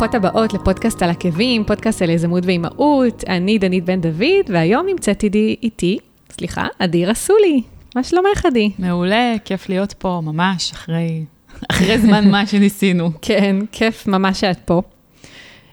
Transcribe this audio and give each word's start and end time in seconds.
ברוכות 0.00 0.14
הבאות 0.14 0.54
לפודקאסט 0.54 1.02
על 1.02 1.10
עקבים, 1.10 1.64
פודקאסט 1.64 2.02
על 2.02 2.10
יזמות 2.10 2.46
ואימהות. 2.46 3.24
אני 3.28 3.58
דנית 3.58 3.84
בן 3.84 4.00
דוד, 4.00 4.46
והיום 4.48 4.86
נמצאת 4.86 5.24
איתי, 5.62 5.98
סליחה, 6.30 6.66
עדי 6.78 7.06
רסולי. 7.06 7.62
מה 7.96 8.04
שלומך, 8.04 8.46
עדי? 8.46 8.70
מעולה, 8.78 9.34
כיף 9.44 9.68
להיות 9.68 9.92
פה 9.92 10.20
ממש 10.24 10.72
אחרי, 10.72 11.24
אחרי 11.70 11.98
זמן 11.98 12.30
מה 12.30 12.46
שניסינו. 12.46 13.10
כן, 13.22 13.56
כיף 13.72 14.06
ממש 14.06 14.40
שאת 14.40 14.58
פה. 14.64 14.82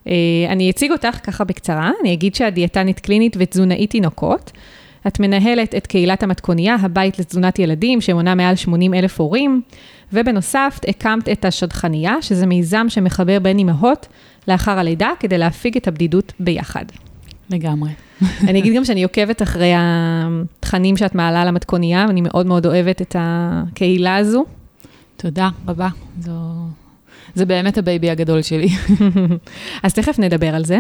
Uh, 0.06 0.10
אני 0.50 0.70
אציג 0.70 0.92
אותך 0.92 1.20
ככה 1.24 1.44
בקצרה, 1.44 1.92
אני 2.02 2.14
אגיד 2.14 2.36
שאת 2.36 2.54
דיאטנית 2.54 3.00
קלינית 3.00 3.38
ותזונאית 3.40 3.92
תינוקות. 3.92 4.52
את 5.08 5.20
מנהלת 5.20 5.76
את 5.76 5.88
קהילת 5.88 6.24
המתכונייה, 6.24 6.76
הבית 6.82 7.20
לתזונת 7.20 7.60
ילדים, 7.60 8.02
שמונה 8.02 8.36
מעל 8.36 8.56
80 8.56 8.94
אלף 8.94 9.20
הורים, 9.20 9.62
ובנוסף, 10.14 10.80
הקמת 10.88 11.30
את 11.30 11.46
השדכנייה, 11.46 12.16
שזה 12.22 12.46
מיזם 12.46 12.86
שמחבר 12.90 13.40
בין 13.40 13.58
אימהות 13.58 14.08
לאחר 14.48 14.80
הלידה, 14.80 15.10
כדי 15.20 15.38
להפיג 15.38 15.78
את 15.78 15.88
הבדידות 15.88 16.34
ביחד. 16.40 16.86
לגמרי. 17.50 17.90
אני 18.50 18.60
אגיד 18.60 18.74
גם 18.74 18.86
שאני 18.86 19.04
עוקבת 19.04 19.42
אחרי 19.42 19.72
התכנים 19.76 20.98
שאת 20.98 21.16
מעלה 21.16 21.42
על 21.42 21.48
המתכונייה, 21.48 22.06
ואני 22.08 22.22
מאוד 22.22 22.46
מאוד 22.46 22.66
אוהבת 22.66 23.02
את 23.02 23.16
הקהילה 23.20 24.16
הזו. 24.16 24.46
תודה 25.18 25.50
רבה. 25.68 25.88
זו... 26.20 26.32
זה 27.36 27.46
באמת 27.46 27.78
ה 27.78 27.84
baby 27.84 28.10
הגדול 28.10 28.42
שלי. 28.42 28.68
אז 29.84 29.94
תכף 29.94 30.20
נדבר 30.20 30.56
על 30.56 30.66
זה. 30.66 30.80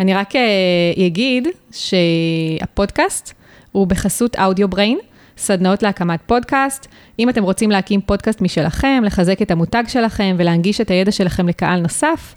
אני 0.00 0.14
רק 0.14 0.36
אה, 0.36 1.06
אגיד 1.06 1.48
שהפודקאסט 1.70 3.34
הוא 3.72 3.86
בחסות 3.86 4.38
Audio 4.38 4.68
Brain, 4.68 4.98
סדנאות 5.36 5.82
להקמת 5.82 6.20
פודקאסט. 6.26 6.86
אם 7.18 7.28
אתם 7.28 7.42
רוצים 7.42 7.70
להקים 7.70 8.00
פודקאסט 8.00 8.40
משלכם, 8.40 9.02
לחזק 9.06 9.42
את 9.42 9.50
המותג 9.50 9.84
שלכם 9.88 10.36
ולהנגיש 10.38 10.80
את 10.80 10.90
הידע 10.90 11.12
שלכם 11.12 11.48
לקהל 11.48 11.80
נוסף, 11.80 12.34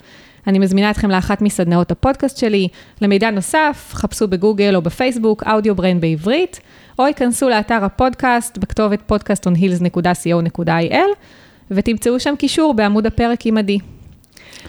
אני 0.48 0.60
מזמינה 0.60 0.92
אתכם 0.92 1.12
לאחת 1.12 1.42
מסדנאות 1.42 1.92
הפודקאסט 1.92 2.38
שלי. 2.38 2.68
למידע 3.02 3.32
נוסף, 3.32 3.90
חפשו 3.94 4.28
בגוגל 4.28 4.76
או 4.76 4.82
בפייסבוק, 4.82 5.44
אודיו 5.48 5.76
בריין 5.76 6.00
בעברית, 6.00 6.60
או 7.00 7.08
ייכנסו 7.08 7.50
לאתר 7.50 7.86
הפודקאסט 7.86 8.58
בכתובת 8.58 9.12
podcastonhills.co.il, 9.12 10.96
ותמצאו 11.72 12.20
שם 12.20 12.34
קישור 12.38 12.74
בעמוד 12.74 13.06
הפרק 13.06 13.46
עם 13.46 13.58
עדי. 13.58 13.80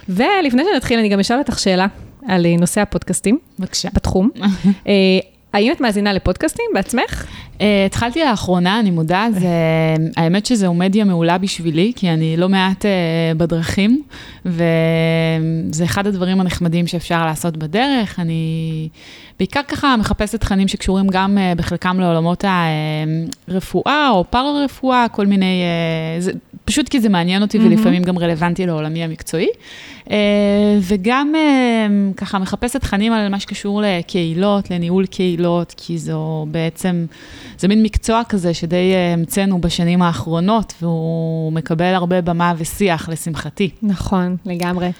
ולפני 0.08 0.62
שנתחיל, 0.72 0.98
אני 0.98 1.08
גם 1.08 1.20
אשאל 1.20 1.38
אותך 1.38 1.58
שאלה 1.58 1.86
על 2.28 2.46
נושא 2.58 2.80
הפודקאסטים. 2.80 3.38
בבקשה. 3.58 3.88
בתחום. 3.94 4.30
האם 5.56 5.72
את 5.72 5.80
מאזינה 5.80 6.12
לפודקאסטים 6.12 6.64
בעצמך? 6.74 7.26
Uh, 7.54 7.60
התחלתי 7.86 8.24
לאחרונה, 8.24 8.80
אני 8.80 8.90
מודה, 8.90 9.26
זה, 9.32 9.48
האמת 10.16 10.46
שזו 10.46 10.74
מדיה 10.74 11.04
מעולה 11.04 11.38
בשבילי, 11.38 11.92
כי 11.96 12.10
אני 12.10 12.36
לא 12.36 12.48
מעט 12.48 12.84
uh, 12.84 12.88
בדרכים, 13.38 14.02
וזה 14.44 15.84
אחד 15.84 16.06
הדברים 16.06 16.40
הנחמדים 16.40 16.86
שאפשר 16.86 17.26
לעשות 17.26 17.56
בדרך. 17.56 18.20
אני 18.20 18.88
בעיקר 19.38 19.60
ככה 19.68 19.96
מחפשת 19.96 20.40
תכנים 20.40 20.68
שקשורים 20.68 21.06
גם 21.08 21.38
uh, 21.38 21.58
בחלקם 21.58 22.00
לעולמות 22.00 22.44
הרפואה 23.48 24.08
או 24.10 24.24
פארה-רפואה, 24.30 25.06
כל 25.12 25.26
מיני, 25.26 25.62
uh, 26.18 26.22
זה, 26.22 26.32
פשוט 26.66 26.88
כי 26.88 27.00
זה 27.00 27.08
מעניין 27.08 27.42
אותי 27.42 27.58
mm-hmm. 27.58 27.62
ולפעמים 27.64 28.02
גם 28.02 28.18
רלוונטי 28.18 28.66
לעולמי 28.66 29.04
המקצועי. 29.04 29.48
Uh, 30.04 30.10
וגם 30.80 31.32
uh, 31.34 32.14
ככה 32.16 32.38
מחפשת 32.38 32.80
תכנים 32.80 33.12
על 33.12 33.28
מה 33.28 33.40
שקשור 33.40 33.82
לקהילות, 33.84 34.70
לניהול 34.70 35.06
קהילות, 35.06 35.74
כי 35.76 35.98
זו 35.98 36.46
בעצם... 36.50 37.06
זה 37.58 37.68
מין 37.68 37.82
מקצוע 37.82 38.22
כזה 38.28 38.54
שדי 38.54 38.92
אה, 38.94 39.12
המצאנו 39.12 39.60
בשנים 39.60 40.02
האחרונות, 40.02 40.74
והוא 40.82 41.52
מקבל 41.52 41.94
הרבה 41.94 42.20
במה 42.20 42.54
ושיח, 42.58 43.08
לשמחתי. 43.08 43.70
נכון, 43.82 44.36
לגמרי. 44.46 44.90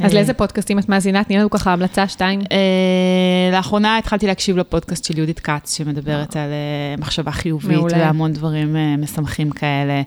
אז 0.00 0.10
אה. 0.10 0.14
לאיזה 0.14 0.34
פודקאסטים 0.34 0.78
את 0.78 0.88
מאזינה? 0.88 1.24
תני 1.24 1.38
לנו 1.38 1.50
ככה 1.50 1.72
המלצה 1.72 2.08
שתיים. 2.08 2.40
אה, 2.52 2.56
לאחרונה 3.52 3.98
התחלתי 3.98 4.26
להקשיב 4.26 4.56
לפודקאסט 4.56 5.04
של 5.04 5.18
יהודית 5.18 5.40
כץ, 5.40 5.76
שמדברת 5.76 6.36
על 6.36 6.50
מחשבה 6.98 7.30
חיובית 7.30 7.82
והמון 7.90 8.32
דברים 8.32 8.76
משמחים 8.98 9.50
כאלה. 9.50 10.02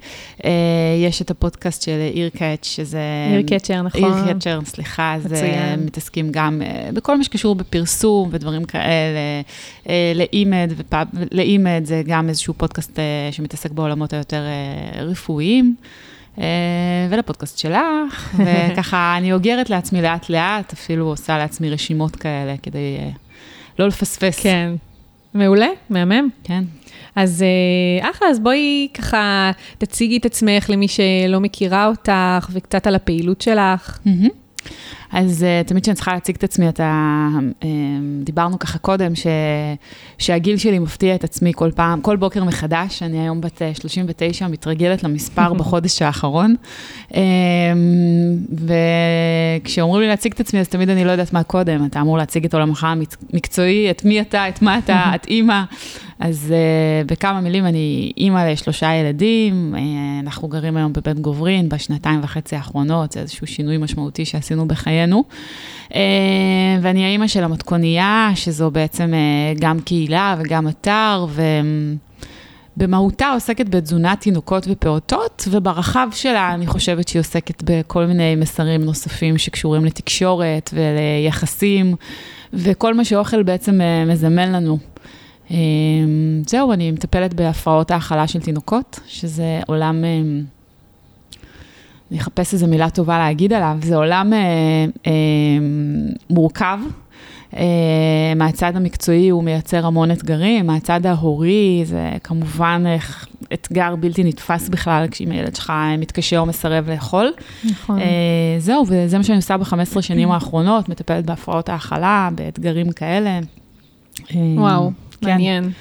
יש 1.06 1.22
את 1.22 1.31
הפודקאסט 1.31 1.81
של 1.81 2.09
עיר 2.13 2.29
קאץ', 2.29 2.66
שזה... 2.66 3.00
עיר 3.31 3.47
קאצ'ר, 3.47 3.81
נכון. 3.81 4.03
עיר 4.03 4.34
קאצ'ר, 4.34 4.59
סליחה, 4.66 5.16
זה 5.24 5.75
מתעסקים 5.78 6.28
גם 6.31 6.62
בכל 6.94 7.18
מה 7.18 7.24
שקשור 7.24 7.56
בפרסום 7.56 8.29
ודברים 8.31 8.66
כאלה. 8.66 9.41
לאימד, 10.16 10.74
לאימד 11.31 11.81
זה 11.84 12.01
גם 12.06 12.29
איזשהו 12.29 12.53
פודקאסט 12.53 13.00
שמתעסק 13.31 13.72
בעולמות 13.72 14.13
היותר 14.13 14.41
רפואיים. 15.01 15.75
אה, 16.40 16.46
ולפודקאסט 17.09 17.57
שלך, 17.57 18.35
וככה 18.72 19.16
אני 19.18 19.34
אוגרת 19.34 19.69
לעצמי 19.69 20.01
לאט-לאט, 20.01 20.73
אפילו 20.73 21.06
עושה 21.06 21.38
לעצמי 21.38 21.69
רשימות 21.69 22.16
כאלה 22.16 22.56
כדי 22.63 22.97
אה, 23.00 23.09
לא 23.79 23.88
לפספס. 23.88 24.40
כן, 24.40 24.74
מעולה, 25.34 25.68
מהמם. 25.90 26.29
כן. 26.44 26.63
אז 27.16 27.44
אה, 27.44 28.09
אחלה, 28.12 28.28
אז 28.28 28.40
בואי 28.40 28.88
ככה 28.94 29.51
תציגי 29.78 30.18
את 30.18 30.25
עצמך 30.25 30.69
למי 30.69 30.88
שלא 30.88 31.40
מכירה 31.40 31.88
אותך, 31.88 32.50
וקצת 32.51 32.88
על 32.88 32.95
הפעילות 32.95 33.41
שלך. 33.41 34.00
Mm-hmm. 34.06 34.29
אז 35.11 35.45
uh, 35.45 35.67
תמיד 35.67 35.83
כשאני 35.83 35.95
צריכה 35.95 36.13
להציג 36.13 36.35
את 36.35 36.43
עצמי, 36.43 36.69
אתה, 36.69 37.27
uh, 37.61 37.66
דיברנו 38.23 38.59
ככה 38.59 38.77
קודם, 38.77 39.16
ש, 39.16 39.27
שהגיל 40.17 40.57
שלי 40.57 40.79
מפתיע 40.79 41.16
את 41.16 41.23
עצמי 41.23 41.51
כל 41.55 41.71
פעם, 41.75 42.01
כל 42.01 42.16
בוקר 42.16 42.43
מחדש, 42.43 43.03
אני 43.03 43.19
היום 43.19 43.41
בת 43.41 43.61
39, 43.73 44.45
אה, 44.45 44.51
מתרגלת 44.51 45.03
למספר 45.03 45.53
בחודש 45.59 46.01
האחרון. 46.01 46.55
Um, 47.09 47.15
וכשאומרים 49.63 50.01
לי 50.01 50.07
להציג 50.07 50.33
את 50.33 50.39
עצמי, 50.39 50.59
אז 50.59 50.67
תמיד 50.67 50.89
אני 50.89 51.05
לא 51.05 51.11
יודעת 51.11 51.33
מה 51.33 51.44
קודם, 51.44 51.85
אתה 51.85 52.01
אמור 52.01 52.17
להציג 52.17 52.45
את 52.45 52.53
עולמך 52.53 52.88
המקצועי, 52.89 53.91
את 53.91 54.05
מי 54.05 54.21
אתה, 54.21 54.49
את 54.49 54.61
מה 54.61 54.77
אתה, 54.77 55.03
את 55.15 55.25
אימא. 55.27 55.63
אז 56.19 56.53
uh, 56.53 57.07
בכמה 57.07 57.41
מילים, 57.41 57.65
אני 57.65 58.11
אימא 58.17 58.39
לשלושה 58.51 58.94
ילדים, 58.94 59.75
uh, 59.75 59.79
אנחנו 60.25 60.47
גרים 60.47 60.77
היום 60.77 60.94
בבית 60.94 61.19
גוברין 61.19 61.69
בשנתיים 61.69 62.19
וחצי 62.23 62.55
האחרונות, 62.55 63.11
זה 63.11 63.19
איזשהו 63.19 63.47
שינוי 63.47 63.77
משמעותי 63.77 64.25
שעשינו 64.25 64.67
בחיינו. 64.67 64.94
Uh, 65.89 65.95
ואני 66.81 67.06
האימא 67.06 67.28
של 67.28 67.44
המתכונייה, 67.44 68.31
שזו 68.35 68.72
בעצם 68.72 69.13
uh, 69.13 69.59
גם 69.59 69.79
קהילה 69.79 70.35
וגם 70.39 70.67
אתר, 70.67 71.25
ו... 71.29 71.41
במהותה 72.78 73.29
עוסקת 73.33 73.69
בתזונת 73.69 74.22
תינוקות 74.22 74.67
ופעוטות, 74.69 75.47
וברחב 75.51 76.07
שלה 76.11 76.53
אני 76.53 76.67
חושבת 76.67 77.07
שהיא 77.07 77.19
עוסקת 77.19 77.63
בכל 77.66 78.06
מיני 78.06 78.35
מסרים 78.35 78.81
נוספים 78.83 79.38
שקשורים 79.38 79.85
לתקשורת 79.85 80.73
וליחסים, 80.73 81.95
וכל 82.53 82.94
מה 82.94 83.06
שאוכל 83.06 83.44
בעצם 83.44 83.79
מזמן 84.07 84.51
לנו. 84.51 84.77
זהו, 86.47 86.73
אני 86.73 86.91
מטפלת 86.91 87.33
בהפרעות 87.33 87.91
האכלה 87.91 88.27
של 88.27 88.41
תינוקות, 88.41 89.00
שזה 89.07 89.59
עולם, 89.67 90.03
אני 92.11 92.19
אחפש 92.19 92.53
איזו 92.53 92.67
מילה 92.67 92.89
טובה 92.89 93.17
להגיד 93.17 93.53
עליו, 93.53 93.77
זה 93.81 93.95
עולם 93.95 94.33
אה, 94.33 94.39
אה, 95.07 95.11
מורכב. 96.29 96.79
אה, 97.55 98.33
מהצד 98.35 98.75
המקצועי 98.75 99.29
הוא 99.29 99.43
מייצר 99.43 99.85
המון 99.85 100.11
אתגרים, 100.11 100.67
מהצד 100.67 101.05
ההורי 101.05 101.81
זה 101.85 102.11
כמובן 102.23 102.83
אתגר 103.53 103.95
בלתי 103.95 104.23
נתפס 104.23 104.69
בכלל, 104.69 105.07
כשאם 105.12 105.31
הילד 105.31 105.56
שלך 105.56 105.74
מתקשה 105.97 106.39
או 106.39 106.45
מסרב 106.45 106.89
לאכול. 106.89 107.31
נכון. 107.63 108.00
זהו, 108.59 108.85
וזה 108.88 109.18
מה 109.18 109.24
שאני 109.24 109.38
עושה 109.38 109.57
ב-15 109.57 110.01
שנים 110.01 110.31
האחרונות, 110.31 110.89
מטפלת 110.89 111.25
בהפרעות 111.25 111.69
האכלה, 111.69 112.30
באתגרים 112.35 112.91
כאלה. 112.91 113.39
וואו. 114.35 114.91
כן. 115.21 115.30
מעניין. 115.30 115.71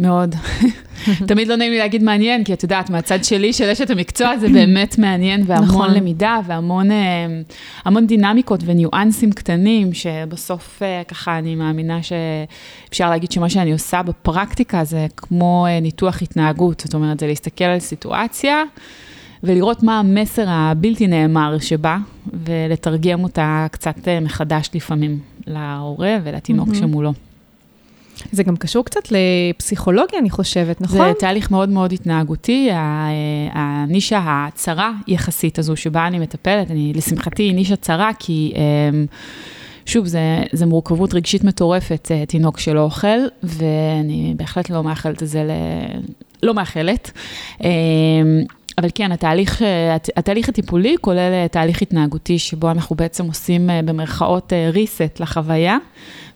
מאוד. 0.00 0.34
תמיד 1.28 1.48
לא 1.48 1.56
נעים 1.56 1.72
לי 1.72 1.78
להגיד 1.78 2.02
מעניין, 2.02 2.44
כי 2.44 2.52
את 2.52 2.62
יודעת, 2.62 2.90
מהצד 2.90 3.24
שלי 3.24 3.52
של 3.52 3.70
אשת 3.70 3.90
המקצוע 3.90 4.36
זה 4.36 4.48
באמת 4.58 4.98
מעניין, 4.98 5.42
והמון 5.46 5.68
נכון. 5.68 5.94
למידה, 5.94 6.40
והמון 6.46 6.90
אה, 6.90 7.26
המון 7.84 8.06
דינמיקות 8.06 8.60
וניואנסים 8.64 9.32
קטנים, 9.32 9.92
שבסוף 9.92 10.82
אה, 10.82 11.02
ככה 11.08 11.38
אני 11.38 11.54
מאמינה 11.54 11.98
שאפשר 12.02 13.10
להגיד 13.10 13.32
שמה 13.32 13.50
שאני 13.50 13.72
עושה 13.72 14.02
בפרקטיקה 14.02 14.84
זה 14.84 15.06
כמו 15.16 15.66
אה, 15.68 15.80
ניתוח 15.80 16.22
התנהגות, 16.22 16.80
זאת 16.80 16.94
אומרת, 16.94 17.20
זה 17.20 17.26
להסתכל 17.26 17.64
על 17.64 17.80
סיטואציה. 17.80 18.62
ולראות 19.42 19.82
מה 19.82 19.98
המסר 19.98 20.44
הבלתי 20.48 21.06
נאמר 21.06 21.58
שבה, 21.58 21.98
ולתרגם 22.44 23.24
אותה 23.24 23.66
קצת 23.70 24.08
מחדש 24.22 24.70
לפעמים 24.74 25.18
להורה 25.46 26.16
ולתינוק 26.24 26.68
mm-hmm. 26.68 26.74
שמולו. 26.74 27.12
זה 28.32 28.42
גם 28.42 28.56
קשור 28.56 28.84
קצת 28.84 29.00
לפסיכולוגיה, 29.10 30.18
אני 30.18 30.30
חושבת, 30.30 30.80
נכון? 30.80 30.98
זה 30.98 31.12
תהליך 31.18 31.50
מאוד 31.50 31.68
מאוד 31.68 31.92
התנהגותי, 31.92 32.68
הנישה 33.52 34.20
הצרה 34.24 34.92
יחסית 35.06 35.58
הזו 35.58 35.76
שבה 35.76 36.06
אני 36.06 36.18
מטפלת, 36.18 36.70
אני, 36.70 36.92
לשמחתי 36.96 37.42
היא 37.42 37.54
נישה 37.54 37.76
צרה, 37.76 38.10
כי 38.18 38.52
אמ, 38.56 39.06
שוב, 39.86 40.06
זה, 40.06 40.42
זה 40.52 40.66
מורכבות 40.66 41.14
רגשית 41.14 41.44
מטורפת, 41.44 42.08
אה, 42.10 42.26
תינוק 42.26 42.58
שלא 42.58 42.80
אוכל, 42.80 43.06
ואני 43.42 44.34
בהחלט 44.36 44.70
לא 44.70 44.82
מאחלת 44.82 45.22
את 45.22 45.28
זה 45.28 45.44
ל... 45.44 45.50
לא 46.42 46.54
מאחלת. 46.54 47.10
אמ, 48.80 48.84
אבל 48.84 48.90
כן, 48.94 49.12
התהליך, 49.12 49.62
אה, 49.62 49.96
התהליך 50.16 50.48
הטיפולי 50.48 50.96
כולל 51.00 51.18
אה, 51.18 51.46
תהליך 51.50 51.82
התנהגותי, 51.82 52.38
שבו 52.38 52.70
אנחנו 52.70 52.96
בעצם 52.96 53.26
עושים 53.26 53.70
במרכאות 53.84 54.52
reset 54.72 55.20
לחוויה, 55.20 55.78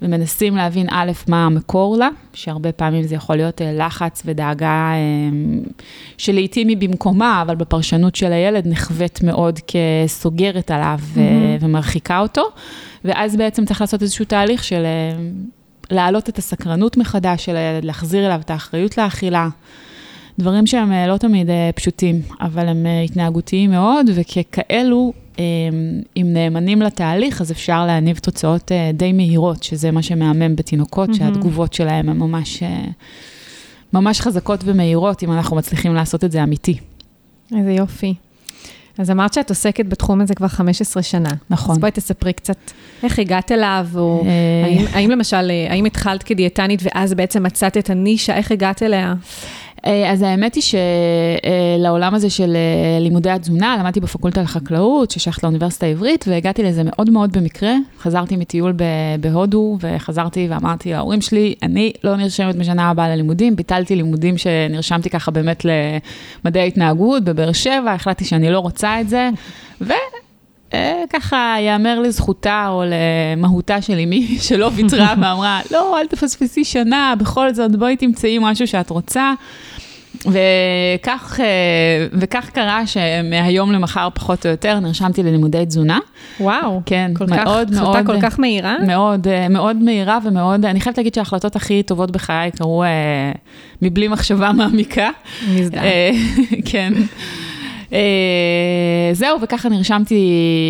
ומנסים 0.02 0.56
להבין 0.56 0.86
א', 0.90 1.12
מה 1.28 1.46
המקור 1.46 1.96
לה, 1.96 2.08
שהרבה 2.32 2.72
פעמים 2.72 3.02
זה 3.02 3.14
יכול 3.14 3.36
להיות 3.36 3.60
לחץ 3.64 4.22
ודאגה 4.26 4.92
שלעיתים 6.18 6.68
היא 6.68 6.76
במקומה, 6.76 7.42
אבל 7.42 7.54
בפרשנות 7.54 8.14
של 8.14 8.32
הילד 8.32 8.66
נחווית 8.66 9.22
מאוד 9.22 9.58
כסוגרת 9.66 10.70
עליו 10.70 10.98
mm-hmm. 11.14 11.18
ומרחיקה 11.60 12.20
אותו, 12.20 12.42
ואז 13.04 13.36
בעצם 13.36 13.64
צריך 13.64 13.80
לעשות 13.80 14.02
איזשהו 14.02 14.24
תהליך 14.24 14.64
של 14.64 14.84
להעלות 15.90 16.28
את 16.28 16.38
הסקרנות 16.38 16.96
מחדש 16.96 17.44
של 17.44 17.56
הילד, 17.56 17.84
להחזיר 17.84 18.26
אליו 18.26 18.40
את 18.44 18.50
האחריות 18.50 18.98
לאכילה. 18.98 19.48
דברים 20.38 20.66
שהם 20.66 20.92
אה, 20.92 21.06
לא 21.06 21.16
תמיד 21.16 21.50
אה, 21.50 21.70
פשוטים, 21.74 22.22
אבל 22.40 22.68
הם 22.68 22.86
אה, 22.86 23.00
התנהגותיים 23.00 23.70
מאוד, 23.70 24.06
וככאלו, 24.14 25.12
אם 26.16 26.26
נאמנים 26.32 26.82
לתהליך, 26.82 27.40
אז 27.40 27.52
אפשר 27.52 27.86
להניב 27.86 28.18
תוצאות 28.18 28.72
די 28.94 29.12
מהירות, 29.12 29.62
שזה 29.62 29.90
מה 29.90 30.02
שמהמם 30.02 30.56
בתינוקות, 30.56 31.10
mm-hmm. 31.10 31.16
שהתגובות 31.16 31.72
שלהם 31.72 32.08
הן 32.08 32.16
ממש, 32.16 32.62
ממש 33.92 34.20
חזקות 34.20 34.60
ומהירות, 34.64 35.22
אם 35.22 35.32
אנחנו 35.32 35.56
מצליחים 35.56 35.94
לעשות 35.94 36.24
את 36.24 36.32
זה 36.32 36.42
אמיתי. 36.42 36.78
איזה 37.56 37.72
יופי. 37.72 38.14
אז 38.98 39.10
אמרת 39.10 39.32
שאת 39.32 39.50
עוסקת 39.50 39.86
בתחום 39.86 40.20
הזה 40.20 40.34
כבר 40.34 40.48
15 40.48 41.02
שנה. 41.02 41.30
נכון. 41.50 41.72
אז 41.72 41.78
בואי 41.78 41.92
תספרי 41.92 42.32
קצת 42.32 42.56
איך 43.02 43.18
הגעת 43.18 43.52
אליו, 43.52 43.86
או 43.94 44.24
האם, 44.64 44.84
האם 44.92 45.10
למשל, 45.10 45.50
האם 45.70 45.84
התחלת 45.84 46.22
כדיאטנית 46.22 46.80
ואז 46.82 47.14
בעצם 47.14 47.42
מצאת 47.42 47.76
את 47.76 47.90
הנישה, 47.90 48.36
איך 48.36 48.52
הגעת 48.52 48.82
אליה? 48.82 49.14
אה, 49.86 50.12
אז 50.12 50.22
האמת 50.22 50.54
היא 50.54 50.62
שלעולם 50.62 52.14
הזה 52.14 52.30
של 52.30 52.56
אה, 52.56 53.00
לימודי 53.00 53.30
התזונה, 53.30 53.76
למדתי 53.80 54.00
בפקולטה 54.00 54.42
לחקלאות, 54.42 55.10
ששייכת 55.10 55.42
לאוניברסיטה 55.42 55.86
העברית, 55.86 56.24
והגעתי 56.28 56.62
לזה 56.62 56.82
מאוד 56.84 57.10
מאוד 57.10 57.32
במקרה. 57.32 57.72
חזרתי 57.98 58.36
מטיול 58.36 58.74
בהודו, 59.20 59.78
וחזרתי 59.80 60.46
ואמרתי 60.50 60.90
להורים 60.90 61.20
שלי, 61.20 61.54
אני 61.62 61.92
לא 62.04 62.16
נרשמת 62.16 62.56
בשנה 62.56 62.90
הבאה 62.90 63.08
ללימודים, 63.08 63.56
ביטלתי 63.56 63.96
לימודים 63.96 64.38
שנרשמתי 64.38 65.10
ככה 65.10 65.30
באמת 65.30 65.66
למדעי 66.44 66.62
ההתנהגות 66.62 67.24
בבאר 67.24 67.52
שבע, 67.52 67.92
החלטתי 67.92 68.24
שאני 68.24 68.50
לא 68.50 68.58
רוצה 68.58 69.00
את 69.00 69.08
זה, 69.08 69.30
ו... 69.80 69.92
אה, 70.74 71.02
ככה 71.10 71.56
יאמר 71.60 72.00
לזכותה 72.00 72.66
או 72.68 72.82
למהותה 72.86 73.82
של 73.82 73.98
אמי, 73.98 74.26
שלא 74.48 74.70
ויתרה 74.74 75.14
ואמרה, 75.20 75.60
לא, 75.70 76.00
אל 76.00 76.06
תפספסי 76.06 76.64
שנה, 76.64 77.14
בכל 77.18 77.54
זאת, 77.54 77.76
בואי 77.76 77.96
תמצאי 77.96 78.38
משהו 78.40 78.66
שאת 78.66 78.90
רוצה. 78.90 79.32
וכך, 80.26 81.40
אה, 81.40 82.06
וכך 82.12 82.50
קרה 82.50 82.86
שמהיום 82.86 83.72
למחר, 83.72 84.08
פחות 84.14 84.46
או 84.46 84.50
יותר, 84.50 84.80
נרשמתי 84.80 85.22
ללימודי 85.22 85.66
תזונה. 85.66 85.98
וואו, 86.40 86.80
כן, 86.86 87.10
כל 87.14 87.26
מאוד, 87.26 87.70
כך, 87.70 87.80
מאוד, 87.80 88.06
כל 88.06 88.20
כך 88.20 88.40
מהירה? 88.40 88.76
מאוד, 88.86 89.28
אה, 89.28 89.48
מאוד 89.48 89.76
מהירה 89.76 90.18
ומאוד, 90.24 90.64
אני 90.64 90.80
חייבת 90.80 90.98
להגיד 90.98 91.14
שההחלטות 91.14 91.56
הכי 91.56 91.82
טובות 91.82 92.10
בחיי 92.10 92.50
קרו 92.50 92.82
אה, 92.82 93.32
מבלי 93.82 94.08
מחשבה 94.08 94.52
מעמיקה. 94.52 95.08
מזדהה. 95.48 95.82
כן. 96.70 96.92
אה, 97.94 98.00
זהו, 99.12 99.40
וככה 99.42 99.68
נרשמתי, 99.68 100.24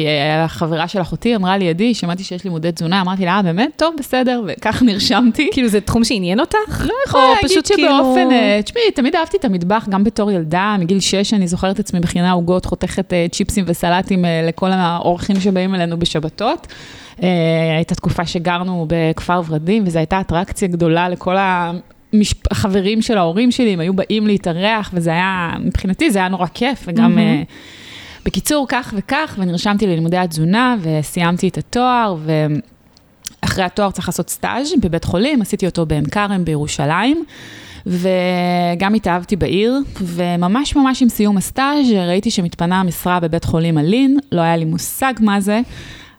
אה, 0.07 0.45
החברה 0.45 0.89
של 0.89 1.01
אחותי 1.01 1.37
אמרה 1.37 1.59
לי, 1.59 1.69
עדי, 1.69 1.95
שמעתי 1.95 2.25
שיש 2.25 2.45
לימודי 2.45 2.73
תזונה, 2.73 3.01
אמרתי 3.01 3.25
לה, 3.25 3.37
אה, 3.37 3.43
באמת? 3.43 3.71
טוב, 3.77 3.95
בסדר, 3.99 4.43
וככה 4.47 4.85
נרשמתי. 4.91 5.49
כאילו, 5.53 5.69
זה 5.69 5.81
תחום 5.81 6.05
שעניין 6.05 6.41
אותך? 6.41 6.81
לא 6.81 6.95
יכולה 7.07 7.25
להגיד 7.43 7.49
שבאופן, 7.67 7.75
כאילו- 7.75 8.31
אה, 8.31 8.61
תשמעי, 8.65 8.91
תמיד 8.95 9.17
אהבתי 9.17 9.37
את 9.37 9.45
המטבח, 9.45 9.87
גם 9.91 10.05
בתור 10.05 10.31
ילדה, 10.31 10.77
מגיל 10.79 11.01
6 11.01 11.35
אני 11.35 11.49
זוכרת 11.49 11.79
עצמי 11.79 12.01
מכינה 12.01 12.33
עוגות, 12.33 12.65
חותכת 12.65 13.13
צ'יפסים 13.33 13.65
וסלטים 13.69 14.25
לכל 14.49 14.71
האורחים 14.73 15.41
שבאים 15.41 15.75
אלינו 15.75 15.99
בשבתות. 15.99 16.67
הייתה 17.77 17.95
תקופה 17.95 18.27
שגרנו 18.27 18.87
בכפר 18.89 19.41
ורדים, 19.49 19.85
וזו 19.87 19.99
הייתה 19.99 20.21
אטרקציה 20.21 20.69
גדולה 20.69 21.09
לכל 21.09 21.37
החברים 22.51 23.03
של 23.03 23.19
ההורים 23.19 23.51
שלי, 23.51 23.73
הם 23.73 23.81
היו 23.81 23.95
באים 23.95 24.27
להתארח, 24.27 24.91
וזה 24.95 25.11
היה, 25.11 25.53
מבחינתי 25.61 26.11
זה 26.11 26.19
היה 26.19 26.29
נורא 26.29 26.47
כיף, 26.55 26.85
וגם... 26.87 27.19
Mm-hmm. 27.19 27.53
בקיצור, 28.25 28.67
כך 28.69 28.95
וכך, 28.97 29.35
ונרשמתי 29.39 29.87
ללימודי 29.87 30.17
התזונה, 30.17 30.77
וסיימתי 30.81 31.49
את 31.49 31.59
התואר, 31.59 32.17
ואחרי 33.43 33.65
התואר 33.65 33.91
צריך 33.91 34.09
לעשות 34.09 34.31
סטאז' 34.31 34.73
בבית 34.81 35.05
חולים, 35.05 35.43
עשיתי 35.43 35.67
אותו 35.67 35.87
בעין 35.87 36.07
כרם 36.07 36.45
בירושלים. 36.45 37.25
וגם 37.87 38.95
התאהבתי 38.95 39.37
בעיר, 39.37 39.79
וממש 40.01 40.77
ממש 40.77 41.03
עם 41.03 41.09
סיום 41.09 41.37
הסטאז' 41.37 41.91
ראיתי 41.93 42.31
שמתפנה 42.31 42.81
המשרה 42.81 43.21
בבית 43.21 43.45
חולים 43.45 43.79
אלין, 43.79 44.19
לא 44.33 44.41
היה 44.41 44.57
לי 44.57 44.65
מושג 44.65 45.13
מה 45.21 45.41
זה, 45.41 45.61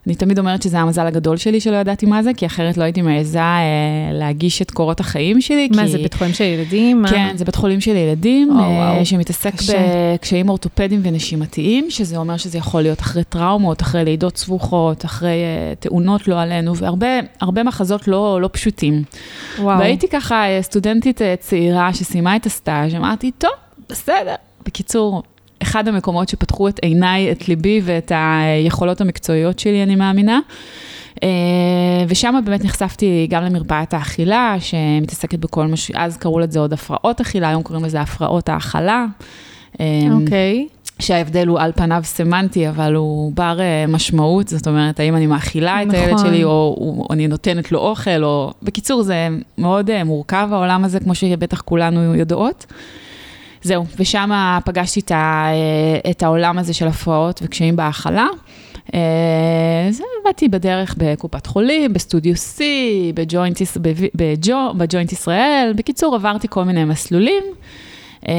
אני 0.06 0.14
תמיד 0.14 0.38
אומרת 0.38 0.62
שזה 0.62 0.78
המזל 0.78 1.06
הגדול 1.06 1.36
שלי 1.36 1.60
שלא 1.60 1.76
ידעתי 1.76 2.06
מה 2.06 2.22
זה, 2.22 2.30
כי 2.36 2.46
אחרת 2.46 2.76
לא 2.76 2.82
הייתי 2.82 3.02
מעיזה 3.02 3.40
אה, 3.40 3.64
להגיש 4.12 4.62
את 4.62 4.70
קורות 4.70 5.00
החיים 5.00 5.40
שלי. 5.40 5.68
מה, 5.74 5.82
כי... 5.82 5.88
זה 5.88 5.98
בית 5.98 6.14
חולים 6.14 6.34
של 6.34 6.44
ילדים? 6.44 7.04
כן, 7.10 7.26
מה? 7.26 7.36
זה 7.36 7.44
בית 7.44 7.54
חולים 7.56 7.80
של 7.80 7.96
ילדים, 7.96 8.50
oh, 8.50 8.62
אה, 8.62 9.04
שמתעסק 9.04 9.52
בקשיים 9.54 10.48
אורתופדיים 10.48 11.00
ונשימתיים, 11.04 11.90
שזה 11.90 12.16
אומר 12.16 12.36
שזה 12.36 12.58
יכול 12.58 12.82
להיות 12.82 13.00
אחרי 13.00 13.24
טראומות, 13.24 13.82
אחרי 13.82 14.04
לידות 14.04 14.36
סבוכות, 14.36 15.04
אחרי 15.04 15.28
אה, 15.28 15.74
תאונות 15.80 16.28
לא 16.28 16.40
עלינו, 16.40 16.76
והרבה 16.76 17.62
מחזות 17.64 18.08
לא, 18.08 18.40
לא 18.40 18.48
פשוטים. 18.52 19.02
וואו. 19.58 19.78
והייתי 19.78 20.08
ככה 20.08 20.44
אה, 20.44 20.62
סטודנטית 20.62 21.22
אה, 21.22 21.34
צעירה 21.40 21.94
שסיימה 21.94 22.36
את 22.36 22.46
הסטאז', 22.46 22.94
אמרתי, 22.94 23.30
טוב, 23.38 23.50
בסדר. 23.88 24.34
בקיצור, 24.66 25.22
אחד 25.66 25.88
המקומות 25.88 26.28
שפתחו 26.28 26.68
את 26.68 26.78
עיניי, 26.82 27.32
את 27.32 27.48
ליבי 27.48 27.80
ואת 27.84 28.12
היכולות 28.14 29.00
המקצועיות 29.00 29.58
שלי, 29.58 29.82
אני 29.82 29.96
מאמינה. 29.96 30.40
אה, 31.22 31.28
ושם 32.08 32.40
באמת 32.44 32.64
נחשפתי 32.64 33.26
גם 33.30 33.42
למרפאת 33.44 33.94
האכילה, 33.94 34.56
שמתעסקת 34.60 35.38
בכל 35.38 35.66
מה 35.66 35.76
ש... 35.76 35.90
אז 35.94 36.16
קראו 36.16 36.38
לזה 36.38 36.58
עוד 36.58 36.72
הפרעות 36.72 37.20
אכילה, 37.20 37.48
היום 37.48 37.62
קוראים 37.62 37.84
לזה 37.84 38.00
הפרעות 38.00 38.48
האכלה. 38.48 39.06
אה, 39.80 39.86
אוקיי. 40.12 40.66
Okay. 40.70 40.76
שההבדל 41.02 41.46
הוא 41.46 41.58
על 41.60 41.72
פניו 41.74 42.00
סמנטי, 42.04 42.68
אבל 42.68 42.94
הוא 42.94 43.32
בר 43.34 43.60
אה, 43.60 43.84
משמעות, 43.88 44.48
זאת 44.48 44.68
אומרת, 44.68 45.00
האם 45.00 45.16
אני 45.16 45.26
מאכילה 45.26 45.82
את 45.82 45.86
נכון. 45.86 46.00
הילד 46.00 46.18
שלי, 46.18 46.44
או, 46.44 46.76
או 46.78 47.06
אני 47.10 47.28
נותנת 47.28 47.72
לו 47.72 47.78
אוכל, 47.78 48.24
או... 48.24 48.52
בקיצור, 48.62 49.02
זה 49.02 49.28
מאוד 49.58 50.02
מורכב 50.04 50.48
העולם 50.52 50.84
הזה, 50.84 51.00
כמו 51.00 51.14
שבטח 51.14 51.60
כולנו 51.60 52.14
יודעות. 52.14 52.66
זהו, 53.66 53.84
ושם 53.98 54.30
פגשתי 54.64 55.00
את, 55.00 55.10
ה, 55.10 55.48
את 56.10 56.22
העולם 56.22 56.58
הזה 56.58 56.74
של 56.74 56.88
הפרעות 56.88 57.40
וקשיים 57.44 57.76
בהאכלה. 57.76 58.26
אז 58.88 60.00
אה, 60.00 60.06
עבדתי 60.24 60.48
בדרך 60.48 60.94
בקופת 60.98 61.46
חולים, 61.46 61.92
בסטודיו 61.92 62.34
C, 62.34 62.60
בג'וינט, 63.14 63.58
בג'ו, 64.14 64.74
בג'וינט 64.76 65.12
ישראל. 65.12 65.72
בקיצור, 65.76 66.14
עברתי 66.14 66.48
כל 66.50 66.64
מיני 66.64 66.84
מסלולים. 66.84 67.44
אה, 68.28 68.34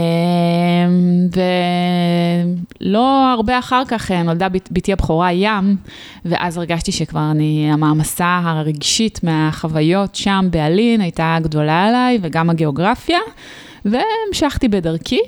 ולא 2.81 3.33
הרבה 3.33 3.59
אחר 3.59 3.83
כך 3.87 4.11
אה, 4.11 4.23
נולדה 4.23 4.47
בתי 4.49 4.93
הבכורה 4.93 5.31
ים, 5.31 5.75
ואז 6.25 6.57
הרגשתי 6.57 6.91
שכבר 6.91 7.31
אני, 7.31 7.69
המעמסה 7.73 8.41
הרגשית 8.43 9.19
מהחוויות 9.23 10.15
שם 10.15 10.47
בעלין 10.51 11.01
הייתה 11.01 11.37
גדולה 11.41 11.83
עליי, 11.85 12.19
וגם 12.21 12.49
הגיאוגרפיה. 12.49 13.19
והמשכתי 13.91 14.67
בדרכי. 14.67 15.19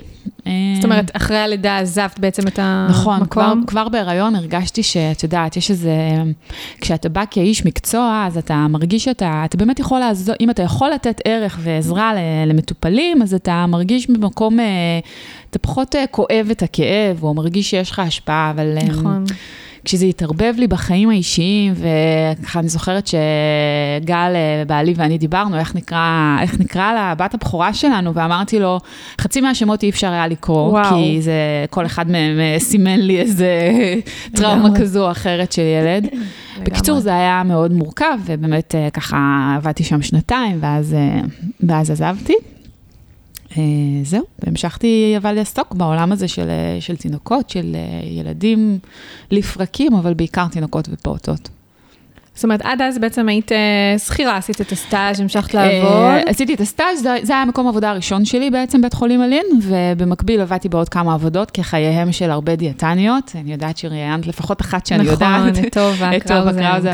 זאת 0.74 0.84
אומרת, 0.84 1.10
אחרי 1.16 1.38
הלידה 1.38 1.78
עזבת 1.78 2.18
בעצם 2.18 2.48
את 2.48 2.58
המקום? 2.62 2.96
נכון, 2.96 3.26
כבר, 3.26 3.52
כבר 3.66 3.88
בהיריון 3.88 4.34
הרגשתי 4.34 4.82
שאת 4.82 5.22
יודעת, 5.22 5.56
יש 5.56 5.70
איזה, 5.70 5.92
כשאתה 6.80 7.08
בא 7.08 7.24
כאיש 7.30 7.66
מקצוע, 7.66 8.24
אז 8.26 8.38
אתה 8.38 8.66
מרגיש 8.68 9.04
שאתה, 9.04 9.42
אתה 9.44 9.56
באמת 9.56 9.80
יכול 9.80 9.98
לעזור, 9.98 10.34
אם 10.40 10.50
אתה 10.50 10.62
יכול 10.62 10.90
לתת 10.90 11.20
ערך 11.24 11.58
ועזרה 11.62 12.12
למטופלים, 12.46 13.22
אז 13.22 13.34
אתה 13.34 13.66
מרגיש 13.68 14.10
במקום, 14.10 14.60
אה, 14.60 14.64
אתה 15.50 15.58
פחות 15.58 15.96
אה, 15.96 16.06
כואב 16.06 16.48
את 16.50 16.62
הכאב, 16.62 17.22
או 17.22 17.34
מרגיש 17.34 17.70
שיש 17.70 17.90
לך 17.90 17.98
השפעה, 17.98 18.50
אבל... 18.50 18.78
אה, 18.78 18.84
נכון. 18.84 19.24
כשזה 19.84 20.06
התערבב 20.06 20.54
לי 20.56 20.66
בחיים 20.66 21.10
האישיים, 21.10 21.74
וככה 21.76 22.60
אני 22.60 22.68
זוכרת 22.68 23.06
שגל, 23.06 24.32
אה, 24.34 24.62
בעלי 24.66 24.94
ואני 24.96 25.18
דיברנו, 25.18 25.58
איך 25.58 25.74
נקרא, 25.74 26.36
איך 26.42 26.60
נקרא 26.60 26.92
לה, 26.92 27.14
בת 27.14 27.34
הבכורה 27.34 27.74
שלנו, 27.74 28.14
ואמרתי 28.14 28.58
לו, 28.58 28.78
חצי 29.20 29.40
מהשמות 29.40 29.82
אי 29.82 29.90
אפשר 29.90 30.10
היה 30.12 30.28
לקרוא, 30.28 30.70
וואו. 30.70 30.84
כי 30.84 31.22
זה, 31.22 31.32
כל 31.70 31.86
אחד 31.86 32.10
מהם 32.10 32.40
אה, 32.40 32.56
סימן 32.58 33.00
לי 33.00 33.20
איזה 33.20 33.70
טראומה 34.36 34.68
כזו 34.80 35.06
או 35.06 35.10
אחרת 35.10 35.52
של 35.52 35.62
ילד. 35.62 36.06
בקיצור, 36.64 37.00
זה 37.00 37.14
היה 37.14 37.42
מאוד 37.44 37.72
מורכב, 37.72 38.18
ובאמת 38.24 38.74
אה, 38.74 38.88
ככה 38.90 39.52
עבדתי 39.56 39.84
שם 39.84 40.02
שנתיים, 40.02 40.58
ואז, 40.60 40.96
ואז 41.60 41.90
עזבתי. 41.90 42.34
אה, 43.58 43.62
זהו, 44.04 44.22
והמשכתי 44.44 45.14
אבל 45.16 45.32
לעסוק 45.32 45.74
בעולם 45.74 46.12
הזה 46.12 46.28
של, 46.28 46.48
אה, 46.48 46.76
של 46.80 46.96
תינוקות, 46.96 47.50
של 47.50 47.72
אה, 47.74 47.80
ילדים 48.08 48.78
לפרקים, 49.30 49.94
אבל 49.94 50.14
בעיקר 50.14 50.46
תינוקות 50.48 50.88
ופעוטות. 50.92 51.48
זאת 52.34 52.44
אומרת, 52.44 52.60
עד 52.64 52.82
אז 52.82 52.98
בעצם 52.98 53.28
היית 53.28 53.50
שכירה, 53.98 54.36
עשית 54.36 54.60
את 54.60 54.72
הסטאז', 54.72 55.20
המשכת 55.20 55.54
לעבוד. 55.54 55.90
עשיתי 56.26 56.54
את 56.54 56.60
הסטאז', 56.60 57.02
זה- 57.02 57.16
זה 57.22 57.32
היה 57.32 57.44
מקום 57.44 57.66
העבודה 57.66 57.90
הראשון 57.90 58.24
שלי 58.24 58.50
בעצם, 58.50 58.82
בית 58.82 58.94
חולים 58.94 59.22
אלין, 59.22 59.46
ובמקביל 59.62 60.40
עבדתי 60.40 60.68
בעוד 60.68 60.88
כמה 60.88 61.14
עבודות, 61.14 61.50
כחייהם 61.50 62.12
של 62.12 62.30
הרבה 62.30 62.56
דיאטניות. 62.56 63.32
אני 63.40 63.52
יודעת 63.52 63.78
שראיינת 63.78 64.26
לפחות 64.26 64.60
אחת 64.60 64.86
שאני 64.86 65.04
יודעת. 65.04 65.22
נכון, 65.52 65.64
את 65.66 65.72
טובה 65.72 66.10
את 66.16 66.26
טובה 66.26 66.52
קראוזה, 66.52 66.92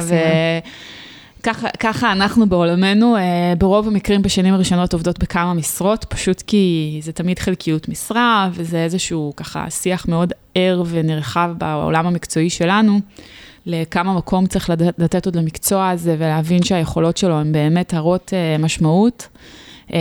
וככה 1.46 1.68
ככה 1.78 2.12
אנחנו 2.12 2.48
בעולמנו, 2.48 3.16
אה, 3.16 3.52
ברוב 3.58 3.88
המקרים 3.88 4.22
בשנים 4.22 4.54
הראשונות 4.54 4.92
עובדות 4.92 5.18
בכמה 5.18 5.54
משרות, 5.54 6.04
פשוט 6.04 6.42
כי 6.46 6.98
זה 7.02 7.12
תמיד 7.12 7.38
חלקיות 7.38 7.88
משרה, 7.88 8.48
וזה 8.52 8.84
איזשהו 8.84 9.32
ככה 9.36 9.70
שיח 9.70 10.08
מאוד 10.08 10.32
ער 10.54 10.82
ונרחב 10.86 11.50
בעולם 11.58 12.06
המקצועי 12.06 12.50
שלנו. 12.50 13.00
לכמה 13.66 14.14
מקום 14.14 14.46
צריך 14.46 14.70
לתת 14.98 15.26
עוד 15.26 15.36
למקצוע 15.36 15.90
הזה 15.90 16.16
ולהבין 16.18 16.62
שהיכולות 16.62 17.16
שלו 17.16 17.34
הן 17.34 17.52
באמת 17.52 17.94
הרות 17.94 18.32
אה, 18.34 18.58
משמעות. 18.58 19.28
אה, 19.94 19.98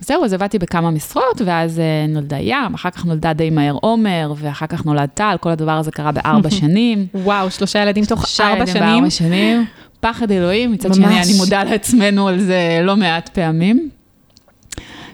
זהו, 0.00 0.24
אז 0.24 0.32
עבדתי 0.32 0.58
בכמה 0.58 0.90
משרות, 0.90 1.42
ואז 1.44 1.78
אה, 1.78 2.06
נולדה 2.08 2.38
ים, 2.38 2.74
אחר 2.74 2.90
כך 2.90 3.04
נולדה 3.04 3.32
די 3.32 3.50
מהר 3.50 3.76
עומר, 3.80 4.32
ואחר 4.36 4.66
כך 4.66 4.86
נולד 4.86 5.08
טל, 5.14 5.36
כל 5.40 5.50
הדבר 5.50 5.72
הזה 5.72 5.90
קרה 5.90 6.12
בארבע 6.12 6.50
שנים. 6.60 7.06
וואו, 7.14 7.50
שלושה 7.50 7.82
ילדים 7.82 8.04
תוך 8.04 8.20
שלושה 8.20 8.48
ארבע 8.48 8.56
ילדים 8.56 8.74
שנים. 8.74 8.90
בארבע 8.90 9.10
שנים. 9.10 9.66
פחד 10.00 10.30
אלוהים, 10.30 10.72
מצד 10.72 10.88
ממש. 10.88 10.96
שני, 10.96 11.22
אני 11.22 11.32
מודה 11.38 11.64
לעצמנו 11.64 12.28
על 12.28 12.38
זה 12.38 12.80
לא 12.82 12.96
מעט 12.96 13.28
פעמים. 13.28 13.88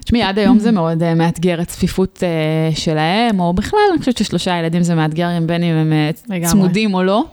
תשמעי, 0.03 0.23
עד 0.23 0.39
היום 0.39 0.59
זה 0.59 0.71
מאוד 0.71 1.03
אה, 1.03 1.15
מאתגר 1.15 1.61
הצפיפות 1.61 2.23
אה, 2.23 2.75
שלהם, 2.75 3.39
או 3.39 3.53
בכלל, 3.53 3.79
אני 3.91 3.99
חושבת 3.99 4.17
ששלושה 4.17 4.59
ילדים 4.59 4.83
זה 4.83 4.95
מאתגר, 4.95 5.27
בין 5.45 5.63
אם 5.63 5.75
הם 5.75 5.93
לגמרי. 6.29 6.51
צמודים 6.51 6.93
או 6.93 7.03
לא. 7.03 7.25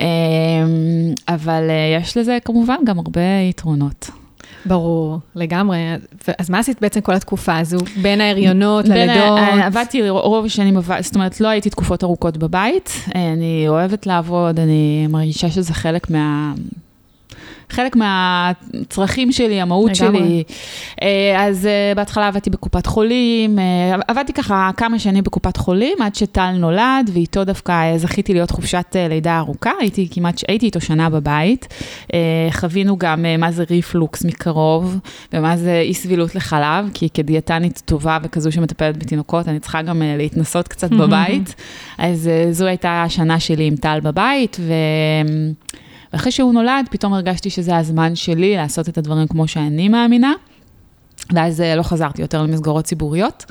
אה, 0.00 0.06
אבל 1.28 1.70
אה, 1.70 1.98
יש 2.00 2.16
לזה 2.16 2.38
כמובן 2.44 2.76
גם 2.84 2.98
הרבה 2.98 3.20
יתרונות. 3.50 4.10
ברור, 4.66 5.18
לגמרי. 5.36 5.78
אז 6.38 6.50
מה 6.50 6.58
עשית 6.58 6.80
בעצם 6.80 7.00
כל 7.00 7.14
התקופה 7.14 7.58
הזו? 7.58 7.78
בין 8.02 8.20
ההריונות 8.20 8.84
ה- 8.84 8.88
ללידות? 8.88 9.38
אה, 9.38 9.66
עבדתי 9.66 10.10
רוב 10.10 10.44
השנים, 10.44 10.80
זאת 11.00 11.14
אומרת, 11.14 11.40
לא 11.40 11.48
הייתי 11.48 11.70
תקופות 11.70 12.04
ארוכות 12.04 12.36
בבית. 12.36 12.90
אה, 13.14 13.32
אני 13.32 13.64
אוהבת 13.68 14.06
לעבוד, 14.06 14.60
אני 14.60 15.06
מרגישה 15.10 15.50
שזה 15.50 15.74
חלק 15.74 16.10
מה... 16.10 16.52
חלק 17.72 17.96
מהצרכים 17.96 19.32
שלי, 19.32 19.60
המהות. 19.60 19.94
שלי. 19.94 20.42
אה, 21.02 21.46
אז 21.46 21.66
אה, 21.66 21.92
בהתחלה 21.96 22.28
עבדתי 22.28 22.50
בקופת 22.50 22.86
חולים, 22.86 23.58
אה, 23.58 23.94
עבדתי 24.08 24.32
ככה 24.32 24.70
כמה 24.76 24.98
שנים 24.98 25.24
בקופת 25.24 25.56
חולים, 25.56 26.02
עד 26.02 26.14
שטל 26.14 26.50
נולד, 26.50 27.10
ואיתו 27.12 27.44
דווקא 27.44 27.96
זכיתי 27.96 28.32
להיות 28.32 28.50
חופשת 28.50 28.96
לידה 29.08 29.38
ארוכה, 29.38 29.70
הייתי 29.80 30.08
כמעט, 30.10 30.40
הייתי 30.48 30.66
איתו 30.66 30.80
שנה 30.80 31.10
בבית. 31.10 31.68
חווינו 32.50 32.98
גם 32.98 33.24
מה 33.38 33.52
זה 33.52 33.64
ריפלוקס 33.70 34.24
מקרוב, 34.24 34.98
ומה 35.32 35.56
זה 35.56 35.80
אי 35.80 35.94
סבילות 35.94 36.34
לחלב, 36.34 36.90
כי 36.94 37.08
כדיאטנית 37.14 37.82
טובה 37.84 38.18
וכזו 38.22 38.52
שמטפלת 38.52 38.96
בתינוקות, 38.96 39.48
אני 39.48 39.60
צריכה 39.60 39.82
גם 39.82 40.02
להתנסות 40.18 40.68
קצת 40.68 40.90
בבית. 41.00 41.54
אז 41.98 42.30
זו 42.50 42.66
הייתה 42.66 43.02
השנה 43.02 43.40
שלי 43.40 43.64
עם 43.64 43.76
טל 43.76 44.00
בבית, 44.02 44.56
ו... 44.60 44.72
ואחרי 46.12 46.32
שהוא 46.32 46.52
נולד, 46.52 46.88
פתאום 46.90 47.14
הרגשתי 47.14 47.50
שזה 47.50 47.76
הזמן 47.76 48.14
שלי 48.14 48.56
לעשות 48.56 48.88
את 48.88 48.98
הדברים 48.98 49.26
כמו 49.28 49.48
שאני 49.48 49.88
מאמינה, 49.88 50.32
ואז 51.32 51.60
אה, 51.60 51.76
לא 51.76 51.82
חזרתי 51.82 52.22
יותר 52.22 52.42
למסגרות 52.42 52.84
ציבוריות. 52.84 53.44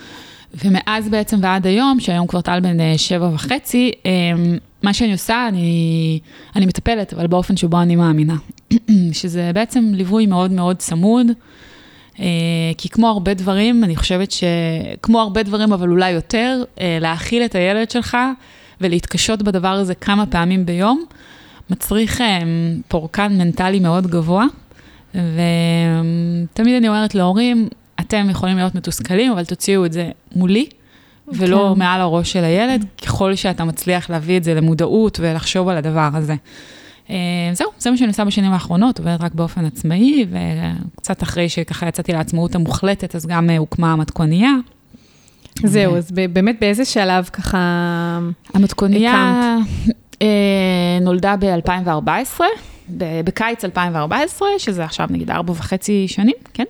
ומאז 0.53 1.09
בעצם 1.09 1.37
ועד 1.41 1.67
היום, 1.67 1.99
שהיום 1.99 2.27
כבר 2.27 2.41
טל 2.41 2.59
בן 2.59 2.79
אה, 2.79 2.93
שבע 2.97 3.29
וחצי, 3.33 3.91
אה, 4.05 4.11
מה 4.83 4.93
שאני 4.93 5.11
עושה, 5.11 5.47
אני, 5.47 6.19
אני 6.55 6.65
מטפלת, 6.65 7.13
אבל 7.13 7.27
באופן 7.27 7.57
שבו 7.57 7.81
אני 7.81 7.95
מאמינה. 7.95 8.35
שזה 9.11 9.51
בעצם 9.53 9.91
ליווי 9.93 10.25
מאוד 10.25 10.51
מאוד 10.51 10.77
צמוד, 10.77 11.27
אה, 12.19 12.25
כי 12.77 12.89
כמו 12.89 13.07
הרבה 13.07 13.33
דברים, 13.33 13.83
אני 13.83 13.95
חושבת 13.95 14.31
שכמו 14.31 15.19
הרבה 15.19 15.43
דברים, 15.43 15.73
אבל 15.73 15.89
אולי 15.89 16.11
יותר, 16.11 16.63
להאכיל 17.01 17.45
את 17.45 17.55
הילד 17.55 17.91
שלך 17.91 18.17
ולהתקשות 18.81 19.41
בדבר 19.41 19.67
הזה 19.67 19.95
כמה 19.95 20.25
פעמים 20.25 20.65
ביום, 20.65 21.05
מצריך 21.71 22.21
אה, 22.21 22.39
פורקן 22.87 23.37
מנטלי 23.37 23.79
מאוד 23.79 24.07
גבוה, 24.07 24.45
ותמיד 25.15 26.75
אני 26.75 26.87
אומרת 26.87 27.15
להורים, 27.15 27.67
אתם 27.99 28.27
יכולים 28.29 28.57
להיות 28.57 28.75
מתוסכלים, 28.75 29.31
אבל 29.31 29.45
תוציאו 29.45 29.85
את 29.85 29.93
זה 29.93 30.09
מולי, 30.35 30.65
ולא 31.27 31.71
כן. 31.73 31.79
מעל 31.79 32.01
הראש 32.01 32.31
של 32.31 32.43
הילד, 32.43 32.85
ככל 33.01 33.35
שאתה 33.35 33.63
מצליח 33.63 34.09
להביא 34.09 34.37
את 34.37 34.43
זה 34.43 34.53
למודעות 34.53 35.19
ולחשוב 35.21 35.69
על 35.69 35.77
הדבר 35.77 36.09
הזה. 36.13 36.35
אה, 37.09 37.15
זהו, 37.53 37.69
זה 37.79 37.91
מה 37.91 37.97
שאני 37.97 38.07
עושה 38.07 38.25
בשנים 38.25 38.51
האחרונות, 38.51 38.99
עובדת 38.99 39.21
רק 39.21 39.33
באופן 39.33 39.65
עצמאי, 39.65 40.25
וקצת 40.95 41.23
אחרי 41.23 41.49
שככה 41.49 41.87
יצאתי 41.87 42.13
לעצמאות 42.13 42.55
המוחלטת, 42.55 43.15
אז 43.15 43.25
גם 43.25 43.49
אה, 43.49 43.57
הוקמה 43.57 43.93
המתכונייה. 43.93 44.53
זהו, 45.63 45.97
אז 45.97 46.11
באמת 46.11 46.55
באיזה 46.61 46.85
שלב 46.85 47.29
ככה... 47.33 48.19
המתכונייה 48.53 49.13
אה, 49.13 49.57
נולדה 51.01 51.35
ב-2014, 51.39 52.41
בקיץ 53.25 53.65
2014, 53.65 54.47
שזה 54.57 54.83
עכשיו 54.83 55.07
נגיד 55.09 55.31
ארבע 55.31 55.51
וחצי 55.51 56.07
שנים, 56.07 56.35
כן? 56.53 56.65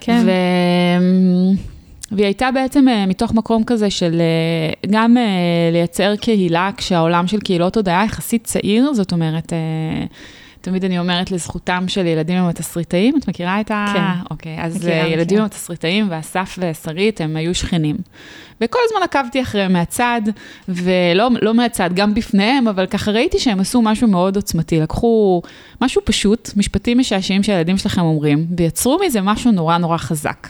כן. 0.00 0.22
ו... 0.26 0.30
והיא 2.12 2.24
הייתה 2.24 2.50
בעצם 2.50 2.88
אה, 2.88 3.06
מתוך 3.06 3.34
מקום 3.34 3.64
כזה 3.64 3.90
של 3.90 4.20
אה, 4.20 4.90
גם 4.90 5.16
אה, 5.16 5.22
לייצר 5.72 6.16
קהילה, 6.16 6.70
כשהעולם 6.76 7.26
של 7.26 7.40
קהילות 7.40 7.76
עוד 7.76 7.88
היה 7.88 8.04
יחסית 8.04 8.44
צעיר, 8.44 8.92
זאת 8.92 9.12
אומרת, 9.12 9.52
אה, 9.52 9.58
תמיד 10.68 10.84
אני 10.84 10.98
אומרת 10.98 11.30
לזכותם 11.30 11.84
של 11.88 12.06
ילדים 12.06 12.38
עם 12.38 12.48
התסריטאים, 12.48 13.18
את 13.18 13.28
מכירה 13.28 13.60
את 13.60 13.70
ה... 13.70 13.86
כן. 13.92 14.30
אוקיי, 14.30 14.62
אז 14.62 14.76
מכירה, 14.76 14.92
מכירה, 14.92 15.08
ילדים 15.08 15.24
מכירה. 15.24 15.40
עם 15.40 15.46
התסריטאים 15.46 16.06
ואסף 16.10 16.58
ושרית, 16.58 17.20
הם 17.20 17.36
היו 17.36 17.54
שכנים. 17.54 17.96
וכל 18.60 18.78
הזמן 18.84 19.02
עקבתי 19.02 19.42
אחריהם 19.42 19.72
מהצד, 19.72 20.20
ולא 20.68 21.28
לא 21.42 21.54
מהצד, 21.54 21.90
גם 21.94 22.14
בפניהם, 22.14 22.68
אבל 22.68 22.86
ככה 22.86 23.10
ראיתי 23.10 23.38
שהם 23.38 23.60
עשו 23.60 23.82
משהו 23.82 24.08
מאוד 24.08 24.36
עוצמתי. 24.36 24.80
לקחו 24.80 25.42
משהו 25.80 26.02
פשוט, 26.04 26.50
משפטים 26.56 26.98
משעשעים 26.98 27.42
שהילדים 27.42 27.78
שלכם 27.78 28.02
אומרים, 28.02 28.46
ויצרו 28.58 28.98
מזה 29.06 29.20
משהו 29.20 29.52
נורא 29.52 29.78
נורא 29.78 29.96
חזק. 29.96 30.48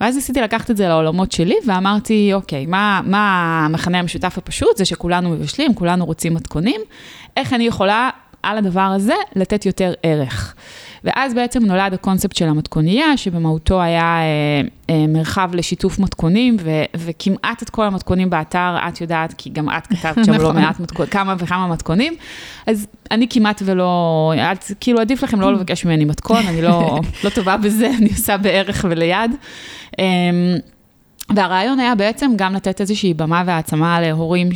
ואז 0.00 0.16
ניסיתי 0.16 0.40
לקחת 0.40 0.70
את 0.70 0.76
זה 0.76 0.88
לעולמות 0.88 1.32
שלי, 1.32 1.56
ואמרתי, 1.66 2.30
אוקיי, 2.34 2.66
מה, 2.66 3.00
מה 3.04 3.64
המכנה 3.64 3.98
המשותף 3.98 4.38
הפשוט? 4.38 4.76
זה 4.76 4.84
שכולנו 4.84 5.30
מבשלים, 5.30 5.74
כולנו 5.74 6.04
רוצים 6.06 6.34
מתכונים. 6.34 6.80
איך 7.36 7.52
אני 7.52 7.66
יכולה 7.66 8.10
על 8.42 8.58
הדבר 8.58 8.80
הזה 8.80 9.14
לתת 9.36 9.66
יותר 9.66 9.92
ערך? 10.02 10.54
ואז 11.04 11.34
בעצם 11.34 11.64
נולד 11.64 11.94
הקונספט 11.94 12.36
של 12.36 12.48
המתכונייה, 12.48 13.16
שבמהותו 13.16 13.82
היה 13.82 14.18
אה, 14.20 14.60
אה, 14.90 15.06
מרחב 15.06 15.50
לשיתוף 15.54 15.98
מתכונים, 15.98 16.56
ו, 16.60 16.70
וכמעט 16.96 17.62
את 17.62 17.70
כל 17.70 17.84
המתכונים 17.84 18.30
באתר, 18.30 18.76
את 18.88 19.00
יודעת, 19.00 19.34
כי 19.38 19.50
גם 19.50 19.68
את 19.70 19.86
כתבת 19.86 20.24
שם 20.24 20.32
לא 20.32 20.38
נכון. 20.38 20.56
מעט 20.56 20.80
מתכונים, 20.80 21.10
כמה 21.10 21.34
וכמה 21.38 21.66
מתכונים, 21.66 22.14
אז 22.66 22.86
אני 23.10 23.26
כמעט 23.30 23.62
ולא, 23.64 24.32
את, 24.52 24.64
כאילו 24.80 25.00
עדיף 25.00 25.22
לכם 25.22 25.40
לא 25.40 25.52
לבקש 25.52 25.84
ממני 25.84 26.04
מתכון, 26.04 26.42
אני 26.48 26.62
לא, 26.62 27.00
לא 27.24 27.30
טובה 27.30 27.56
בזה, 27.56 27.90
אני 27.98 28.08
עושה 28.08 28.36
בערך 28.36 28.84
וליד. 28.88 29.30
אמ, 29.98 30.04
והרעיון 31.34 31.80
היה 31.80 31.94
בעצם 31.94 32.30
גם 32.36 32.54
לתת 32.54 32.80
איזושהי 32.80 33.14
במה 33.14 33.42
והעצמה 33.46 34.00
להורים, 34.00 34.48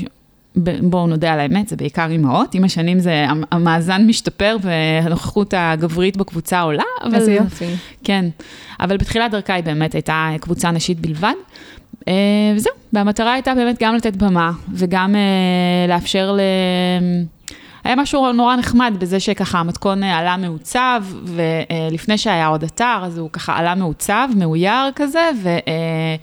בואו 0.82 1.06
נודה 1.06 1.32
על 1.32 1.40
האמת, 1.40 1.68
זה 1.68 1.76
בעיקר 1.76 2.10
אימהות, 2.10 2.54
עם 2.54 2.64
השנים 2.64 2.98
זה, 2.98 3.24
המ- 3.28 3.42
המאזן 3.52 4.06
משתפר 4.06 4.56
והנוכחות 4.62 5.54
הגברית 5.56 6.16
בקבוצה 6.16 6.60
עולה, 6.60 6.82
אבל... 7.04 7.14
איזה 7.14 7.32
יופי. 7.32 7.64
כן, 8.04 8.24
אבל 8.80 8.96
בתחילת 8.96 9.30
דרכה 9.30 9.54
היא 9.54 9.64
באמת 9.64 9.92
הייתה 9.94 10.30
קבוצה 10.40 10.70
נשית 10.70 11.00
בלבד. 11.00 11.32
אה, 12.08 12.12
וזהו, 12.56 12.72
והמטרה 12.92 13.32
הייתה 13.32 13.54
באמת 13.54 13.76
גם 13.82 13.94
לתת 13.94 14.16
במה 14.16 14.52
וגם 14.72 15.14
אה, 15.14 15.20
לאפשר 15.94 16.32
ל... 16.32 16.40
היה 17.84 17.96
משהו 17.96 18.32
נורא 18.32 18.56
נחמד 18.56 18.94
בזה 18.98 19.20
שככה 19.20 19.58
המתכון 19.58 20.02
אה, 20.02 20.18
עלה 20.18 20.36
מעוצב, 20.36 21.04
ולפני 21.24 22.18
שהיה 22.18 22.46
עוד 22.46 22.62
אתר, 22.62 23.00
אז 23.02 23.18
הוא 23.18 23.30
ככה 23.30 23.56
עלה 23.56 23.74
מעוצב, 23.74 24.28
מאויר 24.36 24.90
כזה, 24.94 25.30
ו, 25.42 25.48
אה, 25.48 26.16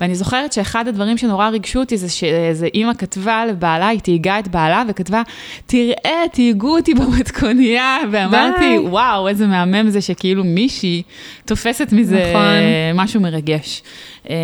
ואני 0.00 0.14
זוכרת 0.14 0.52
שאחד 0.52 0.88
הדברים 0.88 1.18
שנורא 1.18 1.48
ריגשו 1.48 1.80
אותי 1.80 1.96
זה 1.96 2.08
שאיזה 2.08 2.66
אימא 2.74 2.94
כתבה 2.94 3.46
לבעלה, 3.46 3.88
היא 3.88 4.00
תהיגה 4.00 4.38
את 4.38 4.48
בעלה 4.48 4.82
וכתבה, 4.88 5.22
תראה, 5.66 6.22
תהיגו 6.32 6.76
אותי 6.76 6.94
במתכונייה, 6.94 7.98
ואמרתי, 8.10 8.78
די. 8.78 8.78
וואו, 8.78 9.28
איזה 9.28 9.46
מהמם 9.46 9.90
זה 9.90 10.00
שכאילו 10.00 10.44
מישהי 10.44 11.02
תופסת 11.44 11.92
מזה 11.92 12.24
נכון. 12.30 13.02
משהו 13.02 13.20
מרגש. 13.20 13.82
אה, 14.30 14.36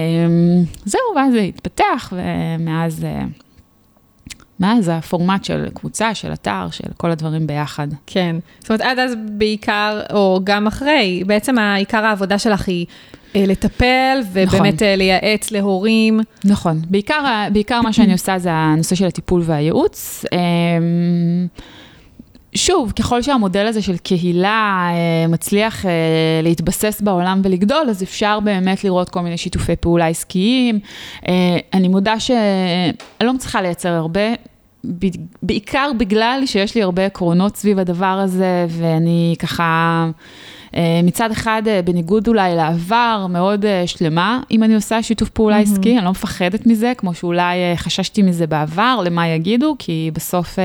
זהו, 0.84 1.00
ואז 1.16 1.32
זה 1.32 1.40
התפתח, 1.40 2.12
ומאז... 2.16 3.04
אה, 4.62 4.74
מאז 4.74 4.90
הפורמט 4.94 5.44
של 5.44 5.66
קבוצה, 5.74 6.14
של 6.14 6.32
אתר, 6.32 6.66
של 6.70 6.88
כל 6.96 7.10
הדברים 7.10 7.46
ביחד. 7.46 7.88
כן. 8.06 8.36
זאת 8.60 8.70
אומרת, 8.70 8.80
עד 8.80 8.98
אז 8.98 9.14
בעיקר, 9.30 10.00
או 10.12 10.40
גם 10.44 10.66
אחרי, 10.66 11.22
בעצם 11.26 11.58
העיקר 11.58 12.04
העבודה 12.04 12.38
שלך 12.38 12.68
היא 12.68 12.86
אה, 13.36 13.44
לטפל, 13.46 14.18
ובאמת 14.32 14.74
נכון. 14.74 14.86
אה, 14.86 14.96
לייעץ 14.96 15.50
להורים. 15.50 16.20
נכון. 16.44 16.80
בעיקר, 16.90 17.46
בעיקר 17.52 17.80
מה 17.80 17.92
שאני 17.92 18.12
עושה 18.12 18.38
זה 18.38 18.52
הנושא 18.52 18.94
של 18.94 19.06
הטיפול 19.06 19.42
והייעוץ. 19.44 20.24
אמ, 20.32 21.46
שוב, 22.54 22.92
ככל 22.92 23.22
שהמודל 23.22 23.66
הזה 23.66 23.82
של 23.82 23.96
קהילה 23.96 24.88
אה, 24.90 25.26
מצליח 25.28 25.86
אה, 25.86 25.90
להתבסס 26.42 27.00
בעולם 27.00 27.40
ולגדול, 27.44 27.86
אז 27.90 28.02
אפשר 28.02 28.40
באמת 28.40 28.84
לראות 28.84 29.08
כל 29.08 29.20
מיני 29.20 29.36
שיתופי 29.36 29.76
פעולה 29.76 30.06
עסקיים. 30.06 30.80
אה, 31.28 31.58
אני 31.74 31.88
מודה 31.88 32.20
שאני 32.20 32.92
לא 33.20 33.32
מצליחה 33.32 33.62
לייצר 33.62 33.88
הרבה, 33.88 34.20
בעיקר 35.42 35.90
בגלל 35.98 36.42
שיש 36.46 36.74
לי 36.74 36.82
הרבה 36.82 37.06
עקרונות 37.06 37.56
סביב 37.56 37.78
הדבר 37.78 38.06
הזה, 38.06 38.66
ואני 38.68 39.34
ככה... 39.38 40.10
אה, 40.74 41.00
מצד 41.02 41.30
אחד, 41.30 41.62
אה, 41.66 41.82
בניגוד 41.82 42.28
אולי 42.28 42.56
לעבר, 42.56 43.26
מאוד 43.30 43.64
אה, 43.64 43.86
שלמה, 43.86 44.40
אם 44.50 44.62
אני 44.62 44.74
עושה 44.74 45.02
שיתוף 45.02 45.28
פעולה 45.28 45.58
mm-hmm. 45.58 45.62
עסקי, 45.62 45.96
אני 45.96 46.04
לא 46.04 46.10
מפחדת 46.10 46.66
מזה, 46.66 46.92
כמו 46.96 47.14
שאולי 47.14 47.56
חששתי 47.76 48.22
מזה 48.22 48.46
בעבר, 48.46 49.00
למה 49.04 49.28
יגידו, 49.28 49.76
כי 49.78 50.10
בסוף 50.14 50.58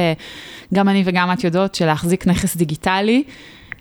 גם 0.74 0.90
אני 0.90 1.04
וגם 1.06 1.32
את 1.32 1.44
יודעות 1.44 1.76
שלהחזיק 1.76 2.28
נכס 2.28 2.58
דיגיטלי, 2.58 3.24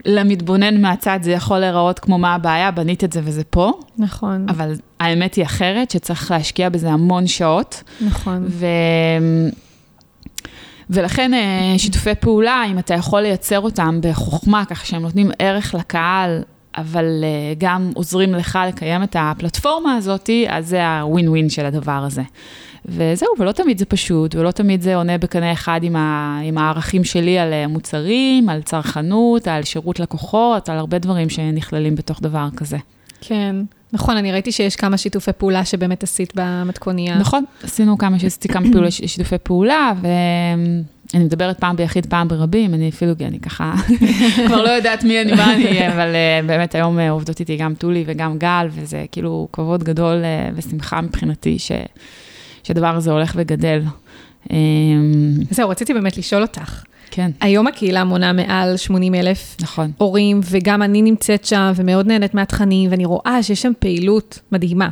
למתבונן 0.05 0.81
מהצד 0.81 1.19
זה 1.23 1.33
יכול 1.33 1.59
להיראות 1.59 1.99
כמו 1.99 2.19
מה 2.19 2.35
הבעיה, 2.35 2.71
בנית 2.71 3.05
את 3.05 3.13
זה 3.13 3.21
וזה 3.25 3.45
פה. 3.45 3.73
נכון. 3.99 4.47
אבל 4.49 4.73
האמת 5.01 5.35
היא 5.35 5.45
אחרת, 5.45 5.91
שצריך 5.91 6.31
להשקיע 6.31 6.69
בזה 6.69 6.91
המון 6.91 7.27
שעות. 7.27 7.83
נכון. 8.01 8.47
ו... 8.49 8.67
ולכן 10.93 11.35
אה, 11.35 11.75
שיתופי 11.79 12.15
פעולה, 12.15 12.65
אם 12.71 12.79
אתה 12.79 12.95
יכול 12.95 13.21
לייצר 13.21 13.61
אותם 13.61 13.99
בחוכמה, 14.03 14.65
ככה 14.65 14.87
שהם 14.87 15.03
נותנים 15.03 15.31
ערך 15.39 15.75
לקהל, 15.75 16.43
אבל 16.77 17.25
אה, 17.25 17.55
גם 17.59 17.91
עוזרים 17.95 18.35
לך 18.35 18.59
לקיים 18.69 19.03
את 19.03 19.17
הפלטפורמה 19.19 19.95
הזאת, 19.95 20.31
אז 20.49 20.69
זה 20.69 20.89
הווין 20.89 21.29
ווין 21.29 21.51
של 21.51 21.67
הדבר 21.67 22.03
הזה. 22.07 22.23
וזהו, 22.85 23.29
ולא 23.39 23.53
תמיד 23.53 23.79
זה 23.79 23.85
פשוט, 23.85 24.35
ולא 24.35 24.51
תמיד 24.51 24.83
זה 24.83 24.97
עונה 24.97 25.19
בקנה 25.19 25.53
אחד 25.53 25.81
עם, 25.83 25.97
ה, 25.97 26.39
עם 26.45 26.59
הערכים 26.59 27.05
שלי 27.05 27.39
על 27.39 27.53
אה, 27.53 27.67
מוצרים, 27.67 28.49
על 28.49 28.63
צרכנות, 28.63 29.49
על 29.49 29.63
שירות 29.63 30.01
לקוחות, 30.01 30.69
על 30.69 30.79
הרבה 30.79 30.99
דברים 30.99 31.31
שנכללים 31.31 31.95
בתוך 31.95 32.21
דבר 32.23 32.49
כזה. 32.57 32.79
כן. 33.23 33.57
נכון, 33.93 34.17
אני 34.17 34.33
ראיתי 34.33 34.53
שיש 34.53 34.77
כמה 34.77 34.97
שיתופי 34.97 35.33
פעולה 35.33 35.65
שבאמת 35.65 36.03
עשית 36.03 36.33
במתכונייה. 36.35 37.19
נכון, 37.19 37.45
עשינו 37.63 37.99
כמה, 37.99 38.17
עשיתי 38.17 38.49
כמה 38.49 38.73
פעולה, 38.73 38.91
שיתופי 39.07 39.39
פעולה, 39.43 39.93
ואני 40.03 41.25
מדברת 41.25 41.61
פעם 41.61 41.77
ביחיד, 41.77 42.07
פעם 42.07 42.29
ברבים, 42.29 42.75
אני 42.75 42.89
אפילו, 42.89 43.13
אני 43.21 43.41
ככה, 43.41 43.75
כבר 44.47 44.63
לא 44.63 44.69
יודעת 44.69 45.05
מי 45.05 45.23
אני, 45.23 45.33
מה 45.33 45.55
אני, 45.55 45.81
אבל 45.93 46.15
אה, 46.15 46.41
באמת 46.47 46.75
היום 46.75 46.99
אה, 46.99 47.11
עובדות 47.11 47.41
איתי 47.41 47.57
גם 47.57 47.75
טולי 47.75 48.05
וגם 48.07 48.39
גל, 48.39 48.69
וזה 48.71 49.05
כאילו 49.13 49.49
כבוד 49.53 49.85
גדול 49.85 50.25
אה, 50.25 50.49
ושמחה 50.55 51.01
מבחינתי 51.01 51.59
ש, 51.59 51.73
שהדבר 52.63 52.97
הזה 52.97 53.11
הולך 53.11 53.33
וגדל. 53.37 53.83
זהו, 55.51 55.69
רציתי 55.69 55.95
באמת 55.95 56.17
לשאול 56.17 56.43
אותך. 56.43 56.83
כן. 57.15 57.31
היום 57.41 57.67
הקהילה 57.67 58.05
מונה 58.05 58.33
מעל 58.33 58.77
80 58.77 59.15
אלף 59.15 59.57
נכון. 59.61 59.91
הורים, 59.99 60.41
וגם 60.45 60.83
אני 60.83 61.03
נמצאת 61.03 61.45
שם 61.45 61.73
ומאוד 61.77 62.07
נהנית 62.07 62.35
מהתכנים, 62.35 62.91
ואני 62.91 63.05
רואה 63.05 63.43
שיש 63.43 63.63
שם 63.63 63.73
פעילות 63.79 64.39
מדהימה, 64.53 64.89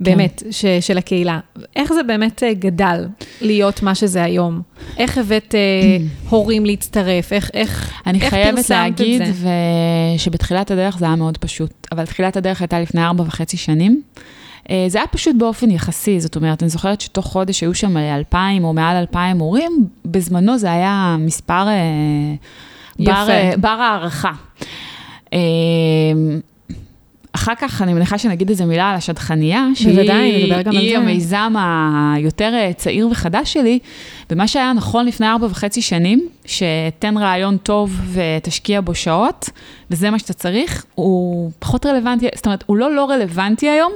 באמת, 0.00 0.42
כן. 0.44 0.52
ש, 0.52 0.64
של 0.80 0.98
הקהילה. 0.98 1.40
איך 1.76 1.92
זה 1.92 2.02
באמת 2.02 2.42
אה, 2.42 2.54
גדל 2.54 3.06
להיות 3.40 3.82
מה 3.82 3.94
שזה 3.94 4.24
היום? 4.24 4.62
איך 4.98 5.18
הבאת 5.18 5.54
אה, 5.54 6.04
הורים 6.30 6.66
להצטרף? 6.66 7.32
איך, 7.32 7.50
איך, 7.54 7.92
אני 8.06 8.20
איך 8.20 8.30
חייבת 8.30 8.70
להגיד 8.70 9.22
שבתחילת 10.18 10.70
הדרך 10.70 10.98
זה 10.98 11.04
היה 11.04 11.16
מאוד 11.16 11.38
פשוט, 11.38 11.86
אבל 11.92 12.06
תחילת 12.06 12.36
הדרך 12.36 12.60
הייתה 12.60 12.80
לפני 12.80 13.04
ארבע 13.04 13.24
וחצי 13.26 13.56
שנים. 13.56 14.02
אה, 14.70 14.84
זה 14.88 14.98
היה 14.98 15.06
פשוט 15.06 15.36
באופן 15.38 15.70
יחסי, 15.70 16.20
זאת 16.20 16.36
אומרת, 16.36 16.62
אני 16.62 16.70
זוכרת 16.70 17.00
שתוך 17.00 17.26
חודש 17.26 17.60
היו 17.60 17.74
שם 17.74 17.96
אלפיים 17.96 18.64
או 18.64 18.72
מעל 18.72 18.96
אלפיים 18.96 19.36
מורים, 19.36 19.86
בזמנו 20.04 20.58
זה 20.58 20.72
היה 20.72 21.16
מספר 21.18 21.68
אה, 21.68 22.34
בר, 22.98 23.26
אה, 23.30 23.52
בר 23.60 23.68
הערכה. 23.68 24.32
אחר 27.36 27.52
כך, 27.58 27.82
אני 27.82 27.94
מניחה 27.94 28.18
שנגיד 28.18 28.50
איזה 28.50 28.64
מילה 28.64 28.90
על 28.90 28.96
השדכנייה, 28.96 29.66
שהיא 29.74 30.10
היא 30.70 30.96
המיזם 30.96 31.54
היותר 32.14 32.54
אה, 32.54 32.72
צעיר 32.76 33.08
וחדש 33.10 33.52
שלי, 33.52 33.78
ומה 34.30 34.48
שהיה 34.48 34.72
נכון 34.72 35.06
לפני 35.06 35.28
ארבע 35.28 35.46
וחצי 35.46 35.82
שנים, 35.82 36.28
שתן 36.44 37.16
רעיון 37.16 37.56
טוב 37.56 38.00
ותשקיע 38.12 38.80
בו 38.80 38.94
שעות, 38.94 39.50
וזה 39.90 40.10
מה 40.10 40.18
שאתה 40.18 40.32
צריך, 40.32 40.84
הוא 40.94 41.50
פחות 41.58 41.86
רלוונטי, 41.86 42.26
זאת 42.34 42.46
אומרת, 42.46 42.64
הוא 42.66 42.76
לא 42.76 42.94
לא 42.94 43.10
רלוונטי 43.10 43.68
היום, 43.68 43.92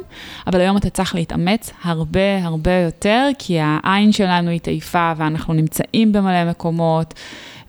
אבל 0.47 0.61
היום 0.61 0.77
אתה 0.77 0.91
צריך 0.91 1.15
להתאמץ 1.15 1.71
הרבה 1.83 2.45
הרבה 2.45 2.73
יותר, 2.73 3.29
כי 3.39 3.59
העין 3.61 4.13
שלנו 4.13 4.51
היא 4.51 4.61
תעיפה, 4.61 5.13
ואנחנו 5.17 5.55
נמצאים 5.55 6.13
במלא 6.13 6.45
מקומות, 6.51 7.15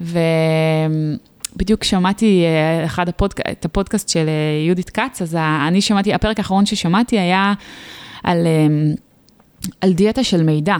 ו... 0.01 0.19
בדיוק 1.55 1.83
שמעתי 1.83 2.43
אה, 2.45 2.85
אחד 2.85 3.09
הפודק... 3.09 3.39
את 3.51 3.65
הפודקאסט 3.65 4.09
של 4.09 4.25
אה, 4.27 4.65
יהודית 4.65 4.89
כץ, 4.89 5.21
אז 5.21 5.35
אני 5.67 5.81
שמעתי, 5.81 6.13
הפרק 6.13 6.39
האחרון 6.39 6.65
ששמעתי 6.65 7.19
היה 7.19 7.53
על, 8.23 8.47
אה, 8.47 8.93
על 9.81 9.93
דיאטה 9.93 10.23
של 10.23 10.43
מידע. 10.43 10.75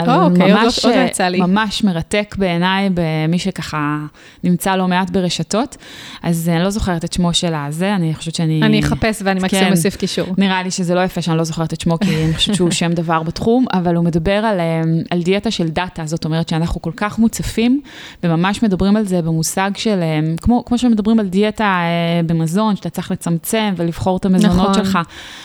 או, 0.00 0.24
אוקיי, 0.24 0.52
ממש, 0.52 0.84
עוד 0.84 0.94
לא 0.94 1.00
יצא 1.00 1.24
לי. 1.24 1.40
ממש 1.40 1.84
מרתק 1.84 2.34
בעיניי, 2.38 2.90
במי 2.94 3.38
שככה 3.38 3.98
נמצא 4.44 4.76
לא 4.76 4.88
מעט 4.88 5.10
ברשתות. 5.10 5.76
אז 6.22 6.48
אני 6.48 6.62
לא 6.62 6.70
זוכרת 6.70 7.04
את 7.04 7.12
שמו 7.12 7.34
של 7.34 7.54
הזה, 7.54 7.94
אני 7.94 8.14
חושבת 8.14 8.34
שאני... 8.34 8.62
אני 8.62 8.80
אחפש 8.80 9.22
ואני 9.24 9.40
מקסימום 9.40 9.64
כן, 9.64 9.72
אוסיף 9.72 9.96
קישור. 9.96 10.26
נראה 10.38 10.62
לי 10.62 10.70
שזה 10.70 10.94
לא 10.94 11.00
יפה 11.00 11.22
שאני 11.22 11.38
לא 11.38 11.44
זוכרת 11.44 11.72
את 11.72 11.80
שמו, 11.80 11.98
כי 11.98 12.24
אני 12.24 12.34
חושבת 12.34 12.54
שהוא 12.54 12.70
שם 12.80 12.92
דבר 12.92 13.22
בתחום, 13.22 13.64
אבל 13.72 13.96
הוא 13.96 14.04
מדבר 14.04 14.32
על, 14.32 14.60
אה, 14.60 14.80
על 15.10 15.22
דיאטה 15.22 15.50
של 15.50 15.68
דאטה, 15.68 16.06
זאת 16.06 16.24
אומרת 16.24 16.48
שאנחנו 16.48 16.82
כל 16.82 16.92
כך 16.96 17.18
מוצפים, 17.18 17.80
וממש 18.24 18.62
מדברים 18.62 18.96
על 18.96 19.04
זה 19.04 19.22
במושג 19.22 19.70
של, 19.76 19.98
אה, 20.02 20.20
כמו, 20.42 20.64
כמו 20.64 20.78
שמדברים 20.78 21.20
על 21.20 21.26
דיאטה 21.26 21.64
אה, 21.64 22.20
במזון, 22.26 22.76
שאתה 22.76 22.90
צריך 22.90 23.10
לצמצם 23.10 23.74
ולבחור 23.76 24.16
את 24.16 24.24
המזונות 24.24 24.70
נכון. 24.70 24.74
שלך. 24.74 24.98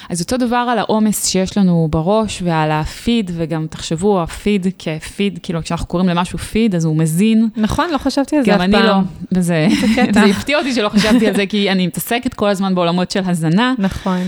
אז 0.09 0.21
אותו 0.21 0.37
דבר 0.37 0.67
על 0.71 0.79
העומס 0.79 1.27
שיש 1.27 1.57
לנו 1.57 1.87
בראש 1.91 2.41
ועל 2.45 2.71
הפיד, 2.71 3.31
וגם 3.33 3.67
תחשבו, 3.69 4.23
פיד 4.43 4.67
כפיד, 4.79 5.39
כאילו 5.43 5.63
כשאנחנו 5.63 5.87
קוראים 5.87 6.09
למשהו 6.09 6.37
פיד, 6.37 6.75
אז 6.75 6.85
הוא 6.85 6.97
מזין. 6.97 7.49
נכון, 7.57 7.89
לא 7.91 7.97
חשבתי 7.97 8.37
על 8.37 8.45
זה 8.45 8.55
אף 8.55 8.57
פעם. 8.57 8.71
גם 8.71 8.79
אני 8.79 8.87
לא, 8.87 8.95
וזה 9.31 9.67
זה 10.13 10.21
הפתיע 10.31 10.57
אותי 10.57 10.73
שלא 10.73 10.89
חשבתי 10.89 11.27
על 11.27 11.35
זה, 11.35 11.45
כי 11.45 11.71
אני 11.71 11.87
מתעסקת 11.87 12.33
כל 12.33 12.49
הזמן 12.49 12.75
בעולמות 12.75 13.11
של 13.11 13.21
הזנה. 13.25 13.73
נכון. 13.77 14.21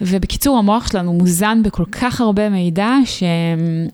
ובקיצור, 0.00 0.58
המוח 0.58 0.92
שלנו 0.92 1.12
מוזן 1.12 1.62
בכל 1.62 1.84
כך 1.92 2.20
הרבה 2.20 2.48
מידע, 2.48 2.94
ש... 3.04 3.22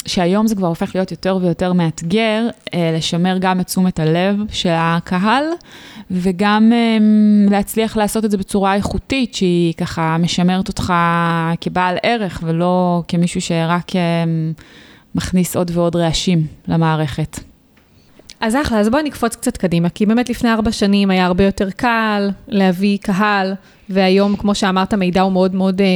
שהיום 0.07 0.47
זה 0.47 0.55
כבר 0.55 0.66
הופך 0.66 0.95
להיות 0.95 1.11
יותר 1.11 1.38
ויותר 1.42 1.73
מאתגר, 1.73 2.49
אה, 2.75 2.92
לשמר 2.97 3.38
גם 3.40 3.61
את 3.61 3.66
תשומת 3.66 4.01
הלב 4.01 4.37
של 4.53 4.73
הקהל, 4.73 5.45
וגם 6.11 6.73
אה, 6.73 6.99
להצליח 7.51 7.97
לעשות 7.97 8.25
את 8.25 8.31
זה 8.31 8.37
בצורה 8.37 8.75
איכותית, 8.75 9.35
שהיא 9.35 9.75
ככה 9.75 10.16
משמרת 10.19 10.69
אותך 10.69 10.92
כבעל 11.61 11.97
ערך, 12.03 12.40
ולא 12.42 13.03
כמישהו 13.09 13.40
שרק... 13.40 13.97
אה, 13.97 14.25
מכניס 15.17 15.57
עוד 15.57 15.71
ועוד 15.75 15.97
רעשים 15.97 16.47
למערכת. 16.69 17.41
אז 18.41 18.57
אחלה, 18.63 18.81
אז 18.81 18.89
בואי 18.89 19.03
נקפוץ 19.03 19.37
קצת 19.37 19.57
קדימה, 19.57 19.89
כי 19.89 20.07
באמת 20.07 20.31
לפני 20.31 20.53
ארבע 20.53 20.73
שנים 20.73 21.11
היה 21.11 21.27
הרבה 21.27 21.45
יותר 21.45 21.71
קל 21.71 22.31
להביא 22.49 22.99
קהל, 23.03 23.55
והיום, 23.89 24.37
כמו 24.37 24.55
שאמרת, 24.55 24.95
מידע 24.95 25.21
הוא 25.21 25.33
מאוד 25.33 25.55
מאוד 25.55 25.81
אה, 25.81 25.87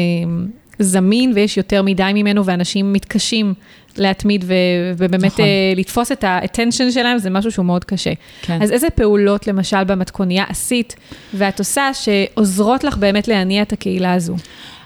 זמין, 0.79 1.33
ויש 1.35 1.57
יותר 1.57 1.83
מדי 1.83 2.11
ממנו, 2.15 2.45
ואנשים 2.45 2.93
מתקשים 2.93 3.55
להתמיד 3.97 4.45
ו- 4.47 4.55
ובאמת 4.97 5.25
נכון. 5.25 5.45
אה, 5.45 5.73
לתפוס 5.77 6.13
את 6.13 6.25
ה-attention 6.25 6.91
שלהם, 6.91 7.19
זה 7.19 7.31
משהו 7.31 7.51
שהוא 7.51 7.65
מאוד 7.67 7.85
קשה. 7.85 8.13
כן. 8.43 8.63
אז 8.63 8.73
איזה 8.73 8.91
פעולות, 8.91 9.47
למשל, 9.47 9.85
במתכונייה 9.85 10.45
עשית, 10.49 10.97
ואת 11.35 11.59
עושה, 11.59 11.91
שעוזרות 11.95 12.85
לך 12.85 12.97
באמת 12.97 13.29
להניע 13.29 13.63
את 13.63 13.73
הקהילה 13.73 14.13
הזו? 14.13 14.37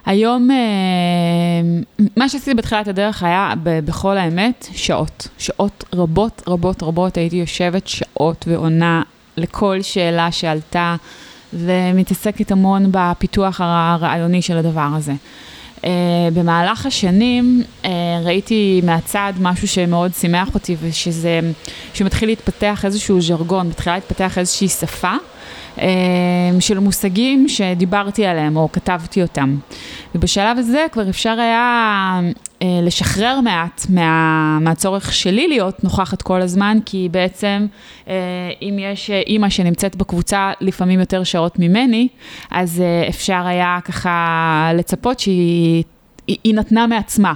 היום, 0.07 0.51
אה, 0.51 0.57
מה 2.17 2.29
שעשיתי 2.29 2.55
בתחילת 2.55 2.89
הדרך 2.89 3.23
היה, 3.23 3.53
בכל 3.63 4.17
האמת, 4.19 4.69
שעות. 4.75 5.29
שעות 5.39 5.85
רבות, 5.95 6.43
רבות, 6.47 6.83
רבות, 6.83 7.17
הייתי 7.17 7.37
יושבת 7.37 7.87
שעות 7.87 8.45
ועונה 8.49 9.03
לכל 9.37 9.83
שאלה 9.83 10.33
שעלתה, 10.33 10.97
ומתעסקת 11.53 12.53
המון 12.53 12.87
בפיתוח 12.91 13.61
הרעיוני 13.65 14.43
של 14.43 14.57
הדבר 14.57 14.89
הזה. 14.97 15.13
Uh, 15.81 15.87
במהלך 16.35 16.87
השנים 16.87 17.63
uh, 17.83 17.87
ראיתי 18.25 18.81
מהצד 18.85 19.33
משהו 19.41 19.69
שמאוד 19.69 20.15
שימח 20.15 20.55
אותי, 20.55 20.77
ושזה, 20.81 21.41
שמתחיל 21.95 22.29
להתפתח 22.29 22.85
איזשהו 22.85 23.21
ז'רגון, 23.21 23.69
מתחילה 23.69 23.95
להתפתח 23.95 24.39
איזושהי 24.39 24.69
שפה. 24.69 25.13
אמ, 25.79 26.61
של 26.61 26.79
מושגים 26.79 27.49
שדיברתי 27.49 28.27
עליהם 28.27 28.57
או 28.57 28.69
כתבתי 28.73 29.23
אותם. 29.23 29.57
ובשלב 30.15 30.59
הזה 30.59 30.87
כבר 30.93 31.09
אפשר 31.09 31.31
היה 31.41 32.21
אה, 32.63 32.81
לשחרר 32.83 33.41
מעט 33.41 33.87
מה, 33.89 34.59
מהצורך 34.61 35.13
שלי 35.13 35.49
להיות 35.49 35.85
נוכחת 35.85 36.23
כל 36.23 36.43
הזמן, 36.43 36.79
כי 36.87 37.09
בעצם 37.11 37.67
אה, 38.09 38.15
אם 38.63 38.79
יש 38.79 39.11
אימא 39.11 39.49
שנמצאת 39.49 39.97
בקבוצה 39.97 40.53
לפעמים 40.61 41.01
יותר 41.01 41.25
שעות 41.25 41.59
ממני, 41.59 42.09
אז 42.51 42.81
אה, 42.81 43.09
אפשר 43.09 43.43
היה 43.47 43.79
ככה 43.85 44.71
לצפות 44.75 45.21
שהיא 45.21 45.85
נתנה 46.47 46.87
מעצמה, 46.87 47.33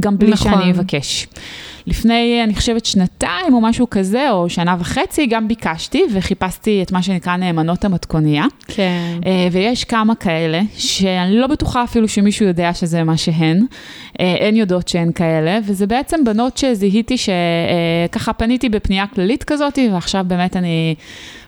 גם 0.00 0.18
בלי 0.18 0.30
נכון. 0.30 0.52
שאני 0.52 0.70
אבקש. 0.70 1.26
לפני, 1.86 2.40
אני 2.44 2.54
חושבת, 2.54 2.86
שנתיים 2.86 3.54
או 3.54 3.60
משהו 3.60 3.90
כזה, 3.90 4.30
או 4.30 4.50
שנה 4.50 4.76
וחצי, 4.78 5.26
גם 5.26 5.48
ביקשתי 5.48 6.02
וחיפשתי 6.12 6.82
את 6.82 6.92
מה 6.92 7.02
שנקרא 7.02 7.36
נאמנות 7.36 7.84
המתכונייה. 7.84 8.44
כן. 8.68 9.18
אה, 9.26 9.48
ויש 9.52 9.84
כמה 9.84 10.14
כאלה, 10.14 10.60
שאני 10.76 11.36
לא 11.36 11.46
בטוחה 11.46 11.84
אפילו 11.84 12.08
שמישהו 12.08 12.46
יודע 12.46 12.74
שזה 12.74 13.04
מה 13.04 13.16
שהן. 13.16 13.66
אה, 14.20 14.48
הן 14.48 14.56
יודעות 14.56 14.88
שהן 14.88 15.12
כאלה, 15.12 15.58
וזה 15.64 15.86
בעצם 15.86 16.24
בנות 16.24 16.58
שזיהיתי 16.58 17.16
שככה 17.18 18.32
פניתי 18.32 18.68
בפנייה 18.68 19.06
כללית 19.06 19.44
כזאת, 19.44 19.78
ועכשיו 19.92 20.24
באמת 20.28 20.56
אני 20.56 20.94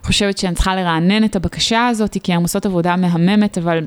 חושבת 0.05 0.39
שאני 0.39 0.55
צריכה 0.55 0.77
לרענן 0.77 1.25
את 1.25 1.37
הבקשה 1.37 1.87
הזאת, 1.87 2.17
כי 2.23 2.33
הן 2.33 2.43
עושות 2.43 2.67
עבודה 2.67 2.97
מהממת, 2.97 3.59
אבל... 3.59 3.85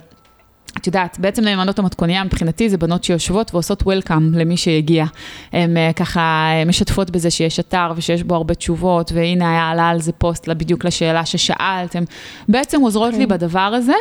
את 0.78 0.88
יודעת, 0.88 1.20
בעצם 1.20 1.44
נאמנות 1.44 1.80
המתכוניה 1.80 2.24
מבחינתי 2.24 2.70
זה 2.70 2.78
בנות 2.78 3.04
שיושבות 3.04 3.54
ועושות 3.54 3.84
וולקאם 3.84 4.34
למי 4.34 4.58
שיגיע. 4.58 5.06
הן 5.54 5.78
uh, 5.78 5.94
ככה 5.94 6.50
uh, 6.64 6.68
משתפות 6.68 7.10
בזה 7.10 7.32
שיש 7.32 7.60
אתר 7.60 7.92
ושיש 7.96 8.24
בו 8.24 8.36
הרבה 8.36 8.54
תשובות, 8.54 9.12
והנה 9.16 9.52
היה 9.52 9.70
עלה 9.70 9.90
על 9.90 10.02
זה 10.02 10.12
פוסט 10.12 10.50
בדיוק 10.50 10.86
לשאלה 10.86 11.26
ששאלת, 11.26 11.96
הן 11.96 12.04
בעצם 12.48 12.82
עוזרות 12.82 13.14
okay. 13.14 13.18
לי 13.18 13.24
כן. 13.24 13.30
בדבר 13.30 13.60
הזה. 13.60 13.94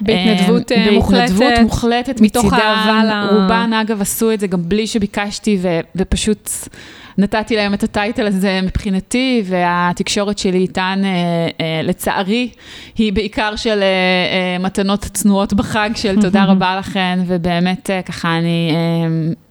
בהתנדבות 0.00 0.72
uh, 0.72 0.90
מוחלטת. 0.92 1.32
בהתנדבות 1.32 1.58
מוחלטת 1.62 2.20
מתוך 2.20 2.52
אהבה 2.52 3.28
רובן 3.30 3.70
אגב 3.82 4.00
עשו 4.00 4.32
את 4.32 4.40
זה 4.40 4.46
גם 4.46 4.68
בלי 4.68 4.86
שביקשתי 4.86 5.58
ו- 5.62 5.80
ופשוט... 5.96 6.50
נתתי 7.18 7.56
להם 7.56 7.74
את 7.74 7.82
הטייטל 7.82 8.26
הזה 8.26 8.60
מבחינתי, 8.62 9.42
והתקשורת 9.46 10.38
שלי 10.38 10.58
איתן, 10.58 11.02
אה, 11.04 11.10
אה, 11.60 11.80
לצערי, 11.82 12.48
היא 12.98 13.12
בעיקר 13.12 13.56
של 13.56 13.82
אה, 13.82 14.58
מתנות 14.58 15.00
צנועות 15.00 15.52
בחג, 15.52 15.90
של 15.94 16.20
תודה 16.20 16.44
רבה 16.50 16.76
לכן, 16.76 17.18
ובאמת 17.26 17.90
ככה 18.06 18.38
אני 18.38 18.72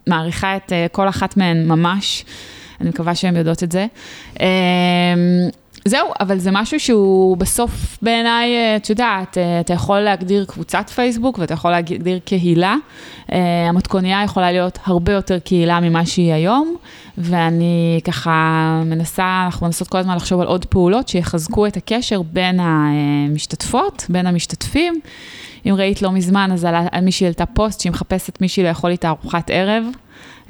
מעריכה 0.06 0.56
את 0.56 0.72
כל 0.92 1.08
אחת 1.08 1.36
מהן 1.36 1.68
ממש. 1.68 2.24
אני 2.80 2.88
מקווה 2.88 3.14
שהן 3.14 3.36
יודעות 3.36 3.62
את 3.62 3.72
זה. 3.72 3.86
זהו, 5.84 6.08
אבל 6.20 6.38
זה 6.38 6.50
משהו 6.52 6.80
שהוא 6.80 7.36
בסוף 7.36 7.98
בעיניי, 8.02 8.54
אה, 8.54 8.76
את 8.76 8.90
יודעת, 8.90 9.38
אה, 9.38 9.60
אתה 9.60 9.72
יכול 9.72 10.00
להגדיר 10.00 10.44
קבוצת 10.44 10.90
פייסבוק 10.90 11.38
ואתה 11.38 11.54
יכול 11.54 11.70
להגדיר 11.70 12.18
קהילה. 12.24 12.76
אה, 13.32 13.68
המתכוניה 13.68 14.22
יכולה 14.24 14.52
להיות 14.52 14.78
הרבה 14.84 15.12
יותר 15.12 15.38
קהילה 15.38 15.80
ממה 15.80 16.06
שהיא 16.06 16.32
היום, 16.32 16.76
ואני 17.18 18.00
ככה 18.04 18.82
מנסה, 18.86 19.42
אנחנו 19.46 19.66
מנסות 19.66 19.88
כל 19.88 19.98
הזמן 19.98 20.16
לחשוב 20.16 20.40
על 20.40 20.46
עוד 20.46 20.64
פעולות 20.64 21.08
שיחזקו 21.08 21.66
את 21.66 21.76
הקשר 21.76 22.22
בין 22.22 22.60
המשתתפות, 22.60 24.06
בין 24.08 24.26
המשתתפים. 24.26 25.00
אם 25.66 25.74
ראית 25.78 26.02
לא 26.02 26.12
מזמן, 26.12 26.50
אז 26.52 26.64
על 26.64 27.00
מישהי 27.02 27.26
העלתה 27.26 27.46
פוסט 27.46 27.80
שהיא 27.80 27.92
מחפשת 27.92 28.40
מישהי 28.40 28.62
לאכול 28.62 28.90
איתה 28.90 29.08
ארוחת 29.08 29.50
ערב. 29.50 29.84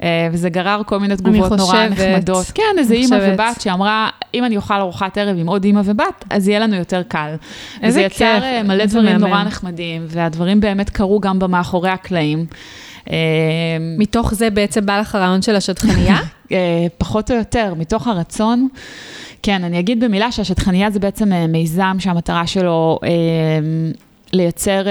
אה, 0.03 0.29
וזה 0.33 0.51
גרר 0.51 0.83
כל 0.87 0.99
מיני 0.99 1.17
תגובות 1.17 1.53
נורא 1.53 1.87
נחמדות. 1.87 2.47
כן, 2.55 2.63
איזה 2.79 2.95
אימא 2.95 3.19
ובת 3.21 3.61
שאמרה, 3.61 4.09
אם 4.35 4.45
אני 4.45 4.57
אוכל 4.57 4.75
ארוחת 4.75 5.19
ערב 5.19 5.37
עם 5.39 5.47
עוד 5.47 5.65
אימא 5.65 5.81
ובת, 5.85 6.25
אז 6.31 6.49
יהיה 6.49 6.59
לנו 6.59 6.77
יותר 6.77 7.03
קל. 7.09 7.35
איזה 7.83 8.03
כיף. 8.09 8.13
וזה 8.17 8.25
יצר 8.25 8.45
אה, 8.45 8.63
מלא 8.63 8.85
דברים 8.85 9.17
נורא 9.17 9.43
נחמדים, 9.43 10.07
והדברים 10.09 10.61
באמת 10.61 10.91
קרו 10.91 11.21
גם 11.21 11.39
במאחורי 11.39 11.91
הקלעים. 11.91 12.47
אה, 13.11 13.17
מתוך 13.99 14.35
זה 14.35 14.51
בעצם 14.51 14.87
בא 14.87 15.01
לך 15.01 15.15
הרעיון 15.15 15.43
של 15.43 15.57
השטחנייה? 15.57 16.17
פחות 16.99 17.31
או 17.31 17.37
יותר, 17.37 17.75
מתוך 17.77 18.07
הרצון. 18.07 18.69
כן, 19.43 19.65
אני 19.65 19.79
אגיד 19.79 20.05
במילה 20.05 20.33
שהשטחנייה 20.33 20.91
זה 20.91 21.01
בעצם 21.01 21.33
מיזם 21.49 21.97
שהמטרה 21.99 22.47
שלו 22.47 22.99
לייצר 24.33 24.85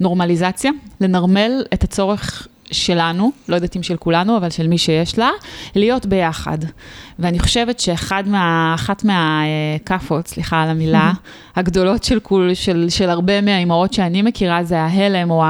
נורמליזציה, 0.00 0.70
לנרמל 1.00 1.64
את 1.74 1.84
הצורך 1.84 2.48
שלנו, 2.70 3.32
לא 3.48 3.54
יודעת 3.54 3.76
אם 3.76 3.82
של 3.82 3.96
כולנו, 3.96 4.36
אבל 4.36 4.50
של 4.50 4.66
מי 4.66 4.78
שיש 4.78 5.18
לה, 5.18 5.30
להיות 5.74 6.06
ביחד. 6.06 6.58
ואני 7.18 7.38
חושבת 7.38 7.80
שאחת 7.80 8.26
מה, 8.26 8.76
מהכאפות, 9.04 10.26
סליחה 10.26 10.62
על 10.62 10.68
המילה, 10.68 11.12
הגדולות 11.56 12.04
של, 12.04 12.20
כול, 12.20 12.54
של, 12.54 12.86
של 12.88 13.10
הרבה 13.10 13.40
מהאימהות 13.40 13.92
שאני 13.92 14.22
מכירה, 14.22 14.64
זה 14.64 14.80
ההלם 14.80 15.30
או 15.30 15.42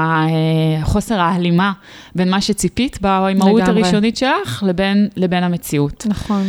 חוסר 0.83 1.19
ההלימה 1.19 1.71
בין 2.15 2.29
מה 2.29 2.41
שציפית 2.41 3.01
באימהות 3.01 3.61
הראשונית 3.61 4.17
שלך 4.17 4.63
לבין, 4.67 5.07
לבין 5.15 5.43
המציאות. 5.43 6.05
נכון. 6.09 6.43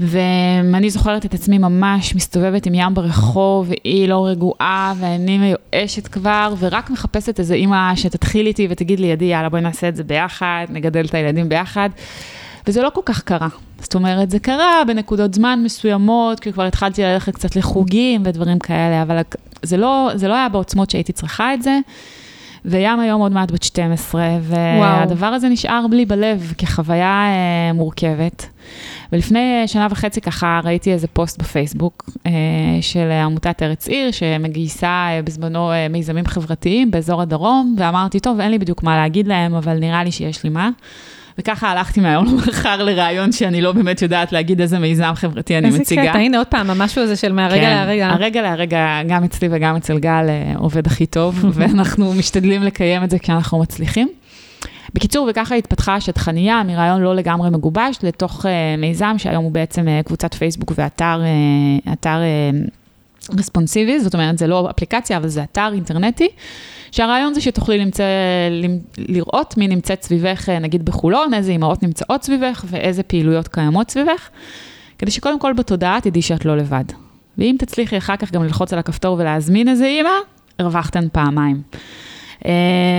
ואני 0.00 0.90
זוכרת 0.90 1.26
את 1.26 1.34
עצמי 1.34 1.58
ממש 1.58 2.14
מסתובבת 2.14 2.66
עם 2.66 2.74
ים 2.74 2.94
ברחוב, 2.94 3.68
והיא 3.68 4.08
לא 4.08 4.26
רגועה, 4.26 4.94
ואני 4.98 5.38
מיואשת 5.38 6.08
כבר, 6.08 6.54
ורק 6.58 6.90
מחפשת 6.90 7.40
איזה 7.40 7.54
אימא 7.54 7.96
שתתחיל 7.96 8.46
איתי 8.46 8.66
ותגיד 8.70 9.00
לי, 9.00 9.06
ידי, 9.06 9.24
יאללה, 9.24 9.48
בואי 9.48 9.62
נעשה 9.62 9.88
את 9.88 9.96
זה 9.96 10.04
ביחד, 10.04 10.66
נגדל 10.68 11.04
את 11.04 11.14
הילדים 11.14 11.48
ביחד. 11.48 11.90
וזה 12.66 12.82
לא 12.82 12.90
כל 12.90 13.00
כך 13.04 13.22
קרה. 13.22 13.48
זאת 13.80 13.94
אומרת, 13.94 14.30
זה 14.30 14.38
קרה 14.38 14.82
בנקודות 14.86 15.34
זמן 15.34 15.60
מסוימות, 15.64 16.40
כי 16.40 16.52
כבר 16.52 16.62
התחלתי 16.62 17.02
ללכת 17.02 17.34
קצת 17.34 17.56
לחוגים 17.56 18.22
ודברים 18.24 18.58
כאלה, 18.58 19.02
אבל 19.02 19.20
זה 19.62 19.76
לא, 19.76 20.10
זה 20.14 20.28
לא 20.28 20.34
היה 20.34 20.48
בעוצמות 20.48 20.90
שהייתי 20.90 21.12
צריכה 21.12 21.54
את 21.54 21.62
זה. 21.62 21.78
וים 22.66 23.00
היום 23.00 23.20
עוד 23.20 23.32
מעט 23.32 23.50
בת 23.50 23.62
12, 23.62 24.28
והדבר 24.42 25.26
הזה 25.26 25.48
נשאר 25.48 25.86
בלי 25.90 26.06
בלב 26.06 26.52
כחוויה 26.58 27.24
אה, 27.26 27.72
מורכבת. 27.72 28.46
ולפני 29.12 29.62
שנה 29.66 29.86
וחצי 29.90 30.20
ככה 30.20 30.60
ראיתי 30.64 30.92
איזה 30.92 31.06
פוסט 31.06 31.38
בפייסבוק 31.38 32.10
אה, 32.26 32.32
של 32.80 33.10
עמותת 33.10 33.62
ארץ 33.62 33.88
עיר, 33.88 34.10
שמגייסה 34.10 34.88
אה, 34.88 35.20
בזמנו 35.24 35.72
אה, 35.72 35.88
מיזמים 35.88 36.26
חברתיים 36.26 36.90
באזור 36.90 37.22
הדרום, 37.22 37.76
ואמרתי, 37.78 38.20
טוב, 38.20 38.40
אין 38.40 38.50
לי 38.50 38.58
בדיוק 38.58 38.82
מה 38.82 38.96
להגיד 38.96 39.28
להם, 39.28 39.54
אבל 39.54 39.78
נראה 39.78 40.04
לי 40.04 40.12
שיש 40.12 40.44
לי 40.44 40.50
מה. 40.50 40.70
וככה 41.38 41.70
הלכתי 41.70 42.00
מהיום 42.00 42.26
למחר 42.26 42.82
לרעיון 42.82 43.32
שאני 43.32 43.62
לא 43.62 43.72
באמת 43.72 44.02
יודעת 44.02 44.32
להגיד 44.32 44.60
איזה 44.60 44.78
מיזם 44.78 45.12
חברתי 45.14 45.58
אני 45.58 45.70
מציגה. 45.70 46.00
איזה 46.00 46.12
קטע, 46.12 46.18
הנה 46.18 46.38
עוד 46.38 46.46
פעם, 46.46 46.70
המשהו 46.70 47.02
הזה 47.02 47.16
של 47.16 47.32
מהרגע 47.32 47.60
כן, 47.60 47.70
להרגע. 47.70 48.08
הרגע 48.08 48.42
להרגע, 48.42 49.00
גם 49.08 49.24
אצלי 49.24 49.48
וגם 49.50 49.76
אצל 49.76 49.98
גל, 49.98 50.26
עובד 50.56 50.86
הכי 50.86 51.06
טוב, 51.06 51.44
ואנחנו 51.54 52.14
משתדלים 52.14 52.62
לקיים 52.62 53.04
את 53.04 53.10
זה 53.10 53.18
כשאנחנו 53.18 53.58
מצליחים. 53.58 54.08
בקיצור, 54.94 55.28
וככה 55.30 55.54
התפתחה 55.54 55.94
השטחנייה 55.94 56.62
מרעיון 56.66 57.02
לא 57.02 57.14
לגמרי 57.14 57.50
מגובש 57.50 57.98
לתוך 58.02 58.46
uh, 58.46 58.48
מיזם 58.78 59.14
שהיום 59.18 59.44
הוא 59.44 59.52
בעצם 59.52 59.86
uh, 59.86 60.06
קבוצת 60.06 60.34
פייסבוק 60.34 60.72
ואתר 60.76 61.20
uh, 61.86 61.92
אתר, 61.92 62.18
uh, 62.18 62.70
רספונסיבי, 63.38 64.00
זאת 64.00 64.14
אומרת, 64.14 64.38
זה 64.38 64.46
לא 64.46 64.70
אפליקציה, 64.70 65.16
אבל 65.16 65.28
זה 65.28 65.42
אתר 65.42 65.70
אינטרנטי, 65.72 66.28
שהרעיון 66.90 67.34
זה 67.34 67.40
שתוכלי 67.40 67.78
למצא, 67.78 68.04
לראות 68.98 69.56
מי 69.56 69.68
נמצאת 69.68 70.02
סביבך, 70.02 70.48
נגיד 70.48 70.84
בחולון, 70.84 71.34
איזה 71.34 71.52
אימהות 71.52 71.82
נמצאות 71.82 72.22
סביבך 72.22 72.64
ואיזה 72.68 73.02
פעילויות 73.02 73.48
קיימות 73.48 73.90
סביבך, 73.90 74.28
כדי 74.98 75.10
שקודם 75.10 75.38
כל 75.38 75.52
בתודעה 75.52 76.00
תדעי 76.00 76.22
שאת 76.22 76.44
לא 76.44 76.56
לבד. 76.56 76.84
ואם 77.38 77.56
תצליחי 77.58 77.98
אחר 77.98 78.16
כך 78.16 78.32
גם 78.32 78.44
ללחוץ 78.44 78.72
על 78.72 78.78
הכפתור 78.78 79.16
ולהזמין 79.18 79.68
איזה 79.68 79.86
אימא, 79.86 80.10
הרווחתן 80.58 81.08
פעמיים. 81.12 81.62
Uh, 82.40 82.48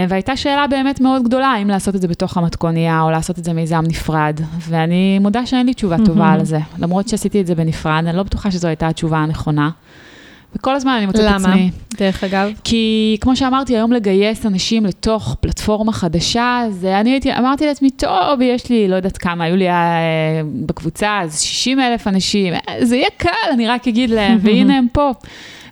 והייתה 0.09 0.37
שאלה 0.37 0.67
באמת 0.67 1.01
מאוד 1.01 1.23
גדולה, 1.23 1.47
האם 1.47 1.67
לעשות 1.67 1.95
את 1.95 2.01
זה 2.01 2.07
בתוך 2.07 2.37
המתכונייה 2.37 3.01
או 3.01 3.11
לעשות 3.11 3.39
את 3.39 3.43
זה 3.43 3.53
מיזם 3.53 3.83
נפרד, 3.87 4.41
ואני 4.59 5.19
מודה 5.19 5.45
שאין 5.45 5.65
לי 5.65 5.73
תשובה 5.73 5.95
טובה 6.05 6.31
על 6.31 6.45
זה. 6.45 6.59
למרות 6.79 7.07
שעשיתי 7.07 7.41
את 7.41 7.47
זה 7.47 7.55
בנפרד, 7.55 8.03
אני 8.07 8.17
לא 8.17 8.23
בטוחה 8.23 8.51
שזו 8.51 8.67
הייתה 8.67 8.87
התשובה 8.87 9.17
הנכונה. 9.17 9.69
וכל 10.57 10.75
הזמן 10.75 10.91
אני 10.91 11.05
מוצאת 11.05 11.21
את 11.21 11.35
עצמי. 11.35 11.53
למה? 11.53 11.71
דרך 11.97 12.23
אגב? 12.23 12.51
כי 12.63 13.17
כמו 13.21 13.35
שאמרתי, 13.35 13.75
היום 13.75 13.91
לגייס 13.91 14.45
אנשים 14.45 14.85
לתוך 14.85 15.35
פלטפורמה 15.39 15.91
חדשה, 15.91 16.63
זה 16.69 16.99
אני 16.99 17.09
הייתי, 17.09 17.37
אמרתי 17.37 17.65
לעצמי, 17.65 17.89
טוב, 17.89 18.41
יש 18.41 18.69
לי, 18.69 18.87
לא 18.87 18.95
יודעת 18.95 19.17
כמה, 19.17 19.43
היו 19.43 19.55
לי 19.55 19.69
uh, 19.69 19.73
בקבוצה, 20.65 21.19
אז 21.23 21.41
60 21.41 21.79
אלף 21.79 22.07
אנשים, 22.07 22.53
זה 22.81 22.95
יהיה 22.95 23.09
קל, 23.17 23.29
אני 23.53 23.67
רק 23.67 23.87
אגיד 23.87 24.09
להם, 24.09 24.39
והנה 24.43 24.77
הם 24.77 24.87
פה. 24.91 25.11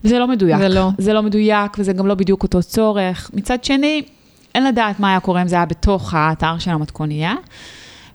וזה 0.03 0.19
לא 0.19 0.27
מדויק. 0.27 0.57
זה 0.57 0.69
לא. 0.69 0.89
זה 0.97 1.13
לא 1.13 1.23
מדויק, 1.23 1.75
וזה 1.79 1.93
גם 1.93 2.07
לא 2.07 2.15
בדיוק 2.15 2.43
אותו 2.43 2.63
צורך. 2.63 3.31
מצד 3.33 3.63
שני, 3.63 4.01
אין 4.55 4.63
לדעת 4.63 4.99
מה 4.99 5.09
היה 5.09 5.19
קורה 5.19 5.41
אם 5.41 5.47
זה 5.47 5.55
היה 5.55 5.65
בתוך 5.65 6.13
האתר 6.13 6.57
של 6.59 6.71
המתכונייה. 6.71 7.33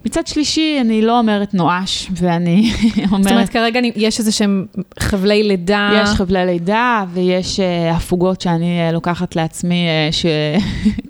מצד 0.04 0.26
שלישי, 0.26 0.78
אני 0.80 1.02
לא 1.02 1.18
אומרת 1.18 1.54
נואש, 1.54 2.10
ואני 2.12 2.72
אומרת... 3.12 3.22
זאת 3.22 3.32
אומרת, 3.32 3.48
כרגע 3.48 3.80
יש 3.96 4.18
איזה 4.18 4.32
שהם 4.32 4.66
חבלי 4.98 5.42
לידה. 5.42 6.02
יש 6.02 6.08
חבלי 6.08 6.46
לידה, 6.46 7.04
ויש 7.12 7.60
uh, 7.60 7.96
הפוגות 7.96 8.40
שאני 8.40 8.88
uh, 8.88 8.92
לוקחת 8.92 9.36
לעצמי, 9.36 9.86
uh, 9.86 10.14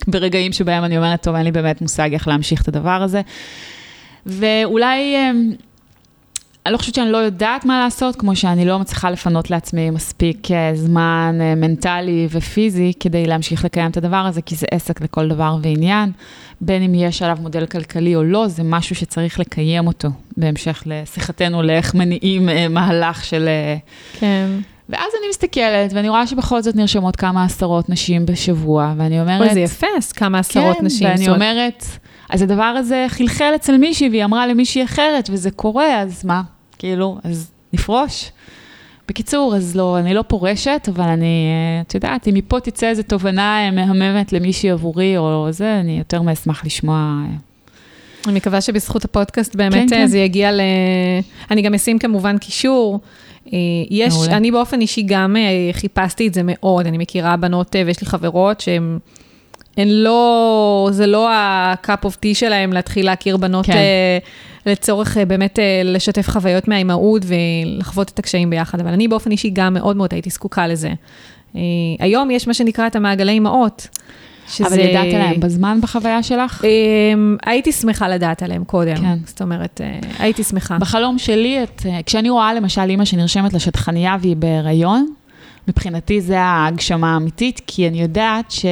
שברגעים 0.06 0.52
שבהם 0.58 0.84
אני 0.84 0.96
אומרת, 0.96 1.22
טוב, 1.22 1.34
אין 1.34 1.44
לי 1.44 1.52
באמת 1.52 1.80
מושג 1.80 2.12
איך 2.12 2.28
להמשיך 2.28 2.62
את 2.62 2.68
הדבר 2.68 3.02
הזה. 3.02 3.20
ואולי... 4.26 5.16
Uh, 5.16 5.69
אני 6.66 6.72
לא 6.72 6.78
חושבת 6.78 6.94
שאני 6.94 7.12
לא 7.12 7.18
יודעת 7.18 7.64
מה 7.64 7.78
לעשות, 7.78 8.16
כמו 8.16 8.36
שאני 8.36 8.64
לא 8.64 8.78
מצליחה 8.78 9.10
לפנות 9.10 9.50
לעצמי 9.50 9.90
מספיק 9.90 10.50
אה, 10.50 10.70
זמן 10.74 11.38
אה, 11.40 11.54
מנטלי 11.54 12.28
ופיזי 12.30 12.92
כדי 13.00 13.26
להמשיך 13.26 13.64
לקיים 13.64 13.90
את 13.90 13.96
הדבר 13.96 14.16
הזה, 14.16 14.42
כי 14.42 14.54
זה 14.54 14.66
עסק 14.70 15.00
לכל 15.00 15.28
דבר 15.28 15.56
ועניין. 15.62 16.12
בין 16.60 16.82
אם 16.82 16.94
יש 16.94 17.22
עליו 17.22 17.36
מודל 17.40 17.66
כלכלי 17.66 18.16
או 18.16 18.24
לא, 18.24 18.48
זה 18.48 18.62
משהו 18.62 18.96
שצריך 18.96 19.40
לקיים 19.40 19.86
אותו, 19.86 20.08
בהמשך 20.36 20.82
לשיחתנו 20.86 21.62
לאיך 21.62 21.94
מניעים 21.94 22.48
אה, 22.48 22.68
מהלך 22.68 23.24
של... 23.24 23.48
כן. 24.18 24.46
ואז 24.88 25.12
אני 25.20 25.28
מסתכלת, 25.30 25.92
ואני 25.92 26.08
רואה 26.08 26.26
שבכל 26.26 26.62
זאת 26.62 26.76
נרשמות 26.76 27.16
כמה 27.16 27.44
עשרות 27.44 27.88
נשים 27.88 28.26
בשבוע, 28.26 28.94
ואני 28.96 29.20
אומרת... 29.20 29.40
אוי, 29.40 29.54
זה 29.54 29.60
יפה, 29.60 29.86
כמה 30.16 30.38
עשרות 30.38 30.76
כן, 30.76 30.84
נשים. 30.84 31.08
כן, 31.08 31.14
ואני 31.18 31.28
אומרת... 31.28 31.84
אז 32.30 32.42
הדבר 32.42 32.62
הזה 32.62 33.06
חלחל 33.08 33.52
אצל 33.54 33.76
מישהי, 33.76 34.08
והיא 34.08 34.24
אמרה 34.24 34.46
למישהי 34.46 34.84
אחרת, 34.84 35.30
וזה 35.32 35.50
קורה, 35.50 36.00
אז 36.00 36.24
מה? 36.24 36.42
כאילו, 36.78 37.18
אז 37.24 37.50
נפרוש. 37.72 38.30
בקיצור, 39.08 39.56
אז 39.56 39.76
לא, 39.76 39.98
אני 39.98 40.14
לא 40.14 40.22
פורשת, 40.22 40.88
אבל 40.94 41.04
אני, 41.04 41.24
אה, 41.24 41.80
את 41.80 41.94
יודעת, 41.94 42.28
אם 42.28 42.34
מפה 42.34 42.60
תצא 42.60 42.88
איזו 42.88 43.02
תובנה 43.02 43.66
אה, 43.66 43.70
מהממת 43.70 44.32
למישהי 44.32 44.70
עבורי 44.70 45.16
או 45.16 45.46
זה, 45.50 45.80
אני 45.80 45.98
יותר 45.98 46.22
מאשמח 46.22 46.64
לשמוע. 46.64 46.96
אה. 46.96 47.36
אני 48.26 48.36
מקווה 48.36 48.60
שבזכות 48.60 49.04
הפודקאסט 49.04 49.56
באמת 49.56 49.90
כן, 49.90 49.96
כן. 49.96 50.06
זה 50.06 50.18
יגיע 50.18 50.52
ל... 50.52 50.60
אני 51.50 51.62
גם 51.62 51.74
אשים 51.74 51.98
כמובן 51.98 52.38
קישור. 52.38 53.00
יש, 53.90 54.14
מעולה. 54.14 54.36
אני 54.36 54.50
באופן 54.50 54.80
אישי 54.80 55.02
גם 55.02 55.36
חיפשתי 55.72 56.28
את 56.28 56.34
זה 56.34 56.40
מאוד, 56.44 56.86
אני 56.86 56.98
מכירה 56.98 57.36
בנות 57.36 57.76
ויש 57.86 58.00
לי 58.00 58.06
חברות 58.06 58.60
שהן... 58.60 58.98
הן 59.76 59.88
לא, 59.88 60.88
זה 60.92 61.06
לא 61.06 61.30
ה-cup 61.30 62.06
of 62.06 62.12
tea 62.12 62.34
שלהם 62.34 62.72
להתחיל 62.72 63.06
להכיר 63.06 63.36
בנות 63.36 63.66
כן. 63.66 63.72
כן. 63.72 64.70
לצורך 64.70 65.18
אה, 65.18 65.24
באמת 65.24 65.58
אה, 65.58 65.82
לשתף 65.84 66.28
חוויות 66.28 66.68
מהאימהות 66.68 67.22
ולחוות 67.26 68.10
את 68.10 68.18
הקשיים 68.18 68.50
ביחד, 68.50 68.80
אבל 68.80 68.92
אני 68.92 69.08
באופן 69.08 69.30
אישי 69.30 69.50
גם 69.50 69.74
מאוד 69.74 69.96
מאוד 69.96 70.12
הייתי 70.12 70.30
זקוקה 70.30 70.66
לזה. 70.66 70.90
אה, 71.56 71.60
היום 71.98 72.30
יש 72.30 72.46
מה 72.46 72.54
שנקרא 72.54 72.86
את 72.86 72.96
המעגלי 72.96 73.32
אימהות. 73.32 73.88
שזה... 74.48 74.66
אבל 74.66 74.78
ידעת 74.78 75.06
עליהם 75.14 75.40
בזמן 75.40 75.78
בחוויה 75.82 76.22
שלך? 76.22 76.64
הייתי 77.46 77.72
שמחה 77.72 78.08
לדעת 78.08 78.42
עליהם 78.42 78.64
קודם. 78.64 78.96
כן. 78.96 79.18
זאת 79.26 79.42
אומרת, 79.42 79.80
הייתי 80.18 80.44
שמחה. 80.44 80.78
בחלום 80.78 81.18
שלי, 81.18 81.62
את, 81.62 81.82
כשאני 82.06 82.30
רואה 82.30 82.54
למשל 82.54 82.90
אימא 82.90 83.04
שנרשמת 83.04 83.52
לשטחנייה 83.52 84.16
והיא 84.20 84.36
בהיריון, 84.36 85.12
מבחינתי 85.70 86.20
זה 86.20 86.40
ההגשמה 86.40 87.14
האמיתית, 87.14 87.60
כי 87.66 87.88
אני 87.88 88.02
יודעת 88.02 88.50
ש... 88.50 88.66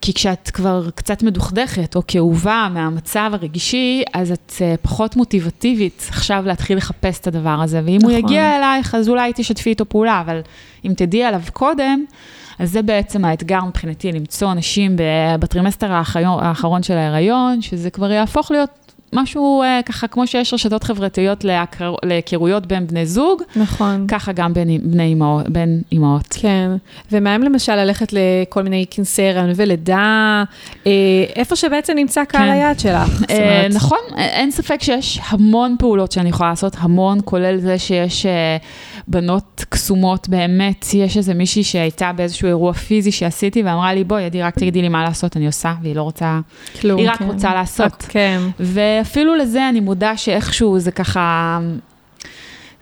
כי 0.00 0.14
כשאת 0.14 0.50
כבר 0.50 0.90
קצת 0.94 1.22
מדוכדכת 1.22 1.96
או 1.96 2.02
כאובה 2.06 2.68
מהמצב 2.74 3.30
הרגישי, 3.32 4.02
אז 4.14 4.32
את 4.32 4.52
uh, 4.58 4.76
פחות 4.82 5.16
מוטיבטיבית 5.16 6.06
עכשיו 6.08 6.42
להתחיל 6.46 6.76
לחפש 6.76 7.20
את 7.20 7.26
הדבר 7.26 7.58
הזה. 7.62 7.80
ואם 7.84 7.96
נכון. 7.96 8.10
הוא 8.10 8.18
יגיע 8.18 8.56
אלייך, 8.56 8.94
אז 8.94 9.08
אולי 9.08 9.32
תשתפי 9.34 9.70
איתו 9.70 9.88
פעולה, 9.88 10.20
אבל 10.20 10.40
אם 10.84 10.92
תדעי 10.96 11.24
עליו 11.24 11.40
קודם, 11.52 12.04
אז 12.58 12.70
זה 12.70 12.82
בעצם 12.82 13.24
האתגר 13.24 13.64
מבחינתי, 13.64 14.12
למצוא 14.12 14.52
אנשים 14.52 14.96
בטרימסטר 15.40 15.92
האחרון 15.92 16.82
של 16.82 16.94
ההיריון, 16.94 17.62
שזה 17.62 17.90
כבר 17.90 18.10
יהפוך 18.10 18.50
להיות 18.50 18.81
משהו 19.12 19.62
אה, 19.62 19.80
ככה, 19.86 20.06
כמו 20.06 20.26
שיש 20.26 20.54
רשתות 20.54 20.84
חברתיות 20.84 21.44
להכר, 21.44 21.94
להיכרויות 22.04 22.66
בין 22.66 22.86
בני 22.86 23.06
זוג, 23.06 23.42
נכון. 23.56 24.06
ככה 24.08 24.32
גם 24.32 24.54
בין, 24.54 24.78
בני 24.82 25.02
אימהות, 25.02 25.48
בין 25.48 25.82
אימהות. 25.92 26.26
כן, 26.40 26.70
ומה 27.12 27.36
אם 27.36 27.42
למשל 27.42 27.76
ללכת 27.76 28.12
לכל 28.12 28.62
מיני 28.62 28.84
כנסי 28.90 29.22
הריון 29.22 29.52
ולידה, 29.56 30.44
אה, 30.86 30.92
איפה 31.36 31.56
שבעצם 31.56 31.92
נמצא 31.96 32.24
קהל 32.24 32.42
כן. 32.42 32.50
היעד 32.50 32.80
שלך. 32.80 33.22
אה, 33.30 33.66
נכון, 33.74 33.98
אין 34.16 34.50
ספק 34.50 34.82
שיש 34.82 35.20
המון 35.28 35.76
פעולות 35.78 36.12
שאני 36.12 36.28
יכולה 36.28 36.50
לעשות, 36.50 36.76
המון, 36.78 37.18
כולל 37.24 37.60
זה 37.60 37.78
שיש 37.78 38.26
אה, 38.26 38.56
בנות 39.08 39.64
קסומות 39.68 40.28
באמת, 40.28 40.86
יש 40.94 41.16
איזה 41.16 41.34
מישהי 41.34 41.64
שהייתה 41.64 42.12
באיזשהו 42.12 42.48
אירוע 42.48 42.72
פיזי 42.72 43.12
שעשיתי 43.12 43.62
ואמרה 43.62 43.94
לי, 43.94 44.04
בואי, 44.04 44.24
עדי, 44.24 44.42
רק 44.42 44.54
תגידי 44.54 44.82
לי 44.82 44.88
מה 44.88 45.04
לעשות, 45.04 45.36
אני 45.36 45.46
עושה, 45.46 45.74
והיא 45.82 45.96
לא 45.96 46.02
רוצה, 46.02 46.40
כלום, 46.80 46.98
היא 47.00 47.10
רק 47.10 47.18
כן. 47.18 47.24
רוצה 47.24 47.54
לעשות. 47.54 48.06
כן. 48.08 48.40
ואפילו 48.60 49.36
לזה 49.36 49.68
אני 49.68 49.80
מודה 49.80 50.16
שאיכשהו 50.16 50.78
זה 50.78 50.90
ככה... 50.90 51.58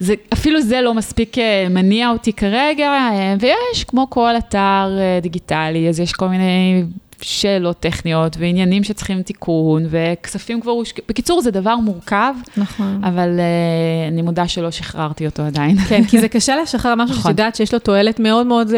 זה, 0.00 0.14
אפילו 0.32 0.62
זה 0.62 0.80
לא 0.80 0.94
מספיק 0.94 1.38
אה, 1.38 1.66
מניע 1.70 2.10
אותי 2.10 2.32
כרגע, 2.32 2.88
אה, 2.88 3.34
ויש, 3.40 3.84
כמו 3.84 4.10
כל 4.10 4.38
אתר 4.38 4.96
אה, 4.98 5.18
דיגיטלי, 5.22 5.88
אז 5.88 6.00
יש 6.00 6.12
כל 6.12 6.28
מיני 6.28 6.84
שאלות 7.22 7.80
טכניות 7.80 8.36
ועניינים 8.38 8.84
שצריכים 8.84 9.22
תיקון, 9.22 9.86
וכספים 9.90 10.60
כבר 10.60 10.70
הושקעו. 10.70 11.04
בקיצור, 11.08 11.42
זה 11.42 11.50
דבר 11.50 11.76
מורכב, 11.76 12.34
נכון. 12.56 13.00
אבל 13.04 13.28
uh, 13.38 14.12
אני 14.12 14.22
מודה 14.22 14.48
שלא 14.48 14.70
שחררתי 14.70 15.26
אותו 15.26 15.42
עדיין. 15.42 15.78
כן, 15.88 16.04
כי 16.04 16.20
זה 16.20 16.28
קשה 16.28 16.56
לשחרר 16.62 16.94
משהו 16.94 17.16
נכון. 17.16 17.22
שאת 17.22 17.28
יודעת 17.38 17.54
שיש 17.54 17.72
לו 17.72 17.78
תועלת 17.78 18.20
מאוד 18.20 18.46
מאוד 18.46 18.68
uh, 18.68 18.72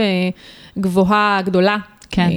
גבוהה, 0.78 1.40
גדולה. 1.44 1.76
כן. 2.10 2.28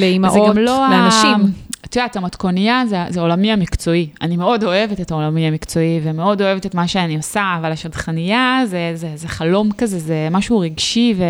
לאימהות, 0.00 0.56
לא 0.56 0.86
לאנשים. 0.90 1.52
את 1.84 1.96
יודעת, 1.96 2.16
המתכונייה 2.16 2.82
זה, 2.88 2.96
זה 3.08 3.20
עולמי 3.20 3.52
המקצועי. 3.52 4.08
אני 4.22 4.36
מאוד 4.36 4.64
אוהבת 4.64 5.00
את 5.00 5.10
העולמי 5.10 5.46
המקצועי, 5.46 6.00
ומאוד 6.02 6.42
אוהבת 6.42 6.66
את 6.66 6.74
מה 6.74 6.88
שאני 6.88 7.16
עושה, 7.16 7.54
אבל 7.60 7.72
השדכנייה 7.72 8.60
זה, 8.66 8.92
זה, 8.94 9.08
זה 9.14 9.28
חלום 9.28 9.72
כזה, 9.78 9.98
זה 9.98 10.28
משהו 10.30 10.58
רגשי, 10.58 11.14
ו... 11.18 11.22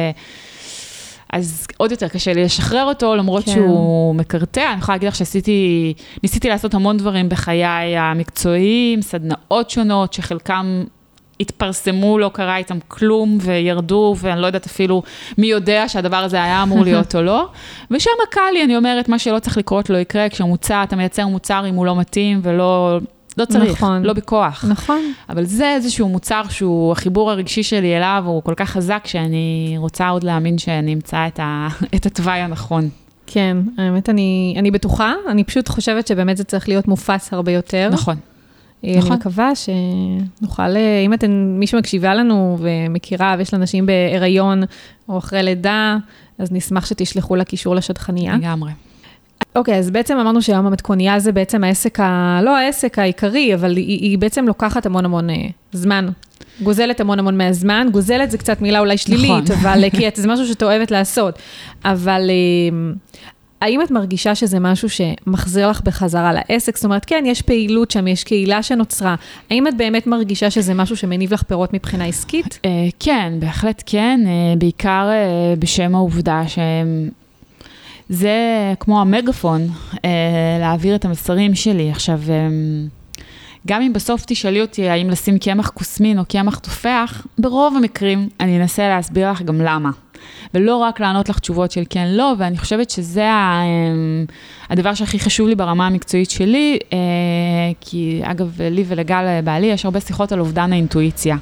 אז 1.33 1.67
עוד 1.77 1.91
יותר 1.91 2.09
קשה 2.09 2.33
לי 2.33 2.45
לשחרר 2.45 2.85
אותו, 2.85 3.17
למרות 3.17 3.45
כן. 3.45 3.53
שהוא 3.53 4.15
מקרטע. 4.15 4.73
אני 4.73 4.79
יכולה 4.79 4.97
להגיד 4.97 5.09
לך 5.09 5.17
שעשיתי, 5.17 5.95
ניסיתי 6.23 6.49
לעשות 6.49 6.75
המון 6.75 6.97
דברים 6.97 7.29
בחיי 7.29 7.97
המקצועיים, 7.97 9.03
סדנאות 9.03 9.71
שונות, 9.71 10.13
שחלקם 10.13 10.85
התפרסמו, 11.41 12.19
לא 12.19 12.31
קרה 12.35 12.57
איתם 12.57 12.79
כלום, 12.89 13.39
וירדו, 13.41 14.15
ואני 14.19 14.41
לא 14.41 14.47
יודעת 14.47 14.67
אפילו 14.67 15.03
מי 15.39 15.47
יודע 15.47 15.89
שהדבר 15.89 16.17
הזה 16.17 16.43
היה 16.43 16.63
אמור 16.63 16.85
להיות 16.87 17.15
או 17.15 17.23
לא. 17.23 17.49
ושם 17.91 18.11
קל 18.31 18.41
לי, 18.53 18.65
אני 18.65 18.77
אומרת, 18.77 19.09
מה 19.09 19.19
שלא 19.19 19.39
צריך 19.39 19.59
לקרות 19.59 19.91
לא 19.91 19.99
יקרה, 19.99 20.29
כשמוצר, 20.29 20.83
אתה 20.83 20.97
מייצר 20.97 21.27
מוצר 21.27 21.67
אם 21.69 21.75
הוא 21.75 21.87
לא 21.87 21.97
מתאים 21.97 22.41
ולא... 22.43 22.99
לא 23.39 23.45
צריך, 23.45 23.73
נכון. 23.73 24.03
לא 24.03 24.13
בכוח. 24.13 24.65
נכון. 24.69 25.13
אבל 25.29 25.45
זה 25.45 25.75
איזשהו 25.75 26.09
מוצר 26.09 26.43
שהוא, 26.49 26.93
החיבור 26.93 27.31
הרגשי 27.31 27.63
שלי 27.63 27.97
אליו 27.97 28.23
הוא 28.27 28.43
כל 28.43 28.55
כך 28.57 28.71
חזק, 28.71 29.03
שאני 29.07 29.75
רוצה 29.79 30.09
עוד 30.09 30.25
להאמין 30.25 30.59
שאני 30.59 30.95
אמצא 30.95 31.27
את, 31.27 31.41
ה, 31.41 31.69
את 31.97 32.07
התוואי 32.07 32.39
הנכון. 32.39 32.89
כן, 33.27 33.57
האמת, 33.79 34.09
אני, 34.09 34.55
אני 34.59 34.71
בטוחה, 34.71 35.13
אני 35.29 35.45
פשוט 35.45 35.69
חושבת 35.69 36.07
שבאמת 36.07 36.37
זה 36.37 36.45
צריך 36.45 36.69
להיות 36.69 36.89
מופץ 36.89 37.33
הרבה 37.33 37.53
יותר. 37.53 37.89
נכון. 37.93 38.17
אני 38.85 38.97
נכון. 38.97 39.13
מקווה 39.13 39.51
שנוכל, 39.55 40.77
אם 41.07 41.15
אתן, 41.15 41.57
מי 41.59 41.67
שמקשיבה 41.67 42.15
לנו 42.15 42.59
ומכירה 42.61 43.35
ויש 43.39 43.53
לה 43.53 43.59
נשים 43.59 43.87
בהיריון 43.87 44.63
או 45.09 45.19
אחרי 45.19 45.43
לידה, 45.43 45.97
אז 46.39 46.53
נשמח 46.53 46.87
שתשלחו 46.87 47.37
לה 47.37 47.45
קישור 47.45 47.75
לשדכנייה. 47.75 48.35
לגמרי. 48.37 48.73
אוקיי, 49.57 49.75
okay, 49.75 49.79
אז 49.79 49.91
בעצם 49.91 50.19
אמרנו 50.19 50.43
שהיום 50.43 50.67
המתכונייה 50.67 51.19
זה 51.19 51.33
בעצם 51.33 51.65
העסק, 51.65 52.01
ה... 52.01 52.41
לא 52.43 52.57
העסק 52.57 52.99
העיקרי, 52.99 53.55
אבל 53.55 53.77
היא, 53.77 54.01
היא 54.01 54.19
בעצם 54.19 54.47
לוקחת 54.47 54.87
המון 54.87 55.05
המון 55.05 55.31
uh, 55.31 55.33
זמן. 55.73 56.09
גוזלת 56.63 57.01
המון 57.01 57.19
המון 57.19 57.39
מהזמן, 57.39 57.89
גוזלת 57.93 58.31
זה 58.31 58.39
קצת 58.39 58.61
מילה 58.61 58.79
אולי 58.79 58.99
שלילית, 58.99 59.51
נכון. 59.51 59.57
אבל 59.57 59.91
כי 59.91 60.07
זה 60.15 60.29
משהו 60.29 60.47
שאת 60.47 60.63
אוהבת 60.63 60.91
לעשות. 60.91 61.39
אבל 61.85 62.31
uh, 62.31 62.99
האם 63.61 63.83
את 63.83 63.91
מרגישה 63.91 64.35
שזה 64.35 64.59
משהו 64.61 64.89
שמחזיר 64.89 65.69
לך 65.69 65.81
בחזרה 65.81 66.33
לעסק? 66.33 66.77
זאת 66.77 66.85
אומרת, 66.85 67.05
כן, 67.05 67.25
יש 67.27 67.43
פעילות 67.43 67.91
שם, 67.91 68.07
יש 68.07 68.25
קהילה 68.25 68.63
שנוצרה. 68.63 69.15
האם 69.51 69.69
את 69.69 69.77
באמת 69.77 70.07
מרגישה 70.07 70.51
שזה 70.51 70.75
משהו 70.75 70.97
שמניב 70.97 71.35
לך 71.35 71.43
פירות 71.43 71.75
מבחינה 71.75 72.05
עסקית? 72.05 72.59
Uh, 72.67 72.69
כן, 73.01 73.33
בהחלט 73.39 73.83
כן, 73.87 74.21
uh, 74.25 74.59
בעיקר 74.59 75.09
בשם 75.59 75.95
העובדה 75.95 76.43
שהם... 76.49 77.22
זה 78.13 78.75
כמו 78.81 79.01
המגפון, 79.01 79.69
אה, 80.05 80.11
להעביר 80.61 80.95
את 80.95 81.05
המסרים 81.05 81.55
שלי. 81.55 81.91
עכשיו, 81.91 82.21
אה, 82.29 82.49
גם 83.67 83.83
אם 83.83 83.93
בסוף 83.93 84.25
תשאלי 84.27 84.61
אותי 84.61 84.89
האם 84.89 85.11
לשים 85.11 85.39
קמח 85.39 85.71
כוסמין 85.71 86.19
או 86.19 86.25
קמח 86.25 86.59
תופח, 86.59 87.27
ברוב 87.39 87.77
המקרים 87.77 88.29
אני 88.41 88.61
אנסה 88.61 88.89
להסביר 88.89 89.31
לך 89.31 89.43
גם 89.43 89.61
למה. 89.61 89.91
ולא 90.55 90.77
רק 90.77 91.01
לענות 91.01 91.29
לך 91.29 91.39
תשובות 91.39 91.71
של 91.71 91.83
כן, 91.91 92.09
לא, 92.09 92.35
ואני 92.39 92.59
חושבת 92.59 92.91
שזה 92.91 93.31
ה, 93.31 93.63
הדבר 94.71 94.95
שהכי 94.95 95.19
חשוב 95.19 95.49
לי 95.49 95.55
ברמה 95.55 95.87
המקצועית 95.87 96.31
שלי, 96.31 96.79
כי 97.81 98.21
אגב, 98.25 98.61
לי 98.71 98.85
ולגל 98.87 99.41
בעלי 99.45 99.67
יש 99.67 99.85
הרבה 99.85 100.01
שיחות 100.01 100.33
על 100.33 100.41
אובדן 100.41 100.73
האינטואיציה. 100.73 101.37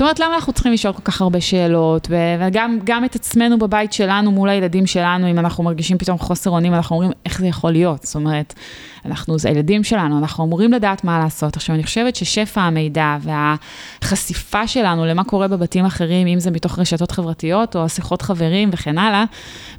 זאת 0.00 0.02
אומרת, 0.02 0.18
למה 0.18 0.34
אנחנו 0.34 0.52
צריכים 0.52 0.72
לשאול 0.72 0.92
כל 0.94 1.02
כך 1.02 1.20
הרבה 1.20 1.40
שאלות, 1.40 2.08
וגם 2.10 3.04
את 3.04 3.14
עצמנו 3.14 3.58
בבית 3.58 3.92
שלנו 3.92 4.30
מול 4.30 4.48
הילדים 4.48 4.86
שלנו, 4.86 5.30
אם 5.30 5.38
אנחנו 5.38 5.64
מרגישים 5.64 5.98
פתאום 5.98 6.18
חוסר 6.18 6.50
אונים, 6.50 6.74
אנחנו 6.74 6.96
אומרים, 6.96 7.12
איך 7.26 7.38
זה 7.38 7.46
יכול 7.46 7.72
להיות? 7.72 8.02
זאת 8.02 8.14
אומרת, 8.14 8.54
אנחנו, 9.04 9.38
זה 9.38 9.48
הילדים 9.48 9.84
שלנו, 9.84 10.18
אנחנו 10.18 10.44
אמורים 10.44 10.72
לדעת 10.72 11.04
מה 11.04 11.18
לעשות. 11.18 11.56
עכשיו, 11.56 11.74
אני 11.74 11.84
חושבת 11.84 12.16
ששפע 12.16 12.60
המידע 12.60 13.16
והחשיפה 13.20 14.66
שלנו 14.66 15.06
למה 15.06 15.24
קורה 15.24 15.48
בבתים 15.48 15.84
אחרים, 15.84 16.26
אם 16.26 16.40
זה 16.40 16.50
מתוך 16.50 16.78
רשתות 16.78 17.10
חברתיות 17.10 17.76
או 17.76 17.88
שיחות 17.88 18.22
חברים 18.22 18.70
וכן 18.72 18.98
הלאה, 18.98 19.24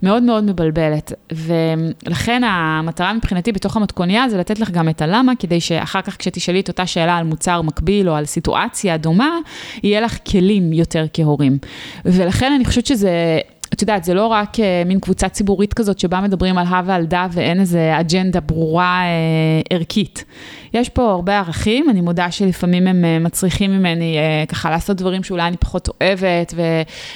מאוד 0.03 0.23
מאוד 0.23 0.43
מבלבלת. 0.43 1.13
ולכן 1.31 2.43
המטרה 2.43 3.13
מבחינתי 3.13 3.51
בתוך 3.51 3.77
המתכוניה 3.77 4.29
זה 4.29 4.37
לתת 4.37 4.59
לך 4.59 4.69
גם 4.71 4.89
את 4.89 5.01
הלמה, 5.01 5.33
כדי 5.39 5.61
שאחר 5.61 6.01
כך 6.01 6.17
כשתשאלי 6.17 6.59
את 6.59 6.67
אותה 6.67 6.87
שאלה 6.87 7.17
על 7.17 7.23
מוצר 7.23 7.61
מקביל 7.61 8.09
או 8.09 8.15
על 8.15 8.25
סיטואציה 8.25 8.97
דומה, 8.97 9.37
יהיה 9.83 10.01
לך 10.01 10.17
כלים 10.31 10.73
יותר 10.73 11.05
כהורים. 11.13 11.57
ולכן 12.05 12.53
אני 12.53 12.65
חושבת 12.65 12.85
שזה... 12.85 13.39
את 13.81 13.83
יודעת, 13.83 14.03
זה 14.03 14.13
לא 14.13 14.27
רק 14.27 14.59
אה, 14.59 14.83
מין 14.85 14.99
קבוצה 14.99 15.29
ציבורית 15.29 15.73
כזאת 15.73 15.99
שבה 15.99 16.21
מדברים 16.21 16.57
על 16.57 16.65
הא 16.69 16.81
ועל 16.85 17.05
דא 17.05 17.27
ואין 17.31 17.59
איזה 17.59 17.99
אג'נדה 17.99 18.39
ברורה 18.39 19.01
אה, 19.03 19.77
ערכית. 19.77 20.25
יש 20.73 20.89
פה 20.89 21.11
הרבה 21.11 21.39
ערכים, 21.39 21.89
אני 21.89 22.01
מודה 22.01 22.31
שלפעמים 22.31 22.87
הם 22.87 23.05
אה, 23.05 23.19
מצריכים 23.19 23.71
ממני 23.71 24.17
אה, 24.17 24.45
ככה 24.45 24.69
לעשות 24.69 24.97
דברים 24.97 25.23
שאולי 25.23 25.47
אני 25.47 25.57
פחות 25.57 25.87
אוהבת, 25.87 26.53
ולא 26.55 26.63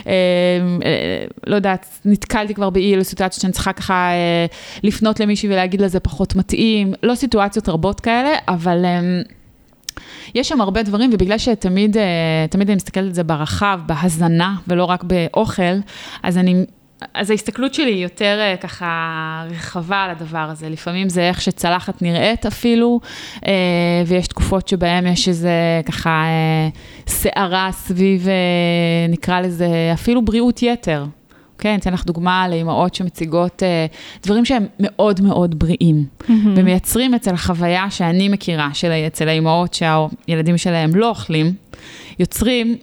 אה, 0.07 0.11
אה, 0.85 1.25
לא 1.47 1.55
יודעת, 1.55 1.85
נתקלתי 2.05 2.53
כבר 2.53 2.69
באי 2.69 2.93
אלו 2.93 3.03
סיטואציות 3.03 3.41
שאני 3.41 3.53
צריכה 3.53 3.73
ככה 3.73 3.93
אה, 3.93 4.45
לפנות 4.83 5.19
למישהי 5.19 5.49
ולהגיד 5.49 5.81
לה 5.81 5.87
זה 5.87 5.99
פחות 5.99 6.35
מתאים, 6.35 6.93
לא 7.03 7.15
סיטואציות 7.15 7.69
רבות 7.69 7.99
כאלה, 7.99 8.35
אבל... 8.47 8.85
אה, 8.85 9.21
יש 10.35 10.49
שם 10.49 10.61
הרבה 10.61 10.83
דברים, 10.83 11.09
ובגלל 11.13 11.37
שתמיד 11.37 11.97
אה, 11.97 12.03
אני 12.61 12.75
מסתכלת 12.75 13.03
על 13.05 13.13
זה 13.13 13.23
ברחב, 13.23 13.79
בהזנה, 13.85 14.55
ולא 14.67 14.85
רק 14.85 15.03
באוכל, 15.03 15.75
אז 16.23 16.37
אני... 16.37 16.65
אז 17.13 17.29
ההסתכלות 17.29 17.73
שלי 17.73 17.93
היא 17.93 18.03
יותר 18.03 18.39
אה, 18.39 18.57
ככה 18.57 19.45
רחבה 19.49 20.03
על 20.03 20.09
הדבר 20.11 20.37
הזה. 20.37 20.69
לפעמים 20.69 21.09
זה 21.09 21.21
איך 21.21 21.41
שצלחת 21.41 22.01
נראית 22.01 22.45
אפילו, 22.45 22.99
אה, 23.47 23.51
ויש 24.07 24.27
תקופות 24.27 24.67
שבהן 24.67 25.07
יש 25.07 25.27
איזה 25.27 25.81
ככה 25.85 26.25
סערה 27.07 27.69
סביב, 27.71 28.27
נקרא 29.09 29.41
לזה, 29.41 29.67
אפילו 29.93 30.21
בריאות 30.25 30.63
יתר. 30.63 31.05
אני 31.69 31.77
אתן 31.77 31.93
לך 31.93 32.05
דוגמה 32.05 32.47
לאימהות 32.47 32.95
שמציגות 32.95 33.63
uh, 33.63 34.23
דברים 34.23 34.45
שהם 34.45 34.65
מאוד 34.79 35.21
מאוד 35.21 35.59
בריאים, 35.59 36.05
mm-hmm. 36.21 36.31
ומייצרים 36.55 37.13
אצל 37.13 37.33
החוויה 37.33 37.89
שאני 37.89 38.29
מכירה, 38.29 38.69
של, 38.73 38.91
אצל 38.91 39.27
האימהות 39.27 39.73
שהילדים 39.73 40.57
שלהם 40.57 40.95
לא 40.95 41.09
אוכלים, 41.09 41.53
יוצרים 42.19 42.77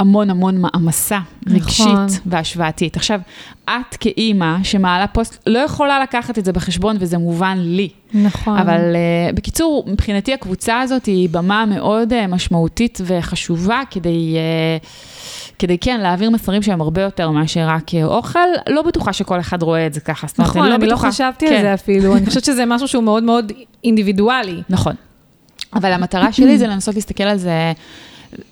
המון 0.00 0.30
המון 0.30 0.60
מעמסה 0.60 1.18
רגשית 1.48 1.86
נכון. 1.86 2.06
והשוואתית. 2.26 2.96
עכשיו, 2.96 3.20
את 3.64 3.96
כאימא 4.00 4.56
שמעלה 4.62 5.06
פוסט, 5.06 5.42
לא 5.46 5.58
יכולה 5.58 6.02
לקחת 6.02 6.38
את 6.38 6.44
זה 6.44 6.52
בחשבון 6.52 6.96
וזה 7.00 7.18
מובן 7.18 7.58
לי. 7.60 7.88
נכון. 8.14 8.58
אבל 8.58 8.80
uh, 8.80 9.36
בקיצור, 9.36 9.84
מבחינתי 9.86 10.34
הקבוצה 10.34 10.80
הזאת 10.80 11.06
היא 11.06 11.28
במה 11.28 11.66
מאוד 11.66 12.12
uh, 12.12 12.16
משמעותית 12.28 12.98
וחשובה 13.04 13.82
כדי... 13.90 14.36
Uh, 14.82 14.86
כדי 15.58 15.78
כן 15.78 16.00
להעביר 16.00 16.30
מסרים 16.30 16.62
שהם 16.62 16.80
הרבה 16.80 17.02
יותר 17.02 17.30
מאשר 17.30 17.66
רק 17.68 17.90
אוכל, 18.04 18.38
לא 18.68 18.82
בטוחה 18.82 19.12
שכל 19.12 19.40
אחד 19.40 19.62
רואה 19.62 19.86
את 19.86 19.94
זה 19.94 20.00
ככה. 20.00 20.26
נכון, 20.38 20.62
אני 20.62 20.70
לא, 20.70 20.76
בטוחה, 20.76 21.06
לא 21.06 21.12
חשבתי 21.12 21.46
כן. 21.46 21.54
על 21.54 21.62
זה 21.62 21.74
אפילו, 21.74 22.16
אני 22.16 22.26
חושבת 22.26 22.44
שזה 22.44 22.66
משהו 22.66 22.88
שהוא 22.88 23.04
מאוד 23.04 23.22
מאוד 23.22 23.52
אינדיבידואלי. 23.84 24.62
נכון. 24.70 24.92
אבל 25.74 25.92
המטרה 25.92 26.32
שלי 26.32 26.58
זה 26.58 26.66
לנסות 26.66 26.94
להסתכל 26.94 27.24
על 27.24 27.38
זה 27.38 27.72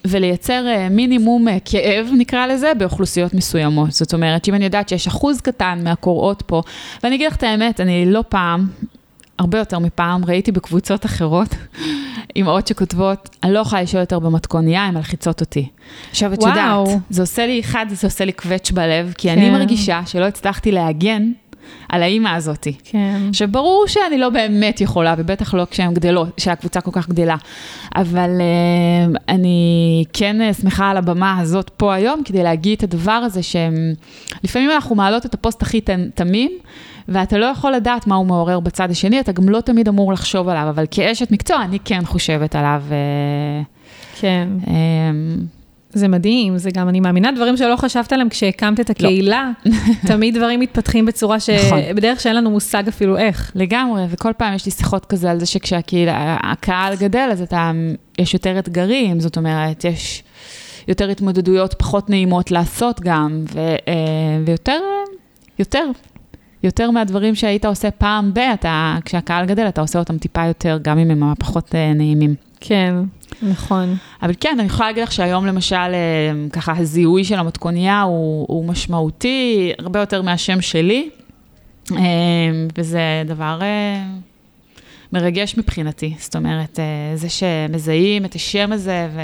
ולייצר 0.04 0.66
אה, 0.66 0.88
מינימום 0.88 1.48
אה, 1.48 1.58
כאב, 1.64 2.08
נקרא 2.18 2.46
לזה, 2.46 2.72
באוכלוסיות 2.78 3.34
מסוימות. 3.34 3.92
זאת 3.92 4.14
אומרת, 4.14 4.44
שאם 4.44 4.54
אני 4.54 4.64
יודעת 4.64 4.88
שיש 4.88 5.06
אחוז 5.06 5.40
קטן 5.40 5.80
מהקוראות 5.84 6.42
פה, 6.46 6.62
ואני 7.02 7.16
אגיד 7.16 7.26
לך 7.26 7.36
את 7.36 7.42
האמת, 7.42 7.80
אני 7.80 8.06
לא 8.06 8.24
פעם, 8.28 8.66
הרבה 9.38 9.58
יותר 9.58 9.78
מפעם, 9.78 10.24
ראיתי 10.24 10.52
בקבוצות 10.52 11.06
אחרות, 11.06 11.48
אמהות 12.36 12.66
שכותבות, 12.66 13.36
אני 13.42 13.52
לא 13.52 13.58
יכולה 13.58 13.82
לשאול 13.82 14.00
יותר 14.00 14.18
במתכונייה, 14.18 14.84
הן 14.84 14.94
מלחיצות 14.94 15.40
אותי. 15.40 15.68
עכשיו, 16.10 16.34
את 16.34 16.42
יודעת, 16.42 16.88
זה 17.10 17.22
עושה 17.22 17.46
לי, 17.46 17.60
אחד, 17.60 17.86
זה 17.90 18.06
עושה 18.06 18.24
לי 18.24 18.32
קווץ' 18.32 18.70
בלב, 18.70 19.14
כי 19.18 19.28
כן. 19.28 19.38
אני 19.38 19.50
מרגישה 19.50 20.00
שלא 20.06 20.24
הצלחתי 20.24 20.72
להגן 20.72 21.32
על 21.88 22.02
האימא 22.02 22.28
הזאתי. 22.28 22.74
כן. 22.84 23.20
עכשיו, 23.28 23.48
ברור 23.48 23.84
שאני 23.86 24.18
לא 24.18 24.28
באמת 24.28 24.80
יכולה, 24.80 25.14
ובטח 25.18 25.54
לא 25.54 25.66
כשהן 25.70 25.94
גדלות, 25.94 26.28
כשהקבוצה 26.36 26.80
כל 26.80 26.90
כך 26.94 27.08
גדלה. 27.08 27.36
אבל 27.96 28.30
uh, 28.30 29.18
אני 29.28 30.04
כן 30.12 30.52
שמחה 30.52 30.90
על 30.90 30.96
הבמה 30.96 31.38
הזאת 31.40 31.70
פה 31.70 31.94
היום, 31.94 32.22
כדי 32.24 32.42
להגיד 32.42 32.76
את 32.78 32.82
הדבר 32.82 33.12
הזה, 33.12 33.40
שלפעמים 33.42 34.70
אנחנו 34.70 34.94
מעלות 34.94 35.26
את 35.26 35.34
הפוסט 35.34 35.62
הכי 35.62 35.80
תמים, 36.14 36.58
ואתה 37.08 37.38
לא 37.38 37.46
יכול 37.46 37.72
לדעת 37.72 38.06
מה 38.06 38.14
הוא 38.14 38.26
מעורר 38.26 38.60
בצד 38.60 38.90
השני, 38.90 39.20
אתה 39.20 39.32
גם 39.32 39.48
לא 39.48 39.60
תמיד 39.60 39.88
אמור 39.88 40.12
לחשוב 40.12 40.48
עליו, 40.48 40.66
אבל 40.68 40.84
כאשת 40.90 41.30
מקצוע, 41.30 41.62
אני 41.62 41.78
כן 41.84 42.04
חושבת 42.04 42.56
עליו. 42.56 42.82
אה, 42.90 43.62
כן. 44.20 44.48
Uh, 44.64 44.68
זה 45.90 46.08
מדהים, 46.08 46.58
זה 46.58 46.70
גם, 46.74 46.88
אני 46.88 47.00
מאמינה, 47.00 47.32
דברים 47.32 47.56
שלא 47.56 47.76
חשבת 47.76 48.12
עליהם 48.12 48.28
כשהקמת 48.28 48.80
את 48.80 48.90
הקהילה, 48.90 49.50
לא. 49.64 49.72
תמיד 50.12 50.36
דברים 50.36 50.60
מתפתחים 50.60 51.06
בצורה 51.06 51.40
ש... 51.40 51.50
נכון. 51.50 51.78
בדרך 51.94 52.20
שאין 52.20 52.36
לנו 52.36 52.50
מושג 52.50 52.88
אפילו 52.88 53.18
איך. 53.18 53.52
לגמרי, 53.54 54.02
וכל 54.10 54.32
פעם 54.36 54.54
יש 54.54 54.66
לי 54.66 54.72
שיחות 54.72 55.06
כזה 55.06 55.30
על 55.30 55.40
זה 55.40 55.46
שכשהקהל 55.46 56.94
גדל, 56.98 57.28
אז 57.32 57.42
אתה, 57.42 57.72
יש 58.18 58.34
יותר 58.34 58.58
אתגרים, 58.58 59.20
זאת 59.20 59.36
אומרת, 59.36 59.84
יש 59.84 60.22
יותר 60.88 61.10
התמודדויות 61.10 61.74
פחות 61.74 62.10
נעימות 62.10 62.50
לעשות 62.50 63.00
גם, 63.00 63.44
ו, 63.52 63.58
אה, 63.58 63.94
ויותר, 64.46 64.80
יותר, 65.58 65.84
יותר 66.66 66.90
מהדברים 66.90 67.34
שהיית 67.34 67.64
עושה 67.64 67.90
פעם 67.90 68.34
ב, 68.34 68.38
אתה, 68.38 68.96
כשהקהל 69.04 69.46
גדל, 69.46 69.68
אתה 69.68 69.80
עושה 69.80 69.98
אותם 69.98 70.18
טיפה 70.18 70.46
יותר, 70.46 70.78
גם 70.82 70.98
אם 70.98 71.10
הם 71.10 71.34
פחות 71.34 71.74
אה, 71.74 71.92
נעימים. 71.94 72.34
כן, 72.60 72.94
נכון. 73.42 73.96
אבל 74.22 74.32
כן, 74.40 74.56
אני 74.58 74.66
יכולה 74.66 74.88
להגיד 74.88 75.02
לך 75.02 75.12
שהיום 75.12 75.46
למשל, 75.46 75.76
אה, 75.76 76.48
ככה 76.52 76.72
הזיהוי 76.76 77.24
של 77.24 77.38
המתכונייה 77.38 78.02
הוא, 78.02 78.46
הוא 78.48 78.64
משמעותי 78.64 79.72
הרבה 79.78 80.00
יותר 80.00 80.22
מהשם 80.22 80.60
שלי, 80.60 81.08
אה, 81.92 81.96
וזה 82.78 83.22
דבר 83.26 83.60
מרגש 85.12 85.58
מבחינתי. 85.58 86.14
זאת 86.18 86.36
אומרת, 86.36 86.78
זה 87.14 87.28
שמזהים 87.28 88.24
את 88.24 88.34
השם 88.34 88.72
הזה 88.72 89.08
ו... 89.14 89.20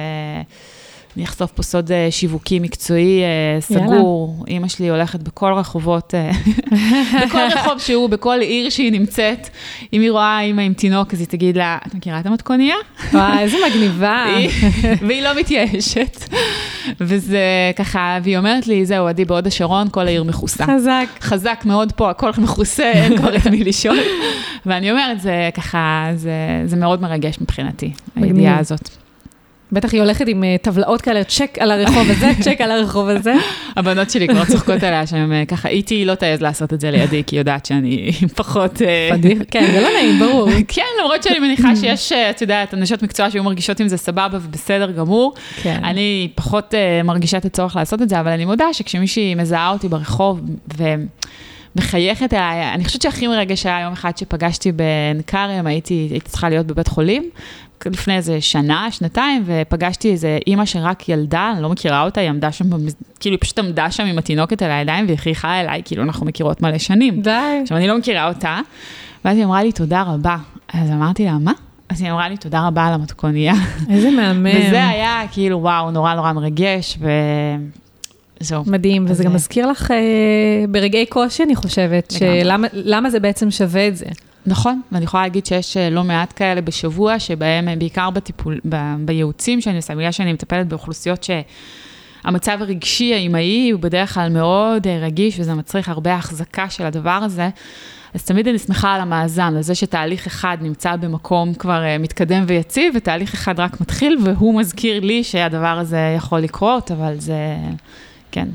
אני 1.16 1.24
אחשוף 1.24 1.52
פה 1.52 1.62
סוד 1.62 1.92
אה, 1.92 2.08
שיווקי 2.10 2.58
מקצועי 2.58 3.20
אה, 3.22 3.60
סגור. 3.60 4.44
אימא 4.48 4.68
שלי 4.68 4.88
הולכת 4.88 5.22
בכל 5.22 5.52
רחובות, 5.52 6.14
אה, 6.14 6.30
בכל 7.26 7.38
רחוב 7.52 7.78
שהוא, 7.78 8.08
בכל 8.08 8.38
עיר 8.40 8.70
שהיא 8.70 8.92
נמצאת. 8.92 9.48
אם 9.92 10.00
היא 10.00 10.10
רואה 10.10 10.40
אימא 10.40 10.60
עם 10.60 10.74
תינוק, 10.74 11.14
אז 11.14 11.20
היא 11.20 11.28
תגיד 11.28 11.56
לה, 11.56 11.78
את 11.86 11.94
מכירה 11.94 12.20
את 12.20 12.26
המתכוניה? 12.26 12.74
וואי, 13.12 13.38
איזה 13.38 13.56
מגניבה. 13.70 14.26
והיא 15.06 15.22
לא 15.22 15.40
מתייאשת. 15.40 16.24
וזה 17.00 17.40
ככה, 17.76 18.18
והיא 18.22 18.38
אומרת 18.38 18.66
לי, 18.66 18.86
זהו, 18.86 19.06
עדי, 19.06 19.24
בהוד 19.24 19.46
השרון, 19.46 19.88
כל 19.90 20.06
העיר 20.06 20.24
מכוסה. 20.24 20.66
חזק. 20.66 21.06
חזק 21.20 21.62
מאוד 21.66 21.92
פה, 21.92 22.10
הכל 22.10 22.30
מכוסה, 22.38 22.92
אין 22.92 23.16
כבר 23.16 23.36
את 23.36 23.46
מי 23.46 23.64
לשאול. 23.64 23.98
ואני 24.66 24.90
אומרת, 24.90 25.20
זה 25.20 25.50
ככה, 25.54 26.06
זה, 26.14 26.32
זה 26.64 26.76
מאוד 26.76 27.02
מרגש 27.02 27.40
מבחינתי, 27.40 27.92
הידיעה 28.16 28.58
הזאת. 28.58 29.01
בטח 29.72 29.92
היא 29.92 30.00
הולכת 30.00 30.28
עם 30.28 30.44
אה, 30.44 30.56
טבלאות 30.62 31.00
כאלה, 31.00 31.24
צ'ק 31.24 31.58
על 31.60 31.70
הרחוב 31.70 32.10
הזה, 32.10 32.30
צ'ק 32.44 32.60
על 32.60 32.70
הרחוב 32.70 33.08
הזה. 33.08 33.34
הבנות 33.76 34.10
שלי 34.10 34.28
כבר 34.28 34.44
צוחקות 34.44 34.82
עליה, 34.82 35.06
שהן 35.06 35.32
אה, 35.32 35.44
ככה, 35.48 35.68
איתי 35.68 36.04
לא 36.04 36.14
תעז 36.14 36.42
לעשות 36.42 36.72
את 36.72 36.80
זה 36.80 36.90
לידי, 36.90 37.22
כי 37.26 37.36
היא 37.36 37.40
יודעת 37.40 37.66
שאני 37.66 38.10
פחות... 38.36 38.82
אה, 38.82 39.10
כן, 39.50 39.66
זה 39.72 39.80
לא 39.80 39.88
נעים, 39.88 40.18
ברור. 40.18 40.48
כן, 40.68 40.82
למרות 41.00 41.22
שאני 41.22 41.38
מניחה 41.38 41.76
שיש, 41.76 42.12
את 42.12 42.42
יודעת, 42.42 42.74
אנשות 42.74 43.02
מקצוע 43.02 43.30
שהיו 43.30 43.44
מרגישות 43.44 43.80
עם 43.80 43.88
זה 43.88 43.96
סבבה 43.96 44.38
ובסדר 44.42 44.90
גמור. 44.90 45.34
כן. 45.62 45.80
אני 45.84 46.28
פחות 46.34 46.74
מרגישה 47.04 47.36
את 47.36 47.44
הצורך 47.44 47.76
לעשות 47.76 48.02
את 48.02 48.08
זה, 48.08 48.20
אבל 48.20 48.30
אני 48.30 48.44
מודה 48.44 48.72
שכשמישהי 48.72 49.34
מזהה 49.34 49.70
אותי 49.70 49.88
ברחוב, 49.88 50.40
ו... 50.78 50.84
מחייכת 51.76 52.34
אליי, 52.34 52.74
אני 52.74 52.84
חושבת 52.84 53.02
שהכי 53.02 53.26
מרגש 53.26 53.66
היה 53.66 53.80
יום 53.80 53.92
אחד 53.92 54.16
שפגשתי 54.16 54.72
בנקרם, 54.72 55.66
הייתי, 55.66 56.08
הייתי 56.10 56.28
צריכה 56.28 56.48
להיות 56.48 56.66
בבית 56.66 56.88
חולים, 56.88 57.30
לפני 57.86 58.16
איזה 58.16 58.40
שנה, 58.40 58.90
שנתיים, 58.90 59.42
ופגשתי 59.46 60.10
איזה 60.12 60.38
אימא 60.46 60.64
שרק 60.64 61.08
ילדה, 61.08 61.52
אני 61.54 61.62
לא 61.62 61.68
מכירה 61.68 62.02
אותה, 62.02 62.20
היא 62.20 62.28
עמדה 62.28 62.52
שם, 62.52 62.64
כאילו 63.20 63.34
היא 63.34 63.40
פשוט 63.40 63.58
עמדה 63.58 63.90
שם 63.90 64.04
עם 64.04 64.18
התינוקת 64.18 64.62
על 64.62 64.70
הידיים 64.70 65.06
והכריחה 65.08 65.60
אליי, 65.60 65.82
כאילו 65.84 66.02
אנחנו 66.02 66.26
מכירות 66.26 66.62
מלא 66.62 66.78
שנים. 66.78 67.22
די. 67.22 67.30
עכשיו, 67.62 67.76
אני 67.76 67.88
לא 67.88 67.98
מכירה 67.98 68.28
אותה, 68.28 68.58
ואז 69.24 69.36
היא 69.36 69.44
אמרה 69.44 69.62
לי, 69.62 69.72
תודה 69.72 70.02
רבה. 70.02 70.36
אז 70.72 70.90
אמרתי 70.90 71.24
לה, 71.24 71.38
מה? 71.38 71.52
אז 71.88 72.02
היא 72.02 72.10
אמרה 72.10 72.28
לי, 72.28 72.36
תודה 72.36 72.66
רבה 72.66 72.86
על 72.86 72.92
המתכוניה. 72.92 73.54
איזה 73.90 74.10
מהמם. 74.10 74.46
וזה 74.46 74.88
היה 74.88 75.22
כאילו, 75.32 75.62
וואו, 75.62 75.90
נורא 75.90 76.14
נורא 76.14 76.32
מרגש, 76.32 76.98
ו... 77.00 77.10
זהו. 78.42 78.62
מדהים, 78.66 79.04
וזה 79.08 79.24
גם 79.24 79.34
מזכיר 79.34 79.66
לך 79.66 79.90
אה, 79.90 79.96
ברגעי 80.68 81.06
קושי, 81.06 81.42
אני 81.42 81.56
חושבת, 81.56 82.14
שלמה 82.18 83.10
זה 83.10 83.20
בעצם 83.20 83.50
שווה 83.50 83.88
את 83.88 83.96
זה. 83.96 84.06
נכון, 84.46 84.80
ואני 84.92 85.04
יכולה 85.04 85.22
להגיד 85.22 85.46
שיש 85.46 85.76
אה, 85.76 85.90
לא 85.90 86.04
מעט 86.04 86.32
כאלה 86.36 86.60
בשבוע, 86.60 87.18
שבהם 87.18 87.68
אה, 87.68 87.76
בעיקר 87.76 88.10
בטיפול, 88.10 88.60
ב, 88.68 88.76
בייעוצים 88.98 89.60
שאני 89.60 89.76
עושה, 89.76 89.94
בגלל 89.94 90.12
שאני 90.12 90.32
מטפלת 90.32 90.68
באוכלוסיות 90.68 91.26
שהמצב 92.24 92.58
הרגשי 92.60 93.14
האימהי 93.14 93.70
הוא 93.70 93.80
בדרך 93.80 94.14
כלל 94.14 94.28
מאוד 94.28 94.86
רגיש, 94.86 95.40
וזה 95.40 95.54
מצריך 95.54 95.88
הרבה 95.88 96.14
החזקה 96.14 96.70
של 96.70 96.86
הדבר 96.86 97.10
הזה. 97.10 97.48
אז 98.14 98.24
תמיד 98.24 98.48
אני 98.48 98.58
שמחה 98.58 98.94
על 98.94 99.00
המאזן, 99.00 99.56
על 99.56 99.62
זה 99.62 99.74
שתהליך 99.74 100.26
אחד 100.26 100.56
נמצא 100.60 100.96
במקום 100.96 101.54
כבר 101.54 101.82
מתקדם 102.00 102.44
ויציב, 102.46 102.94
ותהליך 102.96 103.34
אחד 103.34 103.60
רק 103.60 103.80
מתחיל, 103.80 104.18
והוא 104.24 104.60
מזכיר 104.60 105.00
לי 105.00 105.24
שהדבר 105.24 105.78
הזה 105.78 106.14
יכול 106.16 106.40
לקרות, 106.40 106.90
אבל 106.90 107.14
זה, 107.18 107.56
כן, 108.32 108.48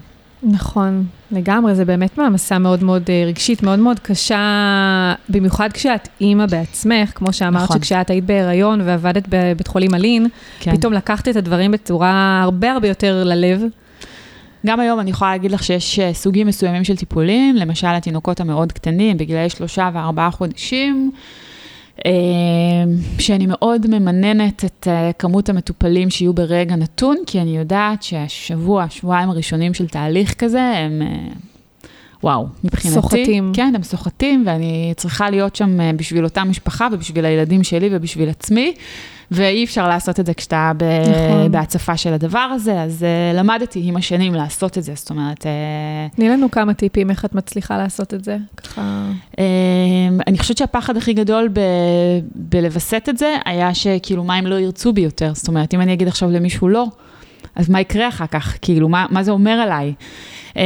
נכון, 0.43 1.05
לגמרי, 1.31 1.75
זה 1.75 1.85
באמת 1.85 2.17
מעמסה 2.17 2.59
מאוד 2.59 2.83
מאוד 2.83 3.03
אה, 3.09 3.23
רגשית, 3.27 3.63
מאוד 3.63 3.79
מאוד 3.79 3.99
קשה, 3.99 5.13
במיוחד 5.29 5.69
כשאת 5.73 6.07
אימא 6.21 6.45
בעצמך, 6.45 7.11
כמו 7.15 7.33
שאמרת, 7.33 7.63
נכון. 7.63 7.77
שכשאת 7.77 8.09
היית 8.09 8.25
בהיריון 8.25 8.81
ועבדת 8.81 9.23
בבית 9.29 9.67
חולים 9.67 9.93
אלין, 9.93 10.27
כן. 10.59 10.77
פתאום 10.77 10.93
לקחת 10.93 11.27
את 11.27 11.35
הדברים 11.35 11.71
בצורה 11.71 12.41
הרבה 12.43 12.71
הרבה 12.71 12.87
יותר 12.87 13.23
ללב. 13.23 13.61
גם 14.65 14.79
היום 14.79 14.99
אני 14.99 15.09
יכולה 15.09 15.31
להגיד 15.31 15.51
לך 15.51 15.63
שיש 15.63 15.99
אה, 15.99 16.13
סוגים 16.13 16.47
מסוימים 16.47 16.83
של 16.83 16.95
טיפולים, 16.95 17.55
למשל 17.55 17.87
התינוקות 17.87 18.39
המאוד 18.39 18.71
קטנים, 18.71 19.17
בגילאי 19.17 19.49
שלושה 19.49 19.89
וארבעה 19.93 20.31
חודשים. 20.31 21.11
אה, 22.05 22.11
שאני 23.19 23.45
מאוד 23.47 23.87
ממננת 23.87 24.65
את 24.65 24.87
אה, 24.87 25.11
כמות 25.19 25.49
המטופלים 25.49 26.09
שיהיו 26.09 26.33
ברגע 26.33 26.75
נתון, 26.75 27.17
כי 27.25 27.41
אני 27.41 27.57
יודעת 27.57 28.03
שהשבוע, 28.03 28.85
שבועיים 28.89 29.29
הראשונים 29.29 29.73
של 29.73 29.87
תהליך 29.87 30.33
כזה, 30.33 30.61
הם 30.61 31.01
וואו, 32.23 32.47
מבחינתי. 32.63 33.01
סוחטים. 33.01 33.51
כן, 33.55 33.73
הם 33.75 33.83
סוחטים, 33.83 34.43
ואני 34.47 34.93
צריכה 34.97 35.29
להיות 35.29 35.55
שם 35.55 35.95
בשביל 35.95 36.23
אותה 36.23 36.43
משפחה 36.43 36.87
ובשביל 36.91 37.25
הילדים 37.25 37.63
שלי 37.63 37.89
ובשביל 37.91 38.29
עצמי. 38.29 38.73
ואי 39.31 39.63
אפשר 39.63 39.87
לעשות 39.87 40.19
את 40.19 40.25
זה 40.25 40.33
כשאתה 40.33 40.71
ב- 40.77 40.83
נכון. 40.83 41.51
בהצפה 41.51 41.97
של 41.97 42.13
הדבר 42.13 42.39
הזה, 42.39 42.81
אז 42.81 43.05
uh, 43.33 43.37
למדתי 43.37 43.81
עם 43.83 43.97
השנים 43.97 44.33
לעשות 44.33 44.77
את 44.77 44.83
זה, 44.83 44.93
זאת 44.95 45.09
אומרת... 45.09 45.41
Uh, 45.43 46.15
תני 46.15 46.29
לנו 46.29 46.51
כמה 46.51 46.73
טיפים 46.73 47.09
איך 47.09 47.25
את 47.25 47.35
מצליחה 47.35 47.77
לעשות 47.77 48.13
את 48.13 48.23
זה, 48.23 48.37
ככה... 48.57 49.09
uh, 49.31 49.37
אני 50.27 50.37
חושבת 50.37 50.57
שהפחד 50.57 50.97
הכי 50.97 51.13
גדול 51.13 51.49
ב- 51.53 51.59
בלווסת 52.35 53.05
את 53.09 53.17
זה, 53.17 53.35
היה 53.45 53.73
שכאילו, 53.73 54.23
מה 54.23 54.39
אם 54.39 54.47
לא 54.47 54.55
ירצו 54.55 54.93
בי 54.93 55.01
יותר? 55.01 55.31
זאת 55.33 55.47
אומרת, 55.47 55.73
אם 55.73 55.81
אני 55.81 55.93
אגיד 55.93 56.07
עכשיו 56.07 56.31
למישהו 56.31 56.69
לא, 56.69 56.85
אז 57.55 57.69
מה 57.69 57.81
יקרה 57.81 58.07
אחר 58.07 58.27
כך? 58.27 58.57
כאילו, 58.61 58.89
מה, 58.89 59.05
מה 59.09 59.23
זה 59.23 59.31
אומר 59.31 59.51
עליי? 59.51 59.93
Uh, 60.53 60.57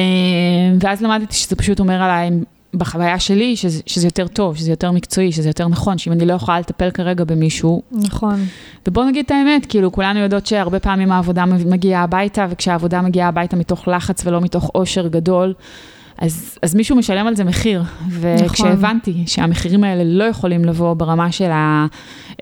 ואז 0.80 1.02
למדתי 1.02 1.36
שזה 1.36 1.56
פשוט 1.56 1.80
אומר 1.80 2.02
עליי 2.02 2.30
בחוויה 2.74 3.20
שלי, 3.20 3.56
שזה, 3.56 3.82
שזה 3.86 4.08
יותר 4.08 4.28
טוב, 4.28 4.58
שזה 4.58 4.72
יותר 4.72 4.92
מקצועי, 4.92 5.32
שזה 5.32 5.50
יותר 5.50 5.68
נכון, 5.68 5.98
שאם 5.98 6.12
אני 6.14 6.26
לא 6.26 6.34
יכולה 6.34 6.60
לטפל 6.60 6.92
כרגע 6.92 7.24
במישהו... 7.24 7.82
נכון. 7.92 8.46
ובוא 8.88 9.06
נגיד 9.06 9.26
את 9.26 9.32
האמת, 9.32 9.66
כאילו, 9.66 9.92
כולנו 9.92 10.20
יודעות 10.20 10.46
שהרבה 10.46 10.80
פעמים 10.80 11.12
העבודה 11.12 11.46
מגיעה 11.46 12.04
הביתה, 12.04 12.48
וכשהעבודה 12.50 13.02
מגיעה 13.02 13.28
הביתה 13.28 13.56
מתוך 13.56 13.88
לחץ 13.88 14.26
ולא 14.26 14.42
מתוך 14.42 14.70
עושר 14.74 15.08
גדול, 15.08 15.54
אז, 16.22 16.58
אז 16.62 16.76
מישהו 16.76 16.96
משלם 16.96 17.28
על 17.28 17.36
זה 17.36 17.44
מחיר. 17.44 17.84
וכשהבנתי 18.10 19.12
נכון. 19.12 19.28
שהמחירים 19.28 19.84
האלה 19.84 20.04
לא 20.04 20.24
יכולים 20.24 20.66
לבוא 20.66 20.94
ברמה 20.94 21.32
של, 21.32 21.52
ה, 21.52 21.86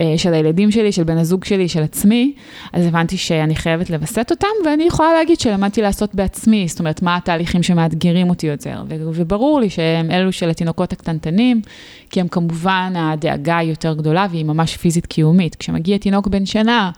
אה, 0.01 0.13
של 0.17 0.34
הילדים 0.34 0.71
שלי, 0.71 0.91
של 0.91 1.03
בן 1.03 1.17
הזוג 1.17 1.45
שלי, 1.45 1.69
של 1.69 1.84
עצמי, 1.84 2.34
אז 2.73 2.86
הבנתי 2.86 3.17
שאני 3.17 3.55
חייבת 3.55 3.89
לווסת 3.89 4.27
אותם, 4.32 4.47
ואני 4.65 4.84
יכולה 4.84 5.13
להגיד 5.13 5.39
שלמדתי 5.39 5.82
לעשות 5.82 6.15
בעצמי, 6.15 6.67
זאת 6.67 6.80
אומרת, 6.80 7.01
מה 7.01 7.15
התהליכים 7.15 7.63
שמאתגרים 7.63 8.30
אותי 8.30 8.47
יותר. 8.47 8.84
וברור 8.89 9.59
לי 9.59 9.69
שהם 9.69 10.11
אלו 10.11 10.32
של 10.32 10.49
התינוקות 10.49 10.93
הקטנטנים, 10.93 11.61
כי 12.09 12.19
הם 12.19 12.27
כמובן, 12.27 12.93
הדאגה 12.95 13.57
היא 13.57 13.69
יותר 13.69 13.93
גדולה 13.93 14.27
והיא 14.32 14.45
ממש 14.45 14.77
פיזית 14.77 15.05
קיומית. 15.05 15.55
כשמגיע 15.55 15.97
תינוק 15.97 16.27
בן 16.27 16.45
שנה, 16.45 16.91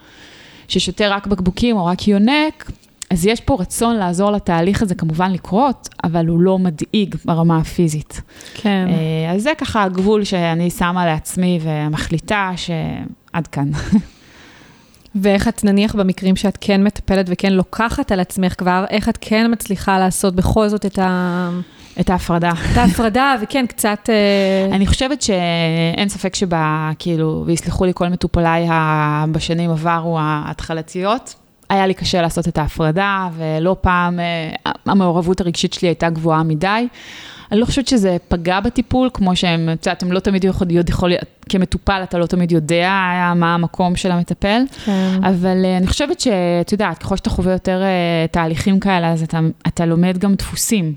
ששותה 0.68 1.08
רק 1.08 1.28
בקבוקים 1.28 1.78
או 1.78 1.86
רק 1.86 2.08
יונק, 2.08 2.72
אז 3.12 3.26
יש 3.26 3.42
פה 3.42 3.58
רצון 3.60 3.96
לעזור 3.96 4.32
לתהליך 4.32 4.82
הזה 4.82 4.96
כמובן 4.96 5.32
לקרות, 5.32 5.90
אבל 6.04 6.28
הוא 6.28 6.40
לא 6.40 6.60
מדאיג 6.60 7.16
ברמה 7.26 7.58
הפיזית. 7.58 8.22
כן. 8.54 8.88
אה, 8.90 9.32
אז 9.36 9.44
זה 9.44 9.52
ככה 9.58 9.84
הגבול 9.84 10.24
שאני 10.24 10.70
שמה 10.70 11.06
לעצמי 11.06 11.60
ומחליטה 11.62 12.52
שעד 12.56 13.48
כאן. 13.48 13.72
ואיך 15.16 15.48
את, 15.48 15.64
נניח 15.64 15.96
במקרים 15.96 16.36
שאת 16.36 16.58
כן 16.62 16.84
מטפלת 16.84 17.26
וכן 17.30 17.54
לוקחת 17.54 18.12
על 18.12 18.20
עצמך 18.20 18.54
כבר, 18.58 18.86
איך 18.90 19.10
את 19.10 19.18
כן 19.22 19.52
מצליחה 19.52 20.00
לעשות 20.00 20.36
בכל 20.36 20.68
זאת 20.68 20.86
את 20.86 21.00
ה... 21.00 21.50
את 22.00 22.10
ההפרדה. 22.10 22.52
את 22.72 22.78
ההפרדה, 22.78 23.36
וכן, 23.42 23.66
קצת... 23.68 24.10
אה, 24.10 24.76
אני 24.76 24.88
חושבת 24.88 25.22
שאין 25.22 26.10
ספק 26.10 26.36
שבה, 26.36 26.92
כאילו, 27.00 27.44
ויסלחו 27.46 27.86
לי 27.86 27.92
כל 27.96 28.10
מטופליי 28.10 28.68
בשנים 29.32 29.72
עברו 29.72 30.20
ההתחלתיות, 30.20 31.36
היה 31.72 31.88
לי 31.88 31.94
קשה 31.94 32.22
לעשות 32.22 32.48
את 32.48 32.58
ההפרדה, 32.58 33.30
ולא 33.36 33.76
פעם 33.82 34.20
אה, 34.20 34.72
המעורבות 34.86 35.42
הרגשית 35.42 35.74
שלי 35.74 35.88
הייתה 35.88 36.10
גבוהה 36.10 36.44
מדי. 36.44 36.88
אני 37.52 37.60
לא 37.60 37.66
חושבת 37.66 37.88
שזה 37.88 38.18
פגע 38.28 38.60
בטיפול, 38.60 39.10
כמו 39.14 39.36
שהם, 39.36 39.70
את 39.74 39.86
יודעת, 39.86 40.04
הם 40.04 40.12
לא 40.12 40.20
תמיד 40.20 40.44
יכול, 40.44 40.68
יכול, 40.90 41.12
כמטופל 41.50 42.02
אתה 42.04 42.18
לא 42.18 42.26
תמיד 42.26 42.52
יודע 42.52 42.90
מה 43.36 43.54
המקום 43.54 43.96
של 43.96 44.12
המטפל, 44.12 44.62
כן. 44.86 45.20
אבל 45.24 45.66
אה, 45.66 45.78
אני 45.78 45.88
חושבת 45.88 46.20
שאת 46.20 46.72
יודעת, 46.72 46.98
ככל 46.98 47.18
שאתה 47.18 47.30
חווה 47.30 47.54
יותר 47.54 47.82
אה, 47.82 48.26
תהליכים 48.32 48.80
כאלה, 48.80 49.12
אז 49.12 49.24
אתה, 49.24 49.40
אתה 49.68 49.86
לומד 49.86 50.18
גם 50.18 50.36
דפוסים. 50.36 50.94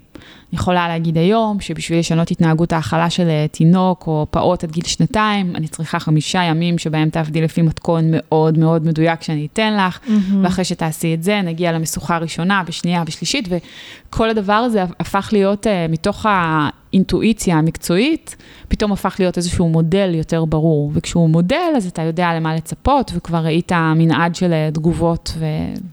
יכולה 0.54 0.88
להגיד 0.88 1.18
היום 1.18 1.60
שבשביל 1.60 1.98
לשנות 1.98 2.30
התנהגות 2.30 2.72
האכלה 2.72 3.10
של 3.10 3.28
אה, 3.28 3.46
תינוק 3.50 4.06
או 4.06 4.26
פעוט 4.30 4.64
עד 4.64 4.70
גיל 4.70 4.84
שנתיים, 4.84 5.56
אני 5.56 5.68
צריכה 5.68 5.98
חמישה 5.98 6.42
ימים 6.42 6.78
שבהם 6.78 7.10
תעבדי 7.10 7.42
לפי 7.42 7.62
מתכון 7.62 8.04
מאוד 8.10 8.58
מאוד 8.58 8.86
מדויק 8.86 9.22
שאני 9.22 9.48
אתן 9.52 9.76
לך, 9.76 9.98
mm-hmm. 9.98 10.34
ואחרי 10.42 10.64
שתעשי 10.64 11.14
את 11.14 11.22
זה, 11.22 11.40
נגיע 11.44 11.72
למשוכה 11.72 12.16
הראשונה, 12.16 12.62
בשנייה, 12.66 13.04
בשלישית, 13.04 13.48
וכל 13.50 14.30
הדבר 14.30 14.52
הזה 14.52 14.84
הפך 15.00 15.28
להיות 15.32 15.66
uh, 15.66 15.92
מתוך 15.92 16.26
האינטואיציה 16.28 17.56
המקצועית, 17.56 18.36
פתאום 18.68 18.92
הפך 18.92 19.16
להיות 19.18 19.36
איזשהו 19.36 19.68
מודל 19.68 20.10
יותר 20.14 20.44
ברור. 20.44 20.90
וכשהוא 20.94 21.28
מודל, 21.28 21.72
אז 21.76 21.86
אתה 21.86 22.02
יודע 22.02 22.34
למה 22.34 22.54
לצפות, 22.54 23.12
וכבר 23.14 23.38
ראית 23.38 23.72
מנעד 23.72 24.34
של 24.34 24.52
אה, 24.52 24.68
תגובות, 24.74 25.36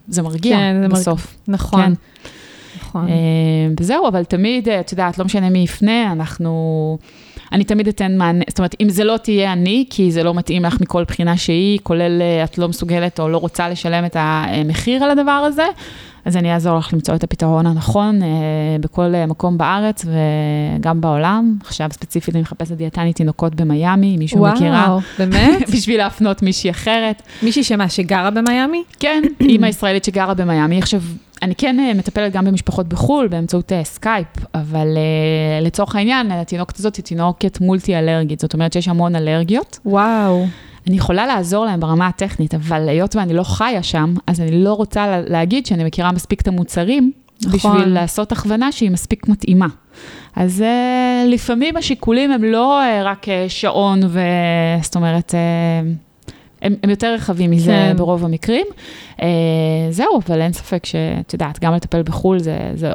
וזה 0.08 0.22
מרגיע 0.22 0.56
כן, 0.56 0.88
בסוף. 0.90 1.36
מרג... 1.48 1.56
נכון. 1.56 1.80
כן. 1.80 1.92
נכון. 2.92 3.08
אה, 3.08 3.14
וזהו, 3.80 4.08
אבל 4.08 4.24
תמיד, 4.24 4.68
אה, 4.68 4.80
את 4.80 4.92
יודעת, 4.92 5.18
לא 5.18 5.24
משנה 5.24 5.50
מי 5.50 5.58
יפנה, 5.58 6.12
אנחנו... 6.12 6.98
אני 7.52 7.64
תמיד 7.64 7.88
אתן 7.88 8.16
מענה, 8.18 8.44
זאת 8.48 8.58
אומרת, 8.58 8.74
אם 8.80 8.88
זה 8.88 9.04
לא 9.04 9.16
תהיה 9.16 9.52
אני, 9.52 9.84
כי 9.90 10.12
זה 10.12 10.22
לא 10.22 10.34
מתאים 10.34 10.64
לך 10.64 10.80
מכל 10.80 11.04
בחינה 11.04 11.36
שהיא, 11.36 11.78
כולל 11.82 12.22
אה, 12.22 12.44
את 12.44 12.58
לא 12.58 12.68
מסוגלת 12.68 13.20
או 13.20 13.28
לא 13.28 13.36
רוצה 13.36 13.68
לשלם 13.68 14.04
את 14.04 14.16
המחיר 14.18 15.04
על 15.04 15.10
הדבר 15.10 15.30
הזה, 15.30 15.66
אז 16.24 16.36
אני 16.36 16.54
אעזור 16.54 16.78
לך 16.78 16.92
למצוא 16.92 17.14
את 17.14 17.24
הפתרון 17.24 17.66
הנכון 17.66 18.22
אה, 18.22 18.28
בכל 18.80 19.12
מקום 19.28 19.58
בארץ 19.58 20.04
וגם 20.78 21.00
בעולם. 21.00 21.56
עכשיו 21.60 21.88
ספציפית 21.92 22.34
אני 22.34 22.42
מחפשת 22.42 22.72
דיאטנית 22.72 23.16
תינוקות 23.16 23.54
במיאמי, 23.54 24.16
מישהו 24.16 24.40
וואו, 24.40 24.54
מכירה. 24.54 24.84
וואו, 24.88 25.00
באמת? 25.18 25.70
בשביל 25.74 25.98
להפנות 25.98 26.42
מישהי 26.42 26.70
אחרת. 26.70 27.22
מישהי 27.42 27.64
שמה, 27.64 27.88
שגרה 27.88 28.30
במיאמי? 28.30 28.82
כן, 29.00 29.22
אימא 29.40 29.66
ישראלית 29.66 30.04
שגרה 30.04 30.34
במיאמי. 30.34 30.78
עכשיו, 30.78 31.00
אני 31.42 31.54
כן 31.54 31.80
אה, 31.80 31.94
מטפלת 31.94 32.32
גם 32.32 32.44
במשפחות 32.44 32.88
בחו"ל 32.88 33.28
באמצעות 33.28 33.72
סקייפ, 33.82 34.26
אבל 34.54 34.86
לצורך 35.62 35.96
העניין, 35.96 36.30
התינוקת 36.30 36.78
הזאת 36.78 36.96
היא 36.96 37.04
תינוקת 37.04 37.60
מולטי-אלרגית, 37.60 38.40
זאת 38.40 38.54
אומרת 38.54 38.72
שיש 38.72 38.88
המון 38.88 39.16
אלרגיות. 39.16 39.78
וואו. 39.86 40.46
אני 40.86 40.96
יכולה 40.96 41.26
לעזור 41.26 41.64
להם 41.64 41.80
ברמה 41.80 42.06
הטכנית, 42.06 42.54
אבל 42.54 42.88
היות 42.88 43.16
ואני 43.16 43.34
לא 43.34 43.42
חיה 43.42 43.82
שם, 43.82 44.14
אז 44.26 44.40
אני 44.40 44.64
לא 44.64 44.72
רוצה 44.72 45.06
לה, 45.06 45.20
להגיד 45.20 45.66
שאני 45.66 45.84
מכירה 45.84 46.12
מספיק 46.12 46.40
את 46.40 46.48
המוצרים, 46.48 47.12
נכון. 47.46 47.56
בשביל 47.56 47.94
לעשות 47.94 48.32
הכוונה 48.32 48.72
שהיא 48.72 48.90
מספיק 48.90 49.28
מתאימה. 49.28 49.66
אז 50.36 50.60
uh, 50.60 51.28
לפעמים 51.28 51.76
השיקולים 51.76 52.32
הם 52.32 52.44
לא 52.44 52.80
uh, 52.80 53.04
רק 53.04 53.24
uh, 53.24 53.28
שעון, 53.48 54.00
וזאת 54.02 54.96
אומרת... 54.96 55.30
Uh, 55.30 56.12
הם, 56.62 56.74
הם 56.82 56.90
יותר 56.90 57.14
רחבים 57.14 57.50
מזה 57.50 57.70
כן. 57.70 57.96
ברוב 57.96 58.24
המקרים. 58.24 58.66
Uh, 59.16 59.22
זהו, 59.90 60.20
אבל 60.28 60.40
אין 60.40 60.52
ספק 60.52 60.86
שאת 60.86 61.32
יודעת, 61.32 61.60
גם 61.60 61.74
לטפל 61.74 62.02
בחו"ל 62.02 62.38
זה, 62.38 62.58
זה, 62.74 62.92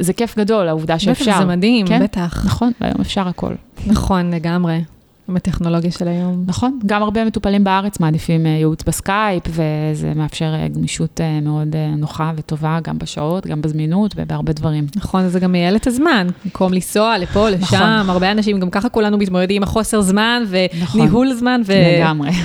זה 0.00 0.12
כיף 0.12 0.38
גדול, 0.38 0.68
העובדה 0.68 0.98
שאפשר. 0.98 1.30
בטח, 1.30 1.38
זה 1.38 1.44
מדהים, 1.44 1.86
כן? 1.86 2.02
בטח. 2.02 2.46
נכון, 2.46 2.72
והיום 2.80 3.00
אפשר 3.00 3.28
הכל. 3.28 3.54
נכון, 3.86 4.30
לגמרי. 4.34 4.80
עם 5.28 5.36
הטכנולוגיה 5.36 5.90
של 5.90 6.08
היום. 6.08 6.44
נכון, 6.46 6.78
גם 6.86 7.02
הרבה 7.02 7.24
מטופלים 7.24 7.64
בארץ 7.64 8.00
מעדיפים 8.00 8.46
אה, 8.46 8.50
ייעוץ 8.50 8.82
בסקייפ, 8.82 9.42
וזה 9.48 10.12
מאפשר 10.16 10.54
אה, 10.54 10.68
גמישות 10.68 11.20
מאוד 11.42 11.76
נוחה 11.96 12.32
וטובה, 12.36 12.78
גם 12.84 12.98
בשעות, 12.98 13.46
גם 13.46 13.62
בזמינות 13.62 14.14
ובהרבה 14.16 14.52
דברים. 14.52 14.86
נכון, 14.96 15.28
זה 15.28 15.40
גם 15.40 15.52
מייעל 15.52 15.76
את 15.76 15.86
הזמן, 15.86 16.26
במקום 16.44 16.72
לנסוע 16.72 17.18
לפה, 17.18 17.48
לשם, 17.50 17.76
נכון. 17.76 18.10
הרבה 18.10 18.30
אנשים, 18.30 18.60
גם 18.60 18.70
ככה 18.70 18.88
כולנו 18.88 19.18
מתמודדים 19.18 19.56
עם 19.56 19.62
החוסר 19.62 20.00
זמן 20.00 20.42
וניהול 20.48 21.26
נכון. 21.26 21.38
זמן. 21.38 21.60
ו... 21.66 21.72
לגמרי. 21.98 22.30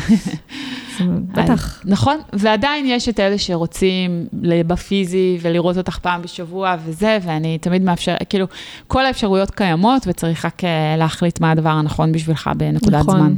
בטח. 1.09 1.81
נכון, 1.85 2.17
ועדיין 2.33 2.85
יש 2.85 3.09
את 3.09 3.19
אלה 3.19 3.37
שרוצים 3.37 4.27
בפיזי 4.67 5.37
ולראות 5.41 5.77
אותך 5.77 5.99
פעם 5.99 6.21
בשבוע 6.21 6.75
וזה, 6.85 7.17
ואני 7.21 7.57
תמיד 7.57 7.81
מאפשר, 7.81 8.15
כאילו, 8.29 8.45
כל 8.87 9.05
האפשרויות 9.05 9.51
קיימות 9.51 10.03
וצריך 10.07 10.45
רק 10.45 10.63
אה, 10.63 10.97
להחליט 10.97 11.39
מה 11.39 11.51
הדבר 11.51 11.69
הנכון 11.69 12.11
בשבילך 12.11 12.49
בנקודת 12.57 12.99
נכון. 12.99 13.17
זמן. 13.17 13.33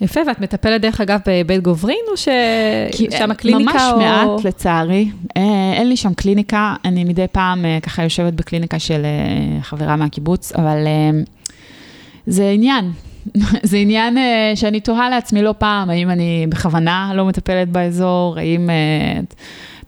יפה, 0.00 0.20
ואת 0.26 0.40
מטפלת 0.40 0.80
דרך 0.80 1.00
אגב 1.00 1.20
בבית 1.26 1.62
גוברין, 1.62 2.04
או 2.12 2.16
ששם 2.16 3.30
הקליניקה? 3.30 3.72
ממש 3.72 3.82
או... 3.92 3.98
מעט, 3.98 4.44
לצערי. 4.44 5.10
אה, 5.36 5.72
אין 5.72 5.88
לי 5.88 5.96
שם 5.96 6.14
קליניקה, 6.14 6.74
אני 6.84 7.04
מדי 7.04 7.26
פעם 7.32 7.64
ככה 7.82 8.02
יושבת 8.02 8.32
בקליניקה 8.32 8.78
של 8.78 9.02
חברה 9.62 9.96
מהקיבוץ, 9.96 10.52
אבל 10.52 10.86
זה 12.26 12.50
עניין, 12.50 12.90
זה 13.62 13.76
עניין 13.76 14.16
uh, 14.16 14.20
שאני 14.56 14.80
תוהה 14.80 15.10
לעצמי 15.10 15.42
לא 15.42 15.54
פעם, 15.58 15.90
האם 15.90 16.10
אני 16.10 16.46
בכוונה 16.48 17.12
לא 17.14 17.24
מטפלת 17.24 17.68
באזור, 17.68 18.34
האם... 18.38 18.70
Uh, 18.70 19.34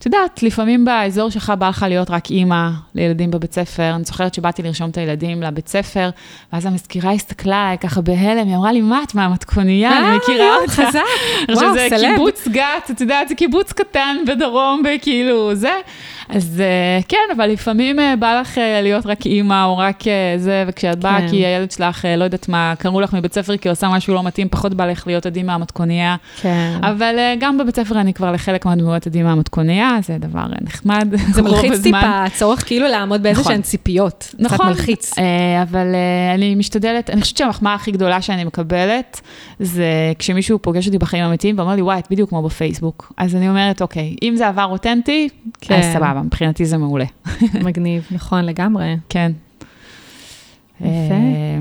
את 0.02 0.06
יודעת, 0.06 0.42
לפעמים 0.42 0.84
באזור 0.84 1.30
שלך 1.30 1.52
בא 1.58 1.68
לך 1.68 1.86
להיות 1.88 2.10
רק 2.10 2.30
אימא 2.30 2.70
לילדים 2.94 3.30
בבית 3.30 3.52
ספר. 3.52 3.92
אני 3.94 4.04
זוכרת 4.04 4.34
שבאתי 4.34 4.62
לרשום 4.62 4.90
את 4.90 4.98
הילדים 4.98 5.42
לבית 5.42 5.68
ספר, 5.68 6.10
ואז 6.52 6.66
המזכירה 6.66 7.12
הסתכלה 7.12 7.62
עליי 7.64 7.78
ככה 7.78 8.00
בהלם, 8.00 8.46
היא 8.48 8.56
אמרה 8.56 8.72
לי, 8.72 8.80
מה, 8.80 9.02
את 9.02 9.14
מהמתכונייה, 9.14 9.98
אני 9.98 10.16
מכירה 10.16 10.56
אותך. 10.62 10.72
חזק, 10.72 11.00
וואו, 11.48 11.74
סלב. 11.88 11.98
זה 11.98 12.06
קיבוץ 12.14 12.48
גת, 12.48 12.90
את 12.90 13.00
יודעת, 13.00 13.28
זה 13.28 13.34
קיבוץ 13.34 13.72
קטן 13.72 14.16
בדרום, 14.26 14.82
וכאילו, 14.84 15.54
זה. 15.54 15.72
אז 16.36 16.60
אה, 16.60 17.02
כן, 17.08 17.16
אבל 17.36 17.46
לפעמים 17.46 18.00
אה, 18.00 18.14
בא 18.16 18.40
לך 18.40 18.58
אה, 18.58 18.82
להיות 18.82 19.06
רק 19.06 19.26
אימא 19.26 19.64
או 19.64 19.78
רק 19.78 20.02
זה, 20.36 20.64
וכשאת 20.66 20.98
באה 20.98 21.20
כן. 21.20 21.28
כי 21.28 21.46
הילד 21.46 21.70
שלך, 21.70 22.04
לא 22.16 22.24
יודעת 22.24 22.48
מה, 22.48 22.74
קראו 22.78 23.00
לך 23.00 23.14
מבית 23.14 23.34
ספר 23.34 23.56
כי 23.56 23.68
עושה 23.68 23.88
משהו 23.88 24.14
לא 24.14 24.22
מתאים, 24.22 24.48
פחות 24.48 24.74
בא 24.74 24.86
לך 24.86 25.06
להיות 25.06 25.26
עדי 25.26 25.42
מהמתכונייה. 25.42 26.16
כן. 26.40 26.78
אבל 26.82 27.14
גם 27.40 27.58
בבית 27.58 27.76
ספר 27.76 28.00
אני 28.00 28.14
כבר 28.14 28.32
לחלק 28.32 28.66
מהדמויות 28.66 29.06
עדי 29.06 29.22
מהמתכונייה, 29.22 29.98
זה 30.02 30.16
דבר 30.18 30.44
נחמד. 30.60 31.08
זה 31.32 31.42
מלחיץ. 31.52 31.82
טיפה, 31.82 32.24
הצורך 32.24 32.66
כאילו 32.66 32.86
לעמוד 32.88 33.22
באיזה 33.22 33.40
נכון. 33.40 33.52
שהן 33.52 33.62
ציפיות. 33.62 34.28
קצת 34.28 34.40
נכון, 34.40 34.66
מלחיץ. 34.66 35.18
אה, 35.18 35.62
אבל 35.62 35.86
אני 36.34 36.54
משתדלת, 36.54 37.10
אני 37.10 37.20
חושבת 37.20 37.36
שהמחמאה 37.36 37.74
הכי 37.74 37.90
גדולה 37.90 38.22
שאני 38.22 38.44
מקבלת, 38.44 39.20
זה 39.60 40.12
כשמישהו 40.18 40.58
פוגש 40.58 40.86
אותי 40.86 40.98
בחיים 40.98 41.24
האמיתיים 41.24 41.58
ואומר 41.58 41.74
לי, 41.74 41.82
וואי, 41.82 41.98
את 41.98 42.06
בדיוק 42.10 42.28
כמו 42.28 42.42
בפייסבוק. 42.42 43.12
אז 43.16 43.36
אני 43.36 43.48
אומרת, 43.48 43.82
אוקיי, 43.82 44.16
אם 44.22 44.36
זה 44.36 44.48
עבר 44.48 44.64
אותנטי, 44.64 45.28
כן. 45.60 45.74
אז 45.74 45.84
סבבה, 45.92 46.21
מבחינתי 46.22 46.66
זה 46.66 46.78
מעולה. 46.78 47.04
מגניב, 47.66 48.06
נכון, 48.10 48.44
לגמרי. 48.44 48.96
כן. 49.08 49.32
יפה. 50.80 50.88
אה, 51.14 51.58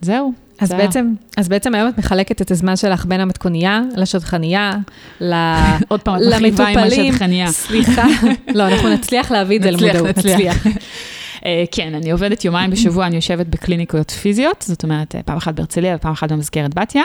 זהו. 0.00 0.32
אז 0.60 0.68
זה- 0.68 0.76
בעצם, 0.76 1.12
אז 1.36 1.48
בעצם 1.48 1.74
היום 1.74 1.88
את 1.88 1.98
מחלקת 1.98 2.42
את 2.42 2.50
הזמן 2.50 2.76
שלך 2.76 3.06
בין 3.06 3.20
המתכונייה 3.20 3.80
לשדכנייה, 3.96 4.72
ל... 5.20 5.34
עוד 5.88 6.00
פעם, 6.02 6.16
את 6.16 6.20
מחליבה 6.34 6.66
עם 6.68 6.78
למטופלים. 6.78 7.08
השדכניה. 7.10 7.46
סליחה, 7.52 8.06
לא, 8.54 8.66
אנחנו 8.68 8.88
נצליח 8.88 9.30
להביא 9.30 9.56
את 9.58 9.62
זה 9.62 9.70
נצליח, 9.70 9.94
למודעות, 9.94 10.18
נצליח. 10.18 10.66
אה, 11.46 11.64
כן, 11.70 11.94
אני 11.94 12.10
עובדת 12.10 12.44
יומיים 12.44 12.70
בשבוע, 12.70 13.06
אני 13.06 13.16
יושבת 13.16 13.46
בקליניקות 13.46 14.10
פיזיות, 14.10 14.64
זאת 14.68 14.82
אומרת, 14.82 15.14
אה, 15.14 15.22
פעם 15.22 15.36
אחת 15.36 15.54
בהרצליה 15.54 15.96
ופעם 15.96 16.12
אחת 16.12 16.32
במזכרת 16.32 16.74
בתיה, 16.74 17.02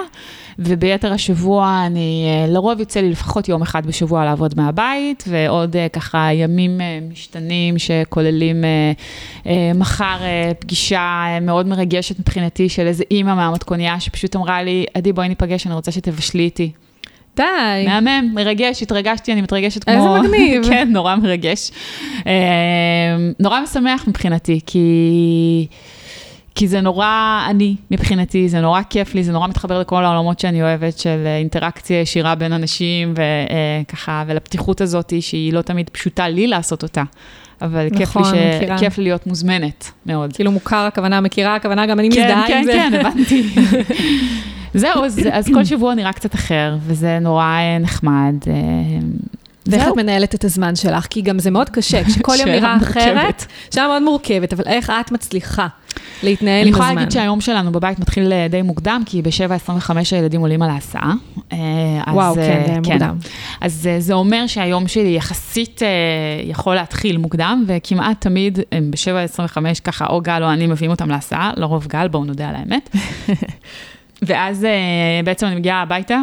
וביתר 0.60 1.14
השבוע 1.14 1.84
אני, 1.86 2.26
אה, 2.28 2.54
לרוב 2.54 2.80
יוצא 2.80 3.00
לי 3.00 3.10
לפחות 3.10 3.50
יום 3.50 3.62
אחד 3.62 3.86
בשבוע 3.86 4.26
לעבוד 4.26 4.54
מהבית, 4.58 5.24
ועוד 5.28 5.76
ככה 5.94 6.30
ימים 6.34 6.82
משתנים 7.12 7.80
שכוללים 7.80 8.64
מחר 9.76 10.18
פגישה 10.60 11.26
מאוד 11.42 11.68
מרגשת 11.68 12.20
מבחינתי 12.20 12.70
של 12.70 12.88
איזה 12.88 13.04
אימא 13.12 13.36
מהמתכוניה 13.36 14.00
שפשוט 14.00 14.36
אמרה 14.36 14.64
לי, 14.64 14.86
עדי 14.94 15.14
בואי 15.14 15.28
ניפגש, 15.30 15.68
אני 15.68 15.76
רוצה 15.76 15.92
שתבשלי 15.92 16.44
איתי. 16.44 16.72
די. 17.36 17.44
מהמם, 17.86 18.32
מרגש, 18.34 18.84
התרגשתי, 18.84 19.34
אני 19.34 19.42
מתרגשת 19.42 19.90
איזה 19.90 20.00
כמו... 20.00 20.20
מגניב. 20.24 20.66
כן, 20.70 20.88
נורא 20.92 21.16
מרגש. 21.16 21.72
אה, 22.28 22.32
נורא 23.40 23.62
משמח 23.62 24.08
מבחינתי, 24.08 24.60
כי... 24.66 25.68
כי 26.56 26.68
זה 26.68 26.82
נורא 26.82 27.42
אני 27.50 27.76
מבחינתי, 27.92 28.50
זה 28.50 28.62
נורא 28.62 28.82
כיף 28.90 29.16
לי, 29.16 29.24
זה 29.24 29.32
נורא 29.32 29.48
מתחבר 29.48 29.80
לכל 29.80 30.06
העולמות 30.06 30.40
שאני 30.40 30.62
אוהבת 30.62 30.98
של 31.00 31.24
אה, 31.26 31.38
אינטראקציה 31.38 32.02
ישירה 32.02 32.36
בין 32.36 32.54
אנשים 32.54 33.14
וככה, 33.14 34.24
ולפתיחות 34.28 34.82
הזאת 34.82 35.14
שהיא 35.20 35.54
לא 35.54 35.62
תמיד 35.62 35.90
פשוטה 35.90 36.28
לי 36.28 36.48
לעשות 36.48 36.84
אותה, 36.84 37.04
אבל 37.62 37.88
כיף, 37.98 38.10
נכון, 38.10 38.24
לי 38.24 38.30
ש... 38.30 38.56
מכירה. 38.56 38.78
כיף 38.78 38.98
לי 38.98 39.04
להיות 39.04 39.28
מוזמנת 39.28 39.92
מאוד. 40.06 40.34
כאילו 40.34 40.52
מוכר 40.52 40.78
הכוונה, 40.78 41.22
מכירה 41.22 41.56
הכוונה, 41.56 41.86
גם 41.86 42.00
אני 42.00 42.12
כן, 42.12 42.22
מזדהה 42.22 42.48
כן, 42.48 42.58
עם 42.58 42.64
זה. 42.64 42.72
כן, 42.72 42.94
הבנתי. 42.94 43.44
זהו, 44.74 45.06
אז, 45.06 45.20
אז 45.32 45.48
כל 45.54 45.66
שבוע 45.66 45.96
נראה 45.96 46.14
קצת 46.14 46.36
אחר, 46.36 46.78
וזה 46.82 47.20
נורא 47.20 47.44
אה, 47.44 47.78
נחמד. 47.80 48.36
אה, 48.48 48.54
ואיך. 49.68 49.88
את 49.88 49.96
מנהלת 49.98 50.36
את 50.36 50.44
הזמן 50.44 50.76
שלך? 50.76 51.08
כי 51.10 51.22
גם 51.22 51.40
זה 51.40 51.52
מאוד 51.52 51.70
קשה, 51.70 52.04
כשכל 52.04 52.34
יום 52.40 52.50
נראה. 52.56 52.78
אחרת, 52.78 53.46
שאלה 53.74 53.88
מאוד 53.88 54.02
מורכבת, 54.02 54.54
אבל 54.54 54.64
איך 54.68 54.90
את 55.06 55.12
מצליחה 55.12 55.68
להתנהל 56.24 56.62
אני 56.62 56.62
עם 56.62 56.68
יכולה 56.68 56.86
הזמן? 56.86 56.96
להגיד 56.96 57.12
שהיום 57.12 57.42
שלנו 57.42 57.72
בבית 57.72 58.00
מתחיל 58.00 58.34
אה, 58.34 58.48
די 58.50 58.62
מוקדם, 58.62 59.02
כי 59.06 59.22
ב-7.25 59.22 59.92
הילדים 60.12 60.42
עולים 60.42 60.62
על 60.62 60.70
ההסעה. 60.70 61.14
וואו, 62.08 62.36
כן, 62.36 62.64
זה 62.68 62.76
מוקדם. 62.76 63.18
אז 63.62 63.90
זה 64.00 64.14
אומר 64.14 64.48
שהיום 64.48 64.88
שלי 64.88 65.16
יחסית 65.16 65.82
יכול 66.44 66.76
להתחיל 66.76 67.18
מוקדם, 67.18 67.64
וכמעט 67.68 68.22
תמיד 68.22 68.60
הם 68.72 68.92
ב-7.25 68.92 69.58
ככה, 69.84 70.06
או 70.06 70.22
גל 70.22 70.44
או 70.44 70.50
אני 70.52 70.68
מביאים 70.68 70.92
אותם 70.92 71.10
להסעה, 71.10 71.52
לרוב 71.58 71.88
גל, 71.88 72.08
בואו 72.08 72.26
נודה 72.26 72.50
על 72.50 72.56
האמת. 72.56 72.90
ואז 74.22 74.66
אה, 74.66 75.22
בעצם 75.24 75.46
אני 75.46 75.56
מגיעה 75.56 75.82
הביתה. 75.82 76.22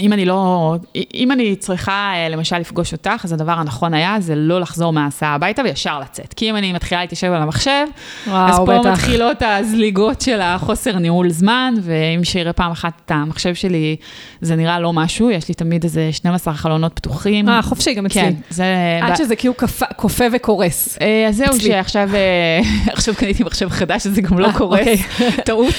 אם 0.00 0.12
אני 0.12 0.24
לא, 0.24 0.76
אם 1.14 1.32
אני 1.32 1.56
צריכה 1.56 2.12
אה, 2.14 2.28
למשל 2.28 2.58
לפגוש 2.58 2.92
אותך, 2.92 3.24
אז 3.24 3.32
הדבר 3.32 3.52
הנכון 3.52 3.94
היה 3.94 4.16
זה 4.20 4.34
לא 4.34 4.60
לחזור 4.60 4.92
מההסעה 4.92 5.34
הביתה 5.34 5.62
וישר 5.62 6.00
לצאת. 6.00 6.34
כי 6.34 6.50
אם 6.50 6.56
אני 6.56 6.72
מתחילה 6.72 7.00
להתיישב 7.00 7.26
על 7.26 7.42
המחשב, 7.42 7.84
אז 8.26 8.30
וואו, 8.30 8.66
פה 8.66 8.78
בטח. 8.78 8.88
מתחילות 8.88 9.36
הזליגות 9.42 10.20
של 10.20 10.40
החוסר 10.40 10.98
ניהול 10.98 11.30
זמן, 11.30 11.74
ואם 11.82 12.24
שיראה 12.24 12.52
פעם 12.52 12.70
אחת 12.70 12.92
את 13.06 13.10
המחשב 13.10 13.54
שלי, 13.54 13.96
זה 14.40 14.56
נראה 14.56 14.80
לא 14.80 14.92
משהו, 14.92 15.30
יש 15.30 15.48
לי 15.48 15.54
תמיד 15.54 15.84
איזה 15.84 16.08
12 16.12 16.54
חלונות 16.54 16.92
פתוחים. 16.94 17.48
אה, 17.48 17.62
חופשי, 17.62 17.94
גם 17.94 18.06
אצלי. 18.06 18.22
כן, 18.22 18.32
זה... 18.50 18.64
עד 19.02 19.16
שזה 19.16 19.36
כאילו 19.36 19.54
כופה 19.96 20.24
וקורס. 20.32 20.98
אה, 21.00 21.26
אז 21.28 21.36
זהו, 21.36 21.46
אצלי. 21.46 21.60
שעכשיו 21.60 22.08
עכשיו 22.92 23.14
קניתי 23.14 23.44
מחשב 23.44 23.68
חדש, 23.68 24.06
אז 24.06 24.14
זה 24.14 24.20
גם 24.20 24.38
לא 24.38 24.48
קורס, 24.56 24.78
אוקיי. 24.80 24.96
טעות. 25.46 25.74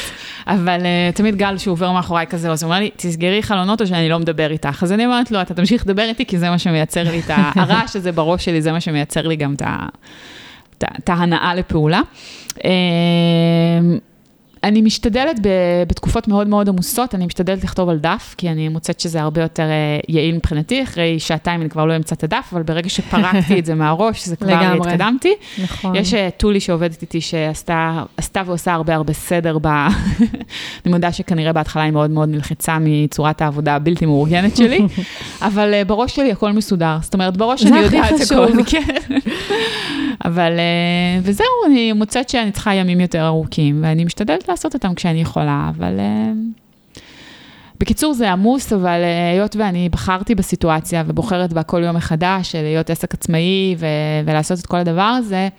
אבל 0.47 0.79
uh, 0.79 1.15
תמיד 1.15 1.35
גל 1.35 1.57
שהוא 1.57 1.71
עובר 1.71 1.91
מאחוריי 1.91 2.27
כזה, 2.27 2.51
אז 2.51 2.63
הוא 2.63 2.69
אומר 2.69 2.79
לי, 2.79 2.89
תסגרי 2.95 3.43
חלונות 3.43 3.81
או 3.81 3.87
שאני 3.87 4.09
לא 4.09 4.19
מדבר 4.19 4.51
איתך. 4.51 4.83
אז 4.83 4.91
אני 4.91 5.05
אומרת 5.05 5.31
לו, 5.31 5.41
אתה 5.41 5.53
תמשיך 5.53 5.83
לדבר 5.85 6.03
איתי, 6.03 6.25
כי 6.25 6.37
זה 6.37 6.49
מה 6.49 6.57
שמייצר 6.57 7.03
לי 7.03 7.19
את 7.19 7.31
הרעש 7.55 7.95
הזה 7.95 8.11
בראש 8.11 8.45
שלי, 8.45 8.61
זה 8.61 8.71
מה 8.71 8.81
שמייצר 8.81 9.27
לי 9.27 9.35
גם 9.35 9.55
את 10.77 11.09
ההנאה 11.09 11.55
לפעולה. 11.55 12.01
אה, 12.65 12.71
אני 14.63 14.81
משתדלת 14.81 15.39
ב- 15.41 15.83
בתקופות 15.87 16.27
מאוד 16.27 16.47
מאוד 16.47 16.69
עמוסות, 16.69 17.15
אני 17.15 17.25
משתדלת 17.25 17.63
לכתוב 17.63 17.89
על 17.89 17.97
דף, 17.97 18.35
כי 18.37 18.49
אני 18.49 18.69
מוצאת 18.69 18.99
שזה 18.99 19.21
הרבה 19.21 19.41
יותר 19.41 19.63
אה, 19.63 19.99
יעיל 20.09 20.35
מבחינתי, 20.35 20.83
אחרי 20.83 21.19
שעתיים 21.19 21.61
אני 21.61 21.69
כבר 21.69 21.85
לא 21.85 21.95
אמצא 21.95 22.15
את 22.15 22.23
הדף, 22.23 22.49
אבל 22.53 22.63
ברגע 22.63 22.89
שפרקתי 22.89 23.59
את 23.59 23.65
זה 23.65 23.75
מהראש, 23.75 24.25
זה 24.25 24.35
כבר 24.35 24.47
לגמרי. 24.47 24.89
התקדמתי. 24.89 25.33
נכון. 25.63 25.95
יש 25.95 26.13
אה, 26.13 26.29
טולי 26.37 26.59
שעובדת 26.59 27.01
איתי 27.01 27.21
שעשתה 27.21 28.03
עשתה 28.17 28.41
ועושה 28.45 28.73
הרבה 28.73 28.95
הרבה 28.95 29.13
סדר 29.13 29.57
ב... 29.61 29.67
אני 30.85 30.93
מודה 30.93 31.11
שכנראה 31.11 31.53
בהתחלה 31.53 31.83
היא 31.83 31.91
מאוד 31.91 32.09
מאוד 32.11 32.29
נלחצה 32.29 32.77
מצורת 32.81 33.41
העבודה 33.41 33.75
הבלתי 33.75 34.05
מאורגנת 34.05 34.57
שלי, 34.57 34.79
אבל 35.41 35.73
אה, 35.73 35.85
בראש 35.85 36.15
שלי 36.15 36.31
הכל 36.31 36.51
מסודר. 36.51 36.97
זאת 37.01 37.13
אומרת, 37.13 37.37
בראש 37.37 37.65
אני 37.65 37.79
יודעת 37.79 38.21
חשוב. 38.21 38.43
הכל, 38.43 38.63
כן. 38.71 39.17
אבל, 40.25 40.51
וזהו, 41.21 41.45
אני 41.67 41.93
מוצאת 41.93 42.29
שאני 42.29 42.51
צריכה 42.51 42.73
ימים 42.73 42.99
יותר 42.99 43.25
ארוכים, 43.25 43.79
ואני 43.83 44.05
משתדלת 44.05 44.49
לעשות 44.53 44.73
אותם 44.73 44.93
כשאני 44.93 45.21
יכולה, 45.21 45.71
אבל... 45.77 45.99
אה, 45.99 46.31
בקיצור, 47.79 48.13
זה 48.13 48.31
עמוס, 48.31 48.73
אבל 48.73 48.99
אה, 49.03 49.31
היות 49.31 49.55
ואני 49.55 49.89
בחרתי 49.89 50.35
בסיטואציה 50.35 51.03
ובוחרת 51.07 51.53
בה 51.53 51.63
כל 51.63 51.83
יום 51.83 51.95
מחדש, 51.95 52.55
להיות 52.55 52.89
עסק 52.89 53.13
עצמאי 53.13 53.75
ו- 53.77 53.85
ולעשות 54.25 54.59
את 54.59 54.65
כל 54.65 54.77
הדבר 54.77 55.01
הזה, 55.01 55.49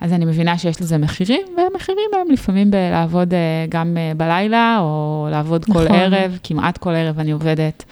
אז 0.00 0.12
אני 0.12 0.24
מבינה 0.24 0.58
שיש 0.58 0.80
לזה 0.80 0.98
מחירים, 0.98 1.40
והמחירים 1.56 2.10
הם 2.20 2.30
לפעמים 2.32 2.70
בלעבוד 2.70 3.34
אה, 3.34 3.38
גם 3.68 3.96
בלילה, 4.16 4.78
או 4.80 5.28
לעבוד 5.30 5.64
כל 5.64 5.72
נכון. 5.84 5.86
ערב, 5.96 6.38
כמעט 6.42 6.78
כל 6.78 6.90
ערב 6.90 7.18
אני 7.18 7.30
עובדת. 7.30 7.84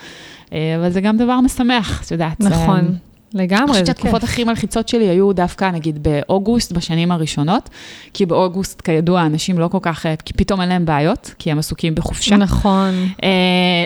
אבל 0.51 0.91
זה 0.91 1.01
גם 1.01 1.17
דבר 1.17 1.41
משמח, 1.41 2.03
את 2.07 2.11
יודעת. 2.11 2.37
זה- 2.43 2.49
לגמרי, 3.35 3.63
אני 3.63 3.73
חושבת 3.73 3.87
זה 3.87 3.93
שהתקופות 3.93 4.21
כיף. 4.21 4.31
הכי 4.31 4.45
מלחיצות 4.45 4.89
שלי 4.89 5.09
היו 5.09 5.33
דווקא, 5.33 5.71
נגיד, 5.71 6.03
באוגוסט, 6.03 6.73
בשנים 6.73 7.13
הראשונות, 7.13 7.69
כי 8.15 8.27
באוגוסט, 8.27 8.81
כידוע, 8.81 9.27
אנשים 9.27 9.59
לא 9.59 9.69
כל 9.69 9.79
כך, 9.83 10.07
אה, 10.07 10.17
כי 10.17 10.33
פתאום 10.33 10.61
אין 10.61 10.69
להם 10.69 10.85
בעיות, 10.85 11.35
כי 11.39 11.51
הם 11.51 11.59
עסוקים 11.59 11.95
בחופשה. 11.95 12.37
נכון. 12.37 13.09
Uh, 13.17 13.25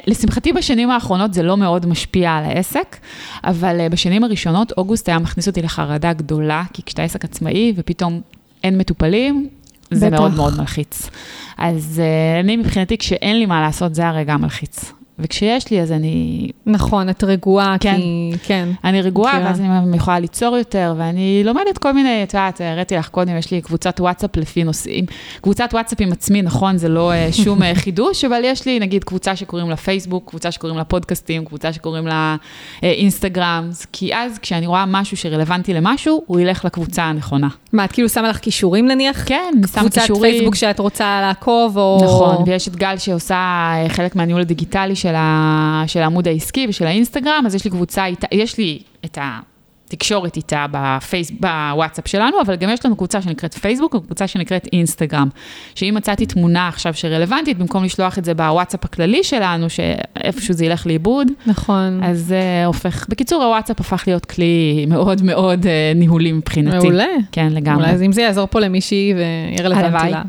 לשמחתי 0.06 0.52
בשנים 0.52 0.90
האחרונות 0.90 1.34
זה 1.34 1.42
לא 1.42 1.56
מאוד 1.56 1.86
משפיע 1.86 2.32
על 2.32 2.44
העסק, 2.44 2.96
אבל 3.44 3.80
uh, 3.86 3.92
בשנים 3.92 4.24
הראשונות 4.24 4.72
אוגוסט 4.72 5.08
היה 5.08 5.18
מכניס 5.18 5.48
אותי 5.48 5.62
לחרדה 5.62 6.12
גדולה, 6.12 6.62
כי 6.72 6.82
כשאתה 6.86 7.02
עסק 7.02 7.24
עצמאי 7.24 7.72
ופתאום 7.76 8.20
אין 8.64 8.78
מטופלים, 8.78 9.48
זה 9.90 10.06
בטח. 10.06 10.18
מאוד 10.18 10.34
מאוד 10.34 10.58
מלחיץ. 10.58 11.10
אז 11.58 12.02
uh, 12.02 12.44
אני 12.44 12.56
מבחינתי, 12.56 12.98
כשאין 12.98 13.38
לי 13.38 13.46
מה 13.46 13.60
לעשות, 13.60 13.94
זה 13.94 14.08
הרגע 14.08 14.32
המלחיץ. 14.32 14.92
וכשיש 15.18 15.70
לי, 15.70 15.80
אז 15.80 15.92
אני, 15.92 16.48
נכון, 16.66 17.08
את 17.08 17.24
רגועה, 17.24 17.76
כן. 17.80 17.96
כי... 17.96 18.32
כן. 18.42 18.68
אני 18.84 19.02
רגועה, 19.02 19.32
מכירה. 19.32 19.48
ואז 19.48 19.60
אני 19.60 19.96
יכולה 19.96 20.18
ליצור 20.18 20.56
יותר, 20.56 20.94
ואני 20.98 21.42
לומדת 21.44 21.78
כל 21.78 21.92
מיני, 21.92 22.22
את 22.22 22.34
יודעת, 22.34 22.60
הראיתי 22.60 22.96
לך 22.96 23.08
קודם, 23.08 23.36
יש 23.38 23.50
לי 23.50 23.60
קבוצת 23.60 24.00
וואטסאפ 24.00 24.36
לפי 24.36 24.64
נושאים. 24.64 25.04
קבוצת 25.40 25.68
וואטסאפ 25.72 26.00
עם 26.00 26.12
עצמי, 26.12 26.42
נכון, 26.42 26.78
זה 26.78 26.88
לא 26.88 27.12
אה, 27.12 27.28
שום 27.32 27.62
אה, 27.62 27.74
חידוש, 27.74 28.24
אבל 28.28 28.40
יש 28.44 28.66
לי 28.66 28.78
נגיד 28.78 29.04
קבוצה 29.04 29.36
שקוראים 29.36 29.70
לה 29.70 29.76
פייסבוק, 29.76 30.30
קבוצה 30.30 30.50
שקוראים 30.50 30.78
לה 30.78 30.84
פודקאסטים, 30.84 31.44
קבוצה 31.44 31.72
שקוראים 31.72 32.06
לה 32.06 32.36
אה, 32.84 32.90
אינסטגרם, 32.90 33.70
כי 33.92 34.14
אז 34.14 34.38
כשאני 34.38 34.66
רואה 34.66 34.84
משהו 34.86 35.16
שרלוונטי 35.16 35.74
למשהו, 35.74 36.22
הוא 36.26 36.40
ילך 36.40 36.64
לקבוצה 36.64 37.02
הנכונה. 37.02 37.48
מה, 37.72 37.84
את 37.84 37.92
כאילו 37.92 38.08
שמה 38.08 38.28
לך 38.28 38.38
כישורים 38.38 38.88
נניח? 38.88 39.24
כן, 39.26 39.52
שמה 39.72 39.82
קבוצת 39.82 40.00
קישורים. 40.00 40.32
פייסבוק 40.32 40.54
שאת 40.54 40.78
רוצה 40.78 41.20
לעקוב, 41.20 41.78
או... 41.78 42.00
נכון, 42.04 42.44
ויש 42.46 42.68
את 42.68 42.76
גל 42.76 42.98
שעושה 42.98 43.72
חלק 43.88 44.16
מהניהול 44.16 44.40
הדיגיטלי 44.40 44.96
של, 45.02 45.14
ה, 45.14 45.84
של 45.86 46.00
העמוד 46.00 46.28
העסקי 46.28 46.66
ושל 46.68 46.86
האינסטגרם, 46.86 47.42
אז 47.46 47.54
יש 47.54 47.64
לי 47.64 47.70
קבוצה, 47.70 48.06
איתה- 48.06 48.26
יש 48.32 48.58
לי 48.58 48.78
את 49.04 49.18
ה... 49.18 49.40
תקשורת 49.88 50.36
איתה 50.36 50.66
בפייס, 50.70 51.30
בוואטסאפ 51.30 52.08
שלנו, 52.08 52.36
אבל 52.46 52.56
גם 52.56 52.70
יש 52.70 52.86
לנו 52.86 52.96
קבוצה 52.96 53.22
שנקראת 53.22 53.54
פייסבוק 53.54 53.94
וקבוצה 53.94 54.26
שנקראת 54.26 54.68
אינסטגרם. 54.72 55.28
שאם 55.74 55.94
מצאתי 55.96 56.26
תמונה 56.26 56.68
עכשיו 56.68 56.94
שרלוונטית, 56.94 57.58
במקום 57.58 57.84
לשלוח 57.84 58.18
את 58.18 58.24
זה 58.24 58.34
בוואטסאפ 58.34 58.84
הכללי 58.84 59.24
שלנו, 59.24 59.66
שאיפשהו 59.70 60.54
זה 60.54 60.64
ילך 60.64 60.86
לאיבוד, 60.86 61.28
נכון. 61.46 62.00
אז 62.04 62.18
זה 62.18 62.42
הופך, 62.66 63.06
בקיצור, 63.08 63.42
הוואטסאפ 63.44 63.80
הפך 63.80 64.04
להיות 64.06 64.24
כלי 64.24 64.86
מאוד 64.88 65.22
מאוד 65.22 65.66
אה, 65.66 65.92
ניהולי 65.94 66.32
מבחינתי. 66.32 66.76
מעולה. 66.76 67.04
כן, 67.32 67.48
לגמרי. 67.52 67.82
אולי 67.84 67.94
אז 67.94 68.02
אם 68.02 68.12
זה 68.12 68.22
יעזור 68.22 68.46
פה 68.46 68.60
למישהי 68.60 69.14
ויהיה 69.16 69.68
רלוונטי. 69.68 70.10
לה. 70.10 70.22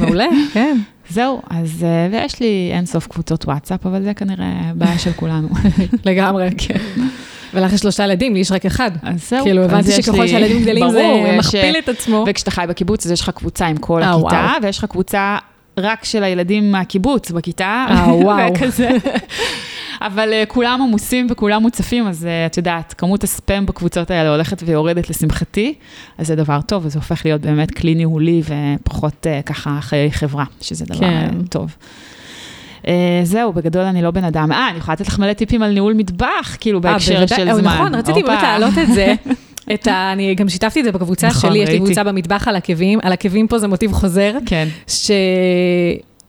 מעולה, 0.00 0.26
כן. 0.52 0.78
זהו, 1.12 1.42
אז 1.50 1.84
אה, 1.84 2.08
ויש 2.12 2.40
לי 2.40 2.70
אינסוף 2.74 3.06
קבוצות 3.06 3.44
וואטסאפ, 3.44 3.86
אבל 3.86 4.02
זה 4.02 4.14
כנראה 4.14 4.70
בעיה 4.74 4.98
של 4.98 5.12
כולנו. 5.12 5.48
לגמרי, 6.04 6.48
כן. 6.58 6.78
ולך 7.54 7.72
יש 7.72 7.80
שלושה 7.80 8.04
ילדים, 8.04 8.34
לי 8.34 8.40
יש 8.40 8.52
רק 8.52 8.66
אחד. 8.66 8.90
אז 9.02 9.28
זהו. 9.30 9.44
כאילו, 9.44 9.64
הבנתי 9.64 9.92
שככל 9.92 10.26
שהילדים 10.26 10.62
גדלים 10.62 10.90
זה 10.90 11.34
מכפיל 11.38 11.76
את 11.78 11.88
עצמו. 11.88 12.24
וכשאתה 12.28 12.50
חי 12.50 12.64
בקיבוץ, 12.68 13.06
אז 13.06 13.12
יש 13.12 13.20
לך 13.20 13.30
קבוצה 13.30 13.66
עם 13.66 13.76
כל 13.76 14.02
אה, 14.02 14.14
הכיתה. 14.14 14.54
ויש 14.62 14.78
לך 14.78 14.84
קבוצה 14.84 15.38
רק 15.78 16.04
של 16.04 16.24
הילדים 16.24 16.72
מהקיבוץ 16.72 17.30
בכיתה. 17.30 17.86
אה, 17.90 18.14
וואו. 18.14 18.52
וכזה. 18.54 18.88
אבל 20.06 20.32
אה, 20.32 20.44
כולם 20.48 20.82
עמוסים 20.82 21.26
וכולם 21.30 21.62
מוצפים, 21.62 22.06
אז 22.06 22.26
אה, 22.26 22.46
את 22.46 22.56
יודעת, 22.56 22.94
כמות 22.98 23.24
הספאם 23.24 23.66
בקבוצות 23.66 24.10
האלה 24.10 24.30
הולכת 24.30 24.62
ויורדת 24.66 25.10
לשמחתי, 25.10 25.74
אז 26.18 26.26
זה 26.26 26.36
דבר 26.36 26.60
טוב, 26.66 26.86
וזה 26.86 26.98
הופך 26.98 27.22
להיות 27.24 27.40
באמת 27.40 27.70
כלי 27.70 27.94
ניהולי 27.94 28.42
ופחות 28.44 29.26
אה, 29.26 29.42
ככה 29.42 29.78
חיי 29.80 30.12
חברה, 30.12 30.44
שזה 30.60 30.84
דבר 30.84 31.00
כן. 31.00 31.30
טוב. 31.50 31.76
אה, 32.88 33.20
זהו, 33.24 33.52
בגדול 33.52 33.82
אני 33.82 34.02
לא 34.02 34.10
בן 34.10 34.24
אדם. 34.24 34.52
אה, 34.52 34.68
אני 34.70 34.78
יכולה 34.78 34.94
לתת 34.94 35.06
לך 35.06 35.18
מלא 35.18 35.32
טיפים 35.32 35.62
על 35.62 35.72
ניהול 35.72 35.94
מטבח, 35.94 36.56
כאילו 36.60 36.80
בהקשר 36.80 37.14
בוודאי. 37.14 37.36
של 37.36 37.48
אה, 37.48 37.54
זמן. 37.54 37.74
נכון, 37.74 37.94
רציתי. 37.94 38.22
באמת 38.22 38.42
להעלות 38.42 38.78
את 38.82 38.94
זה. 38.94 39.14
את 39.74 39.86
ה... 39.86 40.12
אני 40.12 40.34
גם 40.34 40.48
שיתפתי 40.48 40.80
את 40.80 40.84
זה 40.84 40.92
בקבוצה 40.92 41.26
נכון, 41.26 41.50
שלי, 41.50 41.58
יש 41.58 41.68
לי 41.68 41.74
ראיתי. 41.74 41.84
קבוצה 41.84 42.04
במטבח 42.04 42.48
על 42.48 42.56
עקבים, 42.56 42.98
על 43.02 43.12
עקבים 43.12 43.48
פה 43.48 43.58
זה 43.58 43.68
מוטיב 43.68 43.92
חוזר, 43.92 44.32
כן. 44.46 44.68
ש... 44.86 45.10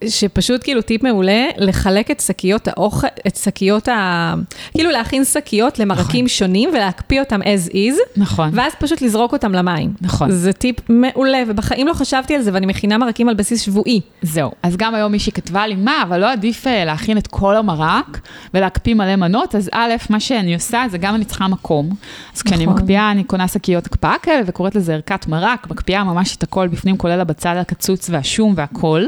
שפשוט 0.07 0.63
כאילו 0.63 0.81
טיפ 0.81 1.03
מעולה, 1.03 1.45
לחלק 1.57 2.11
את 2.11 2.19
שקיות 2.19 2.67
האוכל, 2.67 3.07
את 3.27 3.35
שקיות 3.35 3.87
ה... 3.87 4.33
כאילו 4.71 4.91
להכין 4.91 5.25
שקיות 5.25 5.79
למרקים 5.79 6.27
שונים 6.27 6.69
ולהקפיא 6.69 7.19
אותם 7.19 7.41
as 7.41 7.71
is, 7.71 8.17
נכון. 8.17 8.49
ואז 8.53 8.73
פשוט 8.79 9.01
לזרוק 9.01 9.33
אותם 9.33 9.51
למים. 9.51 9.93
נכון. 10.01 10.31
זה 10.31 10.53
טיפ 10.53 10.75
מעולה, 10.89 11.43
ובחיים 11.47 11.87
לא 11.87 11.93
חשבתי 11.93 12.35
על 12.35 12.41
זה, 12.41 12.51
ואני 12.53 12.65
מכינה 12.65 12.97
מרקים 12.97 13.29
על 13.29 13.35
בסיס 13.35 13.61
שבועי. 13.61 14.01
זהו. 14.21 14.51
אז 14.63 14.77
גם 14.77 14.95
היום 14.95 15.11
מישהי 15.11 15.31
כתבה 15.31 15.67
לי, 15.67 15.75
מה, 15.75 16.03
אבל 16.03 16.19
לא 16.19 16.31
עדיף 16.31 16.67
אה, 16.67 16.85
להכין 16.85 17.17
את 17.17 17.27
כל 17.27 17.55
המרק 17.55 18.19
ולהקפיא 18.53 18.93
מלא 18.93 19.15
מנות? 19.15 19.55
אז 19.55 19.69
א', 19.73 19.93
מה 20.09 20.19
שאני 20.19 20.53
עושה, 20.53 20.83
זה 20.91 20.97
גם 20.97 21.15
אני 21.15 21.25
צריכה 21.25 21.47
מקום. 21.47 21.89
אז 22.35 22.41
כשאני 22.41 22.65
נכון. 22.65 22.75
מקפיאה, 22.77 23.11
אני 23.11 23.23
קונה 23.23 23.47
שקיות 23.47 23.85
הקפאה 23.85 24.15
כאלה 24.21 24.41
וקוראת 24.45 24.75
לזה 24.75 24.93
ערכת 24.93 25.27
מרק, 25.27 25.67
מקפיאה 25.69 26.03
ממש 26.03 26.35
את 26.35 26.43
הכל 26.43 26.67
בפנים, 26.67 26.97
כולל 26.97 27.19
הבצל 27.19 27.57
הקצוץ 27.57 28.09
והשום 28.09 28.53
והכל. 28.57 29.05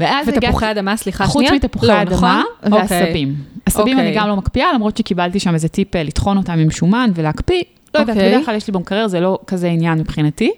ואז 0.00 0.28
ותפוחי 0.28 0.70
אדמה, 0.70 0.96
סליחה 0.96 1.26
חוץ 1.26 1.42
שנייה. 1.42 1.54
מתפוחי 1.54 1.86
לא, 1.86 1.92
האדמה 1.92 2.42
נכון? 2.62 2.72
ועשבים. 2.72 3.34
עשבים 3.66 3.98
אני 3.98 4.08
אוקיי. 4.08 4.22
גם 4.22 4.28
לא 4.28 4.36
מקפיאה, 4.36 4.72
למרות 4.72 4.96
שקיבלתי 4.96 5.40
שם 5.40 5.54
איזה 5.54 5.68
טיפ 5.68 5.96
אה, 5.96 6.02
לטחון 6.02 6.36
אותם 6.36 6.52
עם 6.52 6.70
שומן 6.70 7.10
ולהקפיא. 7.14 7.62
לא 7.98 8.02
יודעת, 8.02 8.16
אוקיי. 8.16 8.30
בדרך 8.32 8.46
כלל 8.46 8.54
יש 8.54 8.66
לי 8.66 8.72
במקרר, 8.72 9.08
זה 9.08 9.20
לא 9.20 9.38
כזה 9.46 9.68
עניין 9.68 9.98
מבחינתי. 9.98 10.52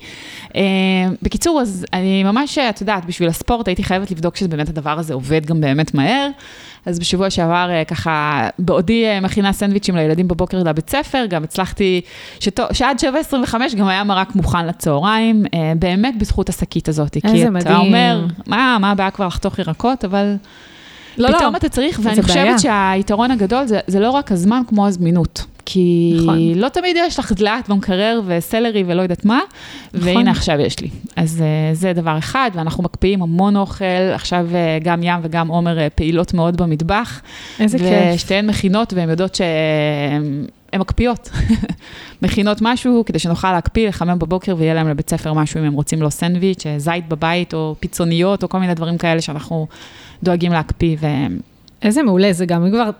אה, 0.56 0.62
בקיצור, 1.22 1.60
אז 1.60 1.86
אני 1.92 2.24
ממש, 2.24 2.58
את 2.58 2.80
יודעת, 2.80 3.04
בשביל 3.04 3.28
הספורט 3.28 3.68
הייתי 3.68 3.84
חייבת 3.84 4.10
לבדוק 4.10 4.36
שבאמת 4.36 4.68
הדבר 4.68 4.98
הזה 4.98 5.14
עובד 5.14 5.46
גם 5.46 5.60
באמת 5.60 5.94
מהר. 5.94 6.28
אז 6.86 6.98
בשבוע 6.98 7.30
שעבר, 7.30 7.70
אה, 7.70 7.84
ככה, 7.84 8.48
בעודי 8.58 9.06
אה, 9.06 9.20
מכינה 9.20 9.52
סנדוויצ'ים 9.52 9.96
לילדים 9.96 10.28
בבוקר 10.28 10.62
לבית 10.62 10.90
ספר, 10.90 11.26
גם 11.28 11.44
הצלחתי, 11.44 12.00
שתו, 12.40 12.62
שעד 12.72 13.00
7.25 13.00 13.54
גם 13.76 13.88
היה 13.88 14.04
מרק 14.04 14.34
מוכן 14.34 14.66
לצהריים, 14.66 15.44
באמת 15.78 16.18
בזכות 16.18 16.48
השקית 16.48 16.88
הזאת. 16.88 17.12
כי 17.12 17.20
איזה 17.24 17.42
אתה 17.42 17.50
מדהים. 17.50 17.76
אומר, 17.76 18.26
מה, 18.46 18.76
מה 18.80 18.90
הבעיה 18.90 19.10
כבר 19.10 19.26
לחתוך 19.26 19.58
ירקות, 19.58 20.04
אבל 20.04 20.36
לא, 21.18 21.30
לא. 21.30 21.38
פתאום 21.38 21.56
אתה 21.56 21.68
צריך, 21.68 22.00
ואני 22.02 22.14
זה 22.14 22.22
בעיה. 22.22 22.56
חושבת 22.56 22.60
שהיתרון 22.60 23.30
הגדול 23.30 23.66
זה, 23.66 23.80
זה 23.86 24.00
לא 24.00 24.10
רק 24.10 24.32
הזמן 24.32 24.62
כמו 24.68 24.86
הזמינות. 24.86 25.44
כי 25.72 26.12
נכון. 26.22 26.38
לא 26.54 26.68
תמיד 26.68 26.96
יש 27.06 27.18
לך 27.18 27.32
דלעת 27.32 27.68
במקרר 27.68 28.20
וסלרי 28.26 28.84
ולא 28.86 29.02
יודעת 29.02 29.24
מה, 29.24 29.40
נכון. 29.94 30.08
והנה 30.08 30.30
עכשיו 30.30 30.60
יש 30.60 30.80
לי. 30.80 30.88
אז 31.16 31.42
אה, 31.42 31.74
זה 31.74 31.92
דבר 31.92 32.18
אחד, 32.18 32.50
ואנחנו 32.54 32.82
מקפיאים 32.82 33.22
המון 33.22 33.56
אוכל, 33.56 33.84
עכשיו 34.14 34.46
אה, 34.54 34.78
גם 34.82 35.02
ים 35.02 35.20
וגם 35.22 35.48
עומר 35.48 35.78
אה, 35.78 35.90
פעילות 35.90 36.34
מאוד 36.34 36.56
במטבח. 36.56 37.20
איזה 37.60 37.78
כיף. 37.78 38.14
ושתיהן 38.14 38.46
מכינות, 38.46 38.92
והן 38.92 39.10
יודעות 39.10 39.34
שהן 39.34 40.46
הן 40.72 40.80
מקפיאות. 40.80 41.30
מכינות 42.22 42.58
משהו 42.60 43.02
כדי 43.06 43.18
שנוכל 43.18 43.52
להקפיא, 43.52 43.88
לחמם 43.88 44.18
בבוקר 44.18 44.54
ויהיה 44.58 44.74
להם 44.74 44.88
לבית 44.88 45.10
ספר 45.10 45.32
משהו 45.32 45.60
אם 45.60 45.64
הם 45.64 45.72
רוצים 45.72 46.02
לו 46.02 46.10
סנדוויץ', 46.10 46.64
זית 46.76 47.08
בבית 47.08 47.54
או 47.54 47.74
פיצוניות 47.80 48.42
או 48.42 48.48
כל 48.48 48.58
מיני 48.58 48.74
דברים 48.74 48.98
כאלה 48.98 49.20
שאנחנו 49.20 49.66
דואגים 50.22 50.52
להקפיא. 50.52 50.96
ו... 51.00 51.06
איזה 51.82 52.02
מעולה, 52.02 52.32
זה 52.32 52.46
גם, 52.46 52.70
כבר 52.70 52.90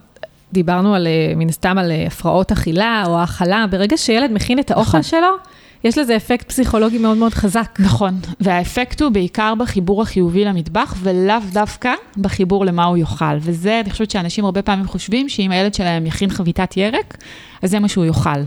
דיברנו 0.52 0.94
על, 0.94 1.06
אה, 1.06 1.32
מן 1.36 1.48
הסתם 1.48 1.78
על 1.78 1.90
אה, 1.90 2.06
הפרעות 2.06 2.52
אכילה 2.52 3.04
או 3.06 3.18
האכלה, 3.18 3.64
ברגע 3.70 3.96
שילד 3.96 4.32
מכין 4.32 4.58
את 4.58 4.70
האוכל 4.70 4.98
נכון. 4.98 5.02
שלו, 5.02 5.36
יש 5.84 5.98
לזה 5.98 6.16
אפקט 6.16 6.48
פסיכולוגי 6.48 6.98
מאוד 6.98 7.16
מאוד 7.16 7.34
חזק. 7.34 7.78
נכון, 7.78 8.14
והאפקט 8.40 9.02
הוא 9.02 9.10
בעיקר 9.10 9.54
בחיבור 9.58 10.02
החיובי 10.02 10.44
למטבח, 10.44 10.94
ולאו 10.98 11.36
דווקא 11.52 11.92
בחיבור 12.18 12.64
למה 12.64 12.84
הוא 12.84 12.96
יאכל. 12.96 13.36
וזה, 13.40 13.80
אני 13.80 13.90
חושבת 13.90 14.10
שאנשים 14.10 14.44
הרבה 14.44 14.62
פעמים 14.62 14.86
חושבים 14.86 15.28
שאם 15.28 15.50
הילד 15.50 15.74
שלהם 15.74 16.06
יכין 16.06 16.30
חביתת 16.30 16.76
ירק, 16.76 17.16
אז 17.62 17.70
זה 17.70 17.78
מה 17.78 17.88
שהוא 17.88 18.04
יאכל. 18.04 18.40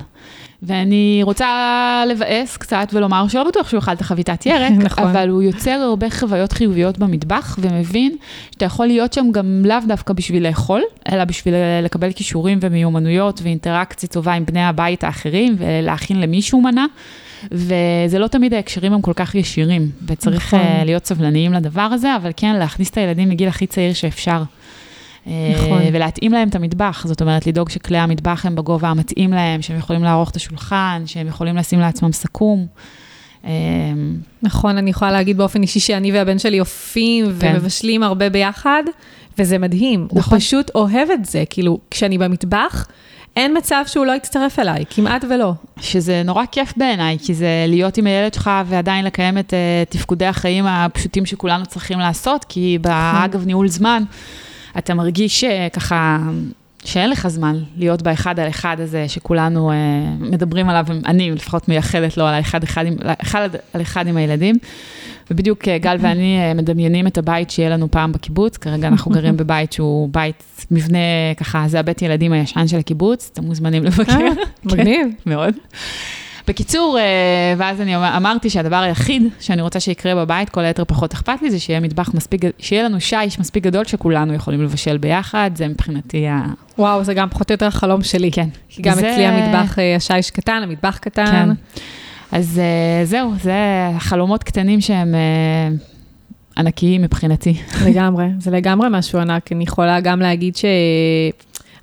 ואני 0.64 1.20
רוצה 1.24 2.04
לבאס 2.10 2.58
קצת 2.58 2.88
ולומר 2.94 3.28
שלא 3.28 3.44
בטוח 3.44 3.70
שהוא 3.70 3.78
יאכל 3.78 3.92
את 3.92 4.02
החביתת 4.02 4.46
ירק, 4.46 4.72
נכון. 4.86 5.04
אבל 5.04 5.30
הוא 5.30 5.42
יוצר 5.42 5.72
הרבה 5.72 6.10
חוויות 6.10 6.52
חיוביות 6.52 6.98
במטבח, 6.98 7.58
ומבין 7.62 8.16
שאתה 8.52 8.66
יכול 8.66 8.88
להיות 8.88 9.14
שם 9.14 9.32
גם 9.32 9.62
לאו 9.66 9.78
דווקא 9.88 10.14
בשביל 10.14 10.48
לאכול, 10.48 10.82
אלא 11.12 11.24
בשביל 11.24 11.54
לקבל 11.84 12.12
כישורים 12.12 12.60
ומיומנויות 12.62 13.40
ואינטראקציה 13.44 14.10
טובה 14.10 14.34
עם 14.34 14.46
בני 14.46 14.66
הבית 14.66 15.04
האחרים, 15.04 15.56
ולהכין 15.58 16.22
למישהו 16.22 16.62
מנה. 16.62 16.86
וזה 17.52 18.20
לא 18.20 18.28
תמיד 18.28 18.54
ההקשרים 18.54 18.94
הם 18.94 19.02
כל 19.02 19.14
כך 19.16 19.36
ישירים, 19.36 19.90
וצריך 20.08 20.54
נכון. 20.54 20.60
נכון. 20.60 20.86
להיות 20.86 21.06
סבלניים 21.06 21.54
לדבר 21.54 21.82
הזה, 21.82 22.16
אבל 22.16 22.32
כן, 22.38 22.56
להכניס 22.56 22.90
את 22.90 22.98
הילדים 22.98 23.30
מגיל 23.30 23.48
הכי 23.48 23.68
צעיר 23.68 23.94
שאפשר. 23.94 24.44
נכון. 25.26 25.82
אה, 25.82 25.90
ולהתאים 25.94 26.32
להם 26.32 26.50
את 26.50 26.56
המטבח, 26.56 27.04
זאת 27.08 27.22
אומרת, 27.22 27.48
לדאוג 27.48 27.70
שכלי 27.70 27.98
המטבח 27.98 28.46
הם 28.46 28.56
בגובה 28.56 28.90
המתאים 28.90 29.34
להם, 29.34 29.62
שהם 29.62 29.78
יכולים 29.78 30.04
לערוך 30.04 30.30
את 30.30 30.36
השולחן, 30.36 31.04
שהם 31.06 31.28
יכולים 31.28 31.58
לשים 31.58 31.80
לעצמם 31.80 32.12
סכו"ם. 32.12 32.66
אה, 33.46 33.52
נכון, 34.42 34.78
אני 34.78 34.90
יכולה 34.90 35.12
להגיד 35.12 35.38
באופן 35.38 35.62
אישי 35.62 35.80
שאני 35.80 36.12
והבן 36.12 36.40
שלי 36.40 36.60
אופים 36.60 37.26
כן. 37.40 37.54
ומבשלים 37.56 38.04
הרבה 38.04 38.30
ביחד, 38.30 38.84
וזה 39.38 39.58
מדהים. 39.58 40.08
הוא 40.10 40.20
נכון. 40.20 40.40
פשוט 40.40 40.72
אוהב 40.76 41.10
את 41.14 41.26
זה, 41.26 41.44
כאילו, 41.50 41.80
כשאני 41.92 42.18
במטבח, 42.18 42.88
אין 43.36 43.58
מצב 43.58 43.84
שהוא 43.88 44.06
לא 44.06 44.12
יצטרף 44.12 44.60
אליי, 44.60 44.84
כמעט 44.90 45.26
ולא. 45.30 45.54
שזה 45.82 46.22
נורא 46.26 46.44
כיף 46.52 46.74
בעיניי, 46.78 47.18
כי 47.24 47.34
זה 47.34 47.66
להיות 47.68 47.98
עם 47.98 48.08
הילד 48.08 48.34
שלך 48.34 48.50
ועדיין 48.66 49.06
לקיים 49.06 49.38
את 49.38 49.54
uh, 49.54 49.92
תפקודי 49.92 50.26
החיים 50.26 50.66
הפשוטים 50.66 51.26
שכולנו 51.26 51.66
צריכים 51.66 52.00
לעשות, 52.00 52.46
כי 52.50 52.78
באגב 52.82 53.46
ניהול 53.46 53.68
זמן, 53.68 54.04
אתה 54.78 54.94
מרגיש 54.94 55.44
uh, 55.44 55.48
ככה... 55.74 56.20
שאין 56.86 57.10
לך 57.10 57.28
זמן 57.28 57.56
להיות 57.78 58.02
באחד 58.02 58.40
על 58.40 58.50
אחד 58.50 58.76
הזה 58.80 59.08
שכולנו 59.08 59.72
uh, 59.72 59.74
מדברים 60.20 60.70
עליו, 60.70 60.86
אני 61.06 61.32
לפחות 61.32 61.70
מייחלת 61.70 62.18
לו 62.18 62.26
על 62.26 62.34
האחד 62.34 62.64
אחד 62.64 62.86
עם, 62.86 62.96
אחד 63.22 63.50
על 63.74 63.82
אחד 63.82 64.08
עם 64.08 64.18
הילדים. 64.18 64.56
ובדיוק 65.32 65.64
uh, 65.64 65.68
גל 65.82 65.98
ואני 66.00 66.40
uh, 66.52 66.58
מדמיינים 66.58 67.08
את 67.08 67.18
הבית 67.18 67.50
שיהיה 67.50 67.70
לנו 67.70 67.92
פעם 67.92 68.12
בקיבוץ, 68.12 68.58
כרגע 68.58 68.88
אנחנו 68.88 69.12
גרים 69.12 69.38
בבית 69.38 69.74
שהוא 69.74 70.10
בית, 70.12 70.66
מבנה 70.72 70.98
ככה, 71.38 71.64
זה 71.68 71.80
הבית 71.80 72.02
ילדים 72.02 72.34
הישן 72.34 72.68
של 72.68 72.78
הקיבוץ, 72.78 73.30
אתם 73.34 73.44
מוזמנים 73.44 73.84
לבקר. 73.84 74.14
אה, 74.14 74.30
מגניב. 74.66 75.08
מאוד. 75.26 75.54
בקיצור, 76.48 76.98
אה, 77.00 77.04
ואז 77.58 77.82
אני 77.82 77.96
אמר- 77.96 78.18
אמרתי 78.18 78.50
שהדבר 78.50 78.76
היחיד 78.76 79.24
שאני 79.40 79.62
רוצה 79.62 79.80
שיקרה 79.80 80.16
בבית, 80.16 80.50
כל 80.50 80.62
היתר 80.62 80.84
פחות 80.88 81.14
אכפת 81.14 81.42
לי, 81.42 81.52
זה 81.52 81.60
שיהיה 81.60 81.80
מטבח 81.80 82.14
מספיק, 82.14 82.42
שיהיה 82.60 82.84
לנו 82.84 83.02
שיש 83.02 83.40
מספיק 83.40 83.64
גדול 83.64 83.86
שכולנו 83.86 84.34
יכולים 84.34 84.62
לבשל 84.64 84.98
ביחד, 84.98 85.52
זה 85.56 85.68
מבחינתי 85.68 86.28
ה... 86.28 86.42
וואו, 86.78 87.04
זה 87.04 87.14
גם 87.14 87.30
פחות 87.30 87.52
או 87.52 87.54
יותר 87.54 87.66
החלום 87.68 88.04
שלי. 88.04 88.32
כן. 88.32 88.48
כי 88.70 88.82
גם 88.82 88.96
זה- 88.96 89.12
אצלי 89.12 89.26
המטבח, 89.26 89.80
אה, 89.80 89.96
השיש 89.96 90.32
קטן, 90.32 90.60
המטבח 90.64 90.98
קטן. 90.98 91.26
כן. 91.26 91.50
אז 92.32 92.60
אה, 92.64 93.06
זהו, 93.06 93.34
זה 93.42 93.54
חלומות 94.00 94.44
קטנים 94.44 94.82
שהם 94.82 95.16
ענקיים 96.58 97.02
מבחינתי. 97.02 97.54
לגמרי, 97.86 98.26
זה 98.40 98.52
לגמרי 98.52 98.88
משהו 98.92 99.20
ענק. 99.20 99.52
אני 99.52 99.64
יכולה 99.64 100.00
גם 100.00 100.20
להגיד 100.20 100.56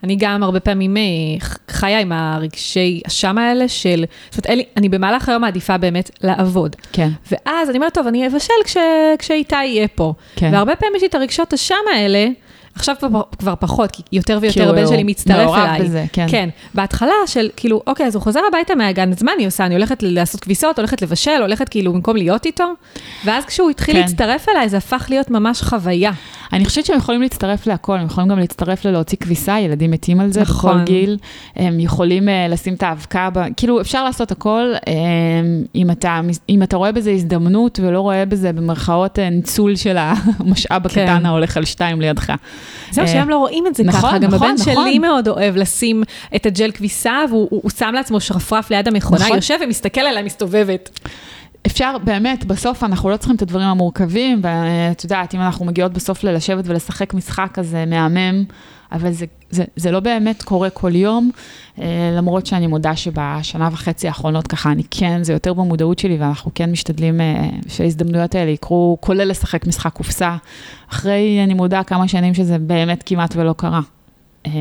שאני 0.01 0.17
גם 0.19 0.43
הרבה 0.43 0.61
פעמים 0.61 0.97
אה, 0.97 1.03
חיה 1.71 2.01
עם 2.01 2.13
הרגשי 2.13 3.01
אשם 3.07 3.39
האלה 3.39 3.69
של, 3.69 4.05
זאת 4.31 4.35
אומרת, 4.35 4.47
אין 4.47 4.59
לי- 4.59 4.65
אני 4.77 4.89
במהלך 4.89 5.29
היום 5.29 5.43
מעדיפה 5.43 5.79
באמת 5.79 6.11
לעבוד. 6.23 6.77
כן, 6.93 7.09
ואז 7.33 7.71
אני 7.71 7.79
אומרת, 7.79 7.95
טוב, 7.95 8.07
אני 8.07 8.27
אבשל 8.27 8.53
כש, 8.65 8.77
כשאיתי 9.19 9.65
יהיה 9.65 9.89
פה. 9.89 10.13
כן. 10.37 10.51
והרבה 10.53 10.77
פעמים 10.77 10.97
יש 10.97 11.03
לי 11.03 11.09
את 11.09 11.15
הרגשות 11.15 11.53
אשם 11.53 11.75
האלה. 11.95 12.27
עכשיו 12.81 12.95
כבר, 12.99 13.23
כבר 13.39 13.55
פחות, 13.61 13.91
כי 13.91 14.03
יותר 14.13 14.39
ויותר 14.41 14.55
כי 14.61 14.67
הוא- 14.67 14.71
הבן 14.77 14.87
שלי 14.87 14.97
הוא 14.97 15.07
מצטרף 15.07 15.37
מעורב 15.45 15.59
אליי. 15.59 15.83
בזה, 15.83 16.05
כן. 16.13 16.27
כן. 16.31 16.49
בהתחלה 16.75 17.13
של, 17.27 17.49
כאילו, 17.57 17.83
אוקיי, 17.87 18.07
אז 18.07 18.15
הוא 18.15 18.23
חוזר 18.23 18.41
הביתה 18.49 18.75
מהגן, 18.75 19.13
אז 19.13 19.23
מה 19.23 19.33
אני 19.37 19.45
עושה? 19.45 19.67
אני 19.67 19.75
הולכת 19.75 20.03
לעשות 20.03 20.41
כביסות, 20.41 20.79
הולכת 20.79 21.03
לבשל, 21.03 21.41
הולכת 21.41 21.69
כאילו 21.69 21.93
במקום 21.93 22.17
להיות 22.17 22.47
איתו, 22.47 22.65
ואז 23.25 23.45
כשהוא 23.45 23.71
התחיל 23.71 23.95
כן. 23.95 24.01
להצטרף 24.01 24.49
אליי, 24.49 24.69
זה 24.69 24.77
הפך 24.77 25.07
להיות 25.11 25.31
ממש 25.31 25.63
חוויה. 25.63 26.11
אני 26.53 26.65
חושבת 26.65 26.87
שהם 26.87 26.97
יכולים 26.97 27.23
להצטרף 27.23 27.67
להכל, 27.67 27.99
הם 27.99 28.07
יכולים 28.07 28.31
גם 28.31 28.39
להצטרף 28.39 28.85
ללהוציא 28.85 29.19
כביסה, 29.21 29.61
ילדים 29.61 29.91
מתים 29.91 30.21
על 30.21 30.33
זה 30.33 30.41
נכון. 30.41 30.75
בכל 30.75 30.85
גיל. 30.85 31.17
הם 31.57 31.81
יכולים 31.81 32.29
uh, 32.29 32.33
לשים 32.51 32.75
את 32.75 32.83
האבקה, 32.83 33.29
ב... 33.35 33.41
כאילו 33.57 33.81
אפשר 33.81 34.05
לעשות 34.05 34.33
הכל, 34.33 34.73
um, 34.77 34.89
אם, 35.75 35.91
אתה, 35.91 36.21
אם 36.49 36.63
אתה 36.63 36.77
רואה 36.77 36.93
בזה 36.93 37.11
הזדמנות 37.11 37.81
ולא 37.83 38.01
רואה 38.01 38.25
בזה 38.25 38.53
במרכאות 38.53 39.19
אה, 39.19 39.31
ניצול 39.31 39.77
של 39.77 39.97
המשאב 40.39 40.89
כן. 40.89 41.01
הקטן 41.01 41.27
ההולך 41.27 41.57
על 41.57 41.65
שתיים 41.65 42.01
לידך. 42.01 42.33
זהו, 42.91 43.03
אה, 43.05 43.09
שהיום 43.09 43.29
לא 43.29 43.37
רואים 43.37 43.67
את 43.67 43.75
זה 43.75 43.85
נכון, 43.85 44.01
ככה. 44.11 44.19
גם 44.19 44.31
נכון, 44.35 44.49
הבן 44.49 44.61
נכון. 44.61 44.75
שלי 44.85 44.99
מאוד 44.99 45.29
אוהב 45.29 45.57
לשים 45.57 46.03
את 46.37 46.47
הג'ל 46.47 46.71
כביסה, 46.71 47.19
והוא 47.31 47.49
הוא- 47.51 47.61
הוא 47.63 47.71
שם 47.71 47.91
לעצמו 47.95 48.21
שרפרף 48.21 48.71
ליד 48.71 48.89
המכונה, 48.89 49.25
נכון. 49.25 49.37
יושב 49.37 49.59
ומסתכל 49.65 50.01
עליי 50.01 50.23
מסתובבת. 50.23 51.01
אפשר, 51.67 51.97
באמת, 52.05 52.45
בסוף 52.45 52.85
אנחנו 52.85 53.11
לא 53.11 53.17
צריכים 53.17 53.37
את 53.37 53.43
הדברים 53.43 53.67
המורכבים, 53.67 54.41
ואת 54.43 55.05
יודעת, 55.05 55.35
אם 55.35 55.41
אנחנו 55.41 55.65
מגיעות 55.65 55.93
בסוף 55.93 56.25
ללשבת 56.25 56.65
ולשחק 56.67 57.15
משחק 57.15 57.49
כזה 57.55 57.85
מהמם, 57.87 58.45
אבל 58.93 59.13
זה, 59.13 59.27
זה, 59.51 59.65
זה 59.77 59.91
לא 59.91 60.01
באמת 60.01 60.43
קורה 60.43 60.71
כל 60.71 60.97
יום, 60.97 61.31
אה, 61.81 62.13
למרות 62.17 62.47
שאני 62.47 62.67
מודה 62.67 62.97
שבשנה 62.97 63.69
וחצי 63.73 64.09
האחרונות 64.09 64.47
ככה, 64.47 64.73
אני 64.73 64.83
כן, 64.91 65.25
זה 65.25 65.33
יותר 65.33 65.53
במודעות 65.53 65.99
שלי, 65.99 66.17
ואנחנו 66.17 66.51
כן 66.55 66.71
משתדלים 66.71 67.21
אה, 67.21 67.49
שההזדמנויות 67.69 68.35
האלה 68.35 68.51
יקרו, 68.51 68.99
כולל 69.01 69.29
לשחק 69.29 69.67
משחק 69.67 69.93
קופסה, 69.93 70.37
אחרי, 70.93 71.41
אני 71.45 71.55
מודה, 71.55 71.83
כמה 71.83 72.09
שנים 72.09 72.35
שזה 72.35 72.59
באמת 72.59 73.03
כמעט 73.07 73.37
ולא 73.37 73.53
קרה. 73.53 73.81
אה, 74.47 74.53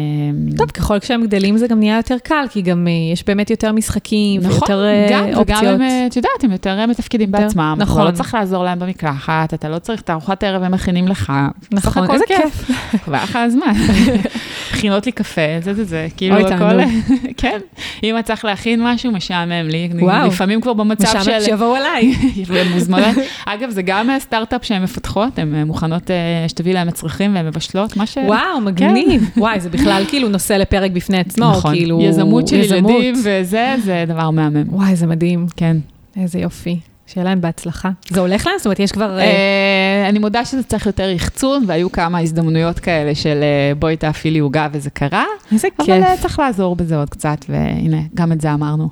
טוב, 0.58 0.72
ככל 0.72 1.00
שהם 1.00 1.24
גדלים 1.24 1.58
זה 1.58 1.68
גם 1.68 1.80
נהיה 1.80 1.98
יותר 1.98 2.16
קל, 2.24 2.46
כי 2.50 2.62
גם 2.62 2.88
אה, 2.88 3.14
יש 3.14 3.24
באמת 3.26 3.50
יותר 3.50 3.72
משחקים 3.72 4.42
נכון, 4.42 4.52
ויותר 4.54 4.84
אה, 4.86 5.08
גם, 5.12 5.24
וגם 5.26 5.38
אופציות. 5.40 5.64
הם, 5.64 5.82
אה, 5.82 6.06
את 6.08 6.16
יודעת, 6.16 6.44
הם 6.44 6.52
יותר 6.52 6.86
מתפקידים 6.86 7.30
יותר- 7.30 7.44
בעצמם, 7.44 7.76
נכון. 7.78 8.08
לא 8.08 8.12
צריך 8.12 8.34
לעזור 8.34 8.64
להם 8.64 8.80
במקלחת, 8.80 9.54
אתה 9.54 9.70
לא 9.70 9.80
צריך 9.80 10.02
את 10.02 10.10
ארוחת 10.10 10.44
הערב 10.44 10.64
הם 10.64 10.72
מכינים 10.72 11.08
לך. 11.08 11.34
נכון, 11.72 12.12
איזה 12.12 12.24
כיף. 12.28 12.72
כבר 13.04 13.14
לך 13.24 13.36
הזמן. 13.36 13.74
מכינות 14.74 15.06
לי 15.06 15.12
קפה, 15.12 15.42
זה 15.62 15.74
זה 15.74 15.84
זה, 15.84 16.08
כאילו 16.18 16.36
אוי, 16.36 16.54
הכל. 16.54 16.80
כן. 17.38 17.60
אם 18.04 18.20
את 18.20 18.26
צריך 18.26 18.46
להכין 18.46 18.84
משהו, 18.84 19.12
משעמם 19.12 19.68
לי. 19.68 19.90
וואו. 20.02 20.28
לפעמים 20.28 20.62
כבר 20.62 20.74
במצב 20.74 21.04
משעמם 21.04 21.24
של... 21.24 21.42
שיבואו 21.42 21.76
אליי. 21.76 22.16
מוזמנות. 22.74 23.16
אגב, 23.46 23.70
זה 23.70 23.82
גם 23.82 24.10
סטארט-אפ 24.20 24.66
שהן 24.66 24.84
מפתחות, 24.84 25.40
הן 25.40 25.56
אה, 25.56 25.66
מוכנות 25.66 26.12
אה, 26.12 26.16
שתביאי 26.48 26.74
להן 26.74 26.88
מצרכים 26.88 27.36
והן 27.36 27.48
מבשלות, 27.48 27.98
מה 27.98 28.06
ש... 28.06 28.18
וואו, 28.26 28.62
מגניב. 28.62 29.30
וואי, 29.38 29.60
זה 29.60 29.70
בכלל 29.70 30.04
כאילו 30.10 30.30
נושא 30.30 30.54
לפרק 30.54 30.92
בפני 30.92 31.18
עצמו, 31.18 31.46
כן. 31.46 31.58
נכון. 31.58 31.76
כאילו... 31.76 32.02
יזמות 32.02 32.48
של. 32.48 32.56
ילדים 32.56 33.16
וזה, 33.24 33.76
זה 33.84 34.06
דבר 34.08 34.30
מהמם. 34.30 34.64
וואי, 34.68 34.96
זה 34.96 35.08
מדהים. 35.08 35.48
כן. 35.58 35.78
איזה 36.18 36.40
יופי. 36.40 36.80
שיהיה 37.14 37.26
להם 37.26 37.42
בהצלחה. 37.42 37.90
זה 38.10 38.20
הולך 38.20 38.48
להם? 38.48 38.56
זאת 38.58 38.66
אומרת, 38.66 38.80
יש 38.80 38.92
כבר... 38.92 39.20
אה, 39.20 40.10
אני 40.10 40.20
מודה 40.20 40.46
שזה 40.46 40.64
צריך 40.64 40.86
יותר 40.86 41.10
יחצון, 41.10 41.64
והיו 41.68 41.92
כמה 41.92 42.20
הזדמנויות 42.20 42.80
כאלה 42.80 43.16
של 43.16 43.40
אה, 43.42 43.76
בואי 43.76 43.98
תאפילי 43.98 44.40
עוגה 44.40 44.68
וזה 44.72 44.90
קרה, 44.90 45.26
איזה 45.52 45.68
אבל 45.80 45.86
כיף. 45.86 46.04
אה, 46.04 46.18
צריך 46.22 46.40
לעזור 46.40 46.76
בזה 46.76 46.98
עוד 46.98 47.10
קצת, 47.10 47.46
והנה, 47.50 47.98
גם 48.14 48.32
את 48.32 48.42
זה 48.42 48.54
אמרנו. 48.54 48.90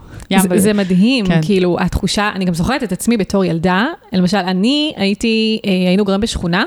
זה, 0.55 0.73
מדהים, 0.73 1.25
כן. 1.25 1.39
כאילו, 1.41 1.77
התחושה, 1.79 2.31
אני 2.35 2.45
גם 2.45 2.53
זוכרת 2.53 2.83
את 2.83 2.91
עצמי 2.91 3.17
בתור 3.17 3.45
ילדה, 3.45 3.85
למשל, 4.13 4.37
אני 4.37 4.93
הייתי, 4.95 5.59
היינו 5.63 6.05
גרים 6.05 6.21
בשכונה. 6.21 6.63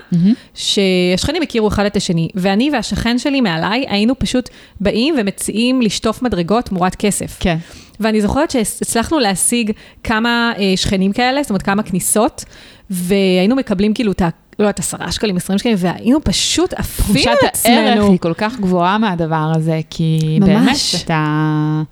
שהשכנים 0.55 1.43
הכירו 1.43 1.69
אחד 1.69 1.85
את 1.85 1.97
השני, 1.97 2.29
ואני 2.35 2.71
והשכן 2.73 3.19
שלי 3.19 3.41
מעליי 3.41 3.85
היינו 3.89 4.19
פשוט 4.19 4.49
באים 4.81 5.15
ומציעים 5.19 5.83
לשטוף 5.83 6.23
מדרגות 6.23 6.65
תמורת 6.65 6.95
כסף. 6.95 7.37
כן. 7.41 7.57
ואני 8.01 8.21
זוכרת 8.21 8.51
שהצלחנו 8.51 9.19
להשיג 9.19 9.73
כמה 10.05 10.53
אה, 10.59 10.73
שכנים 10.77 11.13
כאלה, 11.13 11.43
זאת 11.43 11.51
אומרת 11.51 11.63
כמה 11.63 11.83
כניסות, 11.83 12.45
והיינו 12.91 13.57
מקבלים 13.57 13.95
כאילו 13.95 14.13
את 14.13 14.23
ה... 14.23 14.29
לא 14.59 14.65
יודעת, 14.65 14.79
עשרה 14.79 15.13
שקלים, 15.13 15.37
עשרים 15.37 15.59
שקלים, 15.59 15.75
והיינו 15.79 16.19
פשוט 16.25 16.73
עפים 16.73 17.05
תחושת 17.05 17.27
על 17.27 17.33
הערך 17.43 17.55
עצמנו. 17.55 18.11
היא 18.11 18.19
כל 18.19 18.35
כך 18.35 18.61
גבוהה 18.61 18.99
מהדבר 18.99 19.53
הזה, 19.57 19.81
כי 19.91 20.39
ממש. 20.41 20.95
באמת 20.95 21.05
אתה... 21.05 21.83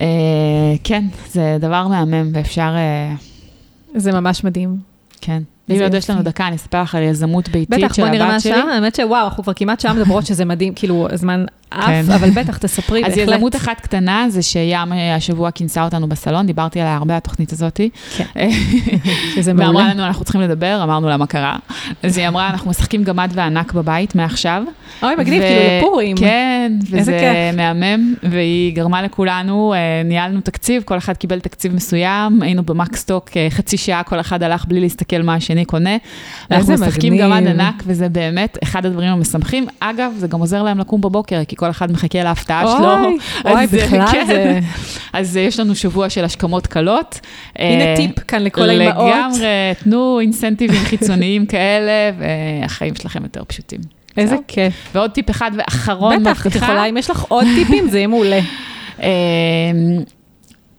אה, 0.00 0.06
כן, 0.84 1.04
זה 1.32 1.56
דבר 1.60 1.88
מהמם, 1.88 2.30
ואפשר... 2.34 2.74
אה, 2.76 3.14
זה 3.94 4.12
ממש 4.12 4.44
מדהים. 4.44 4.76
כן. 5.20 5.42
אם 5.70 5.82
עוד 5.82 5.94
יש. 5.94 6.10
לנו 6.10 6.22
דקה, 6.22 6.46
אני 6.46 6.56
אספר 6.56 6.82
לך 6.82 6.94
על 6.94 7.02
יזמות 7.02 7.48
ביתית 7.48 7.78
בטח, 7.78 7.92
של 7.92 8.02
בוא 8.02 8.10
נראה 8.10 8.26
מה 8.26 8.32
הבת 8.32 8.42
שלי. 8.42 8.52
השעה, 8.52 8.74
האמת 8.74 8.94
שוואו, 8.94 9.24
אנחנו 9.24 9.42
כבר 9.42 9.52
כמעט 9.52 9.80
שעה 9.80 9.92
מדברות 9.92 10.26
שזה 10.26 10.44
מדהים, 10.44 10.74
כאילו, 10.74 11.08
הזמן 11.12 11.44
עף, 11.70 11.86
כן. 11.86 12.04
אבל 12.14 12.30
בטח, 12.30 12.58
תספרי, 12.58 13.04
אז 13.06 13.16
בהחלט. 13.16 13.34
יזמות 13.34 13.56
אחת 13.56 13.80
קטנה 13.80 14.26
זה 14.28 14.42
שים 14.42 14.92
אה, 14.92 15.14
השבוע 15.14 15.50
כינסה 15.50 15.84
אותנו 15.84 16.08
בסלון, 16.08 16.46
דיברתי 16.46 16.80
עליה 16.80 16.96
הרבה, 16.96 17.16
התוכנית 17.16 17.52
הזאת. 17.52 17.80
כן. 18.16 18.24
שזה 19.34 19.52
מעולה. 19.52 19.68
ואמרה 19.68 19.94
לנו, 19.94 20.04
אנחנו 20.04 20.24
צריכים 20.24 20.40
לדבר, 20.40 20.80
אמרנו 20.82 21.08
לה 21.08 21.16
מה 21.16 21.26
קרה. 21.26 21.56
אז 22.02 22.18
היא 22.18 22.28
אמרה, 22.28 22.50
אנחנו 22.50 22.70
משחקים 22.70 23.04
גמד 23.04 23.30
וענק 23.34 23.72
בבית 23.72 24.14
מעכשיו. 24.14 24.62
אוי, 25.02 25.14
מגניב, 25.18 25.42
כאילו 25.42 25.78
לפורים. 25.78 26.16
כן, 26.16 26.72
וזה. 26.90 27.50
מהמם, 27.56 28.14
והיא 28.22 28.74
גרמה 28.74 29.02
לכולנו, 29.02 29.74
אה, 29.74 30.02
ניהלנו 30.04 30.40
תקציב, 30.40 30.82
כל 30.82 30.98
אחד 30.98 31.16
קיבל 31.16 31.40
תקציב 31.40 31.74
מסוים, 31.74 32.42
היינו 32.42 32.62
במקסטוק 32.62 33.30
אה, 33.36 33.46
חצי 33.50 33.76
שעה, 33.76 34.02
כל 34.02 34.20
אחד 34.20 34.42
הלך 34.42 34.64
בלי 34.64 34.80
להסתכל 34.80 35.22
מה 35.22 35.34
השני 35.34 35.59
קונה. 35.64 35.96
אנחנו 36.50 36.74
משחקים. 36.74 37.16
גמד 37.16 37.46
ענק, 37.46 37.82
וזה 37.86 38.08
באמת 38.08 38.58
אחד 38.62 38.86
הדברים 38.86 39.08
המשמחים. 39.08 39.66
אגב, 39.80 40.12
זה 40.18 40.26
גם 40.26 40.40
עוזר 40.40 40.62
להם 40.62 40.78
לקום 40.78 41.00
בבוקר, 41.00 41.44
כי 41.48 41.56
כל 41.56 41.70
אחד 41.70 41.92
מחכה 41.92 42.22
להפתעה 42.22 42.76
שלו. 42.78 42.94
אוי, 42.94 43.18
אז 43.44 43.74
אוי, 43.74 43.82
בכלל 43.82 44.06
כן. 44.12 44.26
זה... 44.26 44.60
אז 45.12 45.36
אה, 45.36 45.42
יש 45.42 45.60
לנו 45.60 45.74
שבוע 45.74 46.10
של 46.10 46.24
השכמות 46.24 46.66
קלות. 46.66 47.20
הנה 47.56 47.84
אה, 47.84 47.94
טיפ 47.96 48.18
כאן 48.28 48.42
לכל 48.42 48.70
האימהות. 48.70 49.14
לגמרי, 49.14 49.46
תנו 49.84 50.20
אינסנטיבים 50.20 50.84
חיצוניים 50.84 51.46
כאלה, 51.52 52.10
והחיים 52.18 52.94
שלכם 52.94 53.22
יותר 53.22 53.44
פשוטים. 53.44 53.80
איזה. 54.16 54.36
כיף. 54.48 54.74
ועוד 54.94 55.10
טיפ 55.10 55.30
אחד 55.30 55.50
ואחרון, 55.56 56.22
בטח, 56.22 56.40
את 56.40 56.46
מבטיחה. 56.46 56.66
יכולה, 56.66 56.84
אם 56.84 56.96
יש 56.96 57.10
לך 57.10 57.24
עוד 57.28 57.46
טיפים, 57.54 57.90
זה 57.90 57.98
יהיה 57.98 58.06
מעולה. 58.06 58.40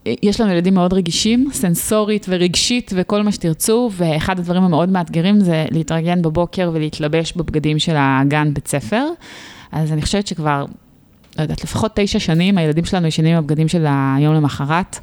יש 0.05 0.41
לנו 0.41 0.51
ילדים 0.51 0.73
מאוד 0.73 0.93
רגישים, 0.93 1.49
סנסורית 1.51 2.25
ורגשית 2.29 2.91
וכל 2.95 3.21
מה 3.21 3.31
שתרצו, 3.31 3.89
ואחד 3.93 4.39
הדברים 4.39 4.63
המאוד 4.63 4.89
מאתגרים 4.89 5.39
זה 5.39 5.65
להתארגן 5.71 6.21
בבוקר 6.21 6.71
ולהתלבש 6.73 7.33
בבגדים 7.33 7.79
של 7.79 7.95
הגן 7.97 8.53
בית 8.53 8.67
ספר. 8.67 9.07
אז 9.71 9.91
אני 9.91 10.01
חושבת 10.01 10.27
שכבר, 10.27 10.65
לא 11.37 11.41
יודעת, 11.41 11.63
לפחות 11.63 11.91
תשע 11.95 12.19
שנים 12.19 12.57
הילדים 12.57 12.85
שלנו 12.85 13.07
ישנים 13.07 13.31
עם 13.31 13.37
הבגדים 13.37 13.67
של 13.67 13.85
היום 14.17 14.35
למחרת. 14.35 14.99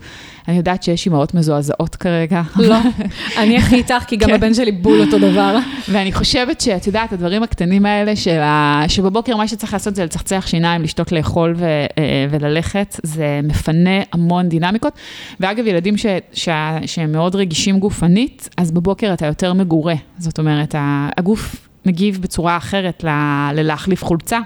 אני 0.48 0.56
יודעת 0.56 0.82
שיש 0.82 1.06
אימהות 1.06 1.34
מזועזעות 1.34 1.96
כרגע. 1.96 2.42
לא, 2.56 2.76
אני 3.42 3.58
הכי 3.58 3.74
איתך, 3.74 4.04
כי 4.06 4.16
גם 4.16 4.28
כן. 4.28 4.34
הבן 4.34 4.54
שלי 4.54 4.72
בול 4.72 5.00
אותו 5.00 5.18
דבר. 5.18 5.58
ואני 5.88 6.12
חושבת 6.12 6.60
שאת 6.60 6.86
יודעת, 6.86 7.12
הדברים 7.12 7.42
הקטנים 7.42 7.86
האלה, 7.86 8.16
של 8.16 8.38
ה... 8.40 8.82
שבבוקר 8.88 9.36
מה 9.36 9.48
שצריך 9.48 9.72
לעשות 9.72 9.94
זה 9.94 10.04
לצחצח 10.04 10.44
שיניים, 10.46 10.82
לשתות, 10.82 11.12
לאכול 11.12 11.54
ו... 11.56 11.64
אה, 11.64 12.26
וללכת, 12.30 13.00
זה 13.02 13.40
מפנה 13.42 14.00
המון 14.12 14.48
דינמיקות. 14.48 14.92
ואגב, 15.40 15.66
ילדים 15.66 15.96
ש... 15.96 16.06
ש... 16.32 16.48
שהם 16.86 17.12
מאוד 17.12 17.34
רגישים 17.34 17.78
גופנית, 17.78 18.48
אז 18.56 18.70
בבוקר 18.70 19.12
אתה 19.12 19.26
יותר 19.26 19.52
מגורה. 19.52 19.94
זאת 20.18 20.38
אומרת, 20.38 20.74
הגוף 21.16 21.67
מגיב 21.86 22.18
בצורה 22.22 22.56
אחרת 22.56 23.04
ל... 23.04 23.08
ללהחליף 23.54 24.04
חולצה, 24.04 24.38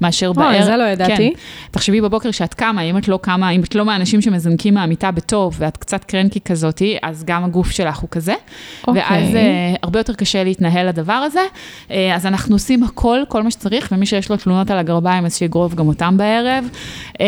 מאשר 0.00 0.32
בערב. 0.32 0.54
אוי, 0.54 0.64
זה 0.64 0.76
לא 0.76 0.82
ידעתי. 0.82 1.32
כן. 1.34 1.40
תחשבי 1.70 2.00
בבוקר 2.00 2.30
שאת 2.30 2.54
קמה, 2.54 2.82
אם 2.82 2.98
את 2.98 3.08
לא 3.08 3.18
קמה, 3.22 3.50
אם 3.50 3.60
את 3.60 3.74
לא 3.74 3.84
מהאנשים 3.84 4.22
שמזנקים 4.22 4.74
מהמיטה 4.74 5.10
בטוב, 5.10 5.56
ואת 5.58 5.76
קצת 5.76 6.04
קרנקי 6.04 6.40
כזאתי, 6.40 6.98
אז 7.02 7.24
גם 7.24 7.44
הגוף 7.44 7.70
שלך 7.70 7.98
הוא 7.98 8.08
כזה. 8.10 8.34
אוקיי. 8.86 9.02
ואז 9.02 9.34
אה, 9.34 9.74
הרבה 9.82 10.00
יותר 10.00 10.14
קשה 10.14 10.44
להתנהל 10.44 10.88
לדבר 10.88 11.12
הזה. 11.12 11.40
אה, 11.90 12.14
אז 12.14 12.26
אנחנו 12.26 12.54
עושים 12.54 12.84
הכל, 12.84 13.18
כל 13.28 13.42
מה 13.42 13.50
שצריך, 13.50 13.88
ומי 13.92 14.06
שיש 14.06 14.30
לו 14.30 14.36
תלונות 14.36 14.70
על 14.70 14.78
הגרביים, 14.78 15.26
אז 15.26 15.36
שיגרוב 15.36 15.74
גם 15.74 15.88
אותם 15.88 16.16
בערב. 16.16 16.64
אה, 17.20 17.26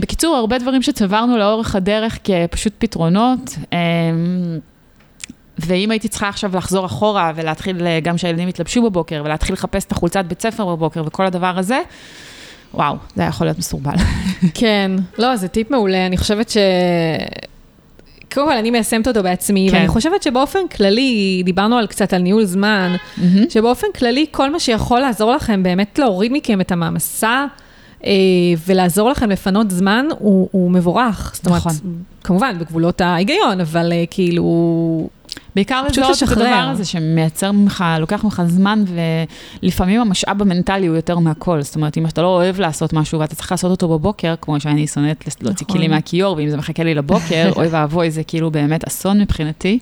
בקיצור, 0.00 0.36
הרבה 0.36 0.58
דברים 0.58 0.82
שצברנו 0.82 1.38
לאורך 1.38 1.76
הדרך 1.76 2.18
כפשוט 2.24 2.72
פתרונות. 2.78 3.58
אה, 3.72 3.78
ואם 5.58 5.90
הייתי 5.90 6.08
צריכה 6.08 6.28
עכשיו 6.28 6.56
לחזור 6.56 6.86
אחורה 6.86 7.32
ולהתחיל, 7.36 7.86
אה, 7.86 8.00
גם 8.00 8.18
שהילדים 8.18 8.48
יתלבשו 8.48 8.82
בבוקר, 8.82 9.22
ולהתחיל 9.24 9.52
לחפש 9.52 9.84
את 9.84 9.92
החולצת 9.92 10.24
בית 10.24 10.42
ספר 10.42 10.66
בבוקר 10.66 11.02
וכל 11.06 11.26
הדבר 11.26 11.58
הזה, 11.58 11.80
וואו, 12.74 12.96
זה 13.16 13.22
היה 13.22 13.28
יכול 13.28 13.46
להיות 13.46 13.58
מסורבל. 13.58 13.94
כן, 14.54 14.92
לא, 15.18 15.36
זה 15.36 15.48
טיפ 15.48 15.70
מעולה, 15.70 16.06
אני 16.06 16.16
חושבת 16.16 16.50
ש... 16.50 16.56
קודם 18.34 18.46
כל, 18.46 18.56
אני 18.56 18.70
מיישמת 18.70 19.08
אותו 19.08 19.22
בעצמי, 19.22 19.68
כן. 19.70 19.76
ואני 19.76 19.88
חושבת 19.88 20.22
שבאופן 20.22 20.58
כללי, 20.76 21.42
דיברנו 21.44 21.78
על 21.78 21.86
קצת 21.86 22.12
על 22.12 22.22
ניהול 22.22 22.44
זמן, 22.44 22.96
שבאופן 23.48 23.86
כללי, 23.98 24.26
כל 24.30 24.50
מה 24.50 24.60
שיכול 24.60 25.00
לעזור 25.00 25.32
לכם 25.32 25.62
באמת 25.62 25.98
להוריד 25.98 26.32
מכם 26.32 26.60
את 26.60 26.72
המעמסה, 26.72 27.46
אה, 28.04 28.10
ולעזור 28.66 29.10
לכם 29.10 29.30
לפנות 29.30 29.70
זמן, 29.70 30.06
הוא, 30.18 30.48
הוא 30.52 30.70
מבורך. 30.70 31.32
זאת 31.34 31.46
אומרת, 31.46 31.66
נכון. 31.66 31.72
כמובן, 32.24 32.58
בגבולות 32.58 33.00
ההיגיון, 33.00 33.60
אבל 33.60 33.92
אה, 33.92 34.04
כאילו, 34.10 35.08
בעיקר 35.54 35.82
לזהות 35.82 36.22
את. 36.22 36.28
הדבר 36.30 36.68
הזה 36.72 36.84
שמייצר 36.84 37.52
ממך, 37.52 37.84
לוקח 38.00 38.24
ממך 38.24 38.42
זמן, 38.46 38.84
ולפעמים 39.62 40.00
המשאב 40.00 40.42
המנטלי 40.42 40.86
הוא 40.86 40.96
יותר 40.96 41.18
מהכל. 41.18 41.62
זאת 41.62 41.76
אומרת, 41.76 41.98
אם 41.98 42.06
אתה 42.06 42.22
לא 42.22 42.26
אוהב 42.26 42.60
לעשות 42.60 42.92
משהו 42.92 43.20
ואתה 43.20 43.34
צריך 43.34 43.52
לעשות 43.52 43.70
אותו 43.70 43.88
בבוקר, 43.88 44.34
כמו 44.40 44.60
שאני 44.60 44.86
שונאת 44.86 45.24
להוציא 45.42 45.66
נכון. 45.66 45.76
כלים 45.76 45.90
מהכיור, 45.90 46.36
ואם 46.36 46.50
זה 46.50 46.56
מחכה 46.56 46.84
לי 46.84 46.94
לבוקר, 46.94 47.50
אוי 47.56 47.66
ואבוי, 47.70 48.10
זה 48.10 48.22
כאילו 48.24 48.50
באמת 48.50 48.86
אסון 48.86 49.20
מבחינתי. 49.20 49.78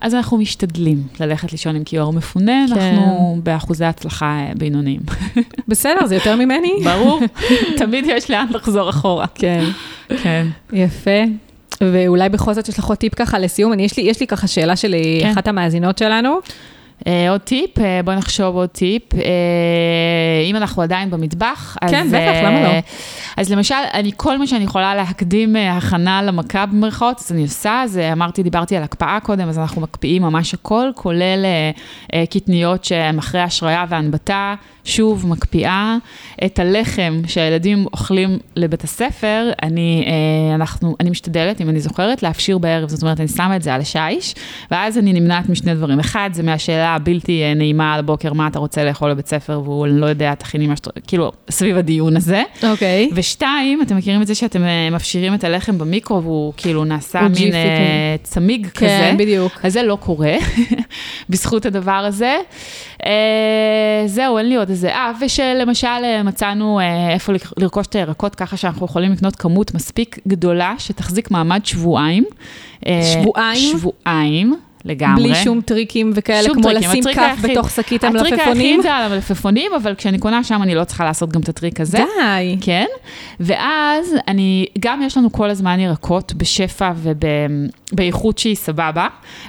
אז 0.00 0.14
אנחנו 0.14 0.38
משתדלים 0.38 1.02
ללכת 1.20 1.52
לישון 1.52 1.76
עם 1.76 1.84
כיור 1.84 2.12
מפונה, 2.12 2.64
כן. 2.68 2.72
אנחנו 2.74 3.40
באחוזי 3.42 3.84
הצלחה 3.84 4.26
אה, 4.26 4.52
בינוניים. 4.56 5.00
בסדר, 5.68 6.06
זה 6.06 6.14
יותר 6.14 6.36
ממני? 6.36 6.72
ברור, 6.84 7.20
תמיד 7.78 8.04
יש 8.08 8.30
לאן 8.30 8.46
לחזור 8.50 8.90
אחורה. 8.90 9.26
כן. 9.34 9.64
כן. 10.22 10.46
יפה. 10.72 11.47
ואולי 11.80 12.28
בכל 12.28 12.54
זאת 12.54 12.68
יש 12.68 12.78
לך 12.78 12.84
עוד 12.84 12.98
טיפ 12.98 13.14
ככה 13.14 13.38
לסיום, 13.38 13.72
אני, 13.72 13.82
יש, 13.82 13.96
לי, 13.96 14.02
יש 14.02 14.20
לי 14.20 14.26
ככה 14.26 14.46
שאלה 14.46 14.76
של 14.76 14.94
כן. 15.20 15.26
כן. 15.26 15.32
אחת 15.32 15.48
המאזינות 15.48 15.98
שלנו. 15.98 16.38
אה, 17.06 17.30
עוד 17.30 17.40
טיפ, 17.40 17.78
אה, 17.78 18.00
בואי 18.04 18.16
נחשוב 18.16 18.56
עוד 18.56 18.68
טיפ. 18.68 19.14
אה, 19.14 19.20
אם 20.44 20.56
אנחנו 20.56 20.82
עדיין 20.82 21.10
במטבח, 21.10 21.76
אז... 21.82 21.90
כן, 21.90 22.08
בטח, 22.08 22.18
אה, 22.18 22.42
למה 22.42 22.62
לא? 22.62 22.68
אז 23.36 23.52
למשל, 23.52 23.74
אני, 23.94 24.10
כל 24.16 24.38
מה 24.38 24.46
שאני 24.46 24.64
יכולה 24.64 24.94
להקדים 24.94 25.56
אה, 25.56 25.76
הכנה 25.76 26.22
למכה 26.22 26.66
במרכאות, 26.66 27.18
אז 27.18 27.32
אני 27.32 27.42
עושה, 27.42 27.82
אז 27.82 27.98
אה, 27.98 28.12
אמרתי, 28.12 28.42
דיברתי 28.42 28.76
על 28.76 28.82
הקפאה 28.82 29.18
קודם, 29.22 29.48
אז 29.48 29.58
אנחנו 29.58 29.80
מקפיאים 29.80 30.22
ממש 30.22 30.54
הכל, 30.54 30.90
כולל 30.94 31.44
אה, 31.44 31.70
אה, 32.14 32.24
קטניות 32.26 32.84
שהן 32.84 33.18
אחרי 33.18 33.40
השריה 33.40 33.84
והנבטה, 33.88 34.54
שוב, 34.88 35.26
מקפיאה. 35.26 35.96
את 36.44 36.58
הלחם 36.58 37.20
שהילדים 37.26 37.86
אוכלים 37.92 38.38
לבית 38.56 38.84
הספר, 38.84 39.50
אני, 39.62 40.04
אה, 40.06 40.54
אנחנו, 40.54 40.96
אני 41.00 41.10
משתדלת, 41.10 41.60
אם 41.60 41.68
אני 41.68 41.80
זוכרת, 41.80 42.22
להפשיר 42.22 42.58
בערב, 42.58 42.88
זאת 42.88 43.02
אומרת, 43.02 43.20
אני 43.20 43.28
שמה 43.28 43.56
את 43.56 43.62
זה 43.62 43.74
על 43.74 43.80
השיש, 43.80 44.34
ואז 44.70 44.98
אני 44.98 45.12
נמנעת 45.12 45.48
משני 45.48 45.74
דברים. 45.74 46.00
אחד, 46.00 46.30
זה 46.32 46.42
מהשאלה 46.42 46.94
הבלתי 46.94 47.42
אה, 47.42 47.54
נעימה 47.54 47.94
על 47.94 47.98
הבוקר, 48.00 48.32
מה 48.32 48.46
אתה 48.46 48.58
רוצה 48.58 48.84
לאכול 48.84 49.12
בבית 49.14 49.26
ספר, 49.26 49.60
והוא 49.64 49.86
לא 49.86 50.06
יודע, 50.06 50.34
תכיני 50.34 50.66
מה 50.66 50.76
שאתה, 50.76 50.90
כאילו, 51.06 51.32
סביב 51.50 51.76
הדיון 51.76 52.16
הזה. 52.16 52.42
אוקיי. 52.62 53.10
ושתיים, 53.14 53.82
אתם 53.82 53.96
מכירים 53.96 54.22
את 54.22 54.26
זה 54.26 54.34
שאתם 54.34 54.64
אה, 54.64 54.90
מפשירים 54.90 55.34
את 55.34 55.44
הלחם 55.44 55.78
במיקרו, 55.78 56.22
והוא 56.22 56.52
כאילו 56.56 56.84
נעשה 56.84 57.20
מין 57.20 57.54
אה, 57.54 58.16
צמיג 58.22 58.66
כזה. 58.66 58.86
כן, 58.86 59.16
בדיוק. 59.18 59.52
אז 59.62 59.72
זה 59.72 59.82
לא 59.82 59.98
קורה, 60.00 60.34
בזכות 61.30 61.66
הדבר 61.66 61.92
הזה. 61.92 62.36
אה, 63.06 64.02
זהו, 64.06 64.38
אין 64.38 64.48
לי 64.48 64.56
עוד 64.56 64.70
איזה, 64.78 64.94
אה, 64.94 65.12
ושלמשל 65.20 65.86
אה, 65.86 66.22
מצאנו 66.22 66.80
אה, 66.80 67.10
איפה 67.10 67.32
לרכוש 67.56 67.86
את 67.86 67.94
הירקות, 67.94 68.34
ככה 68.34 68.56
שאנחנו 68.56 68.86
יכולים 68.86 69.12
לקנות 69.12 69.36
כמות 69.36 69.74
מספיק 69.74 70.18
גדולה, 70.28 70.74
שתחזיק 70.78 71.30
מעמד 71.30 71.60
שבועיים. 71.64 72.24
אה, 72.86 73.00
שבועיים? 73.02 73.78
שבועיים, 73.78 74.56
לגמרי. 74.84 75.22
בלי 75.22 75.34
שום 75.34 75.60
טריקים 75.60 76.12
וכאלה, 76.14 76.42
שום 76.42 76.54
כמו 76.54 76.62
טריקים, 76.62 76.90
לשים 76.90 77.02
כף 77.12 77.18
היחיד- 77.18 77.50
בתוך 77.50 77.70
שקית 77.70 78.04
הטריק 78.04 78.22
היחיד 78.24 78.32
המלפפונים. 78.40 78.82
זה 78.82 78.92
על 78.94 79.12
המלפפונים, 79.12 79.72
אבל 79.82 79.94
כשאני 79.94 80.18
קונה 80.18 80.44
שם 80.44 80.62
אני 80.62 80.74
לא 80.74 80.84
צריכה 80.84 81.04
לעשות 81.04 81.32
גם 81.32 81.40
את 81.40 81.48
הטריק 81.48 81.80
הזה. 81.80 81.98
די. 81.98 82.56
כן, 82.60 82.86
ואז 83.40 84.14
אני, 84.28 84.66
גם 84.78 85.02
יש 85.02 85.16
לנו 85.16 85.32
כל 85.32 85.50
הזמן 85.50 85.80
ירקות 85.80 86.32
בשפע 86.36 86.92
ובאיכות 87.92 88.38
שהיא 88.38 88.56
סבבה, 88.56 89.06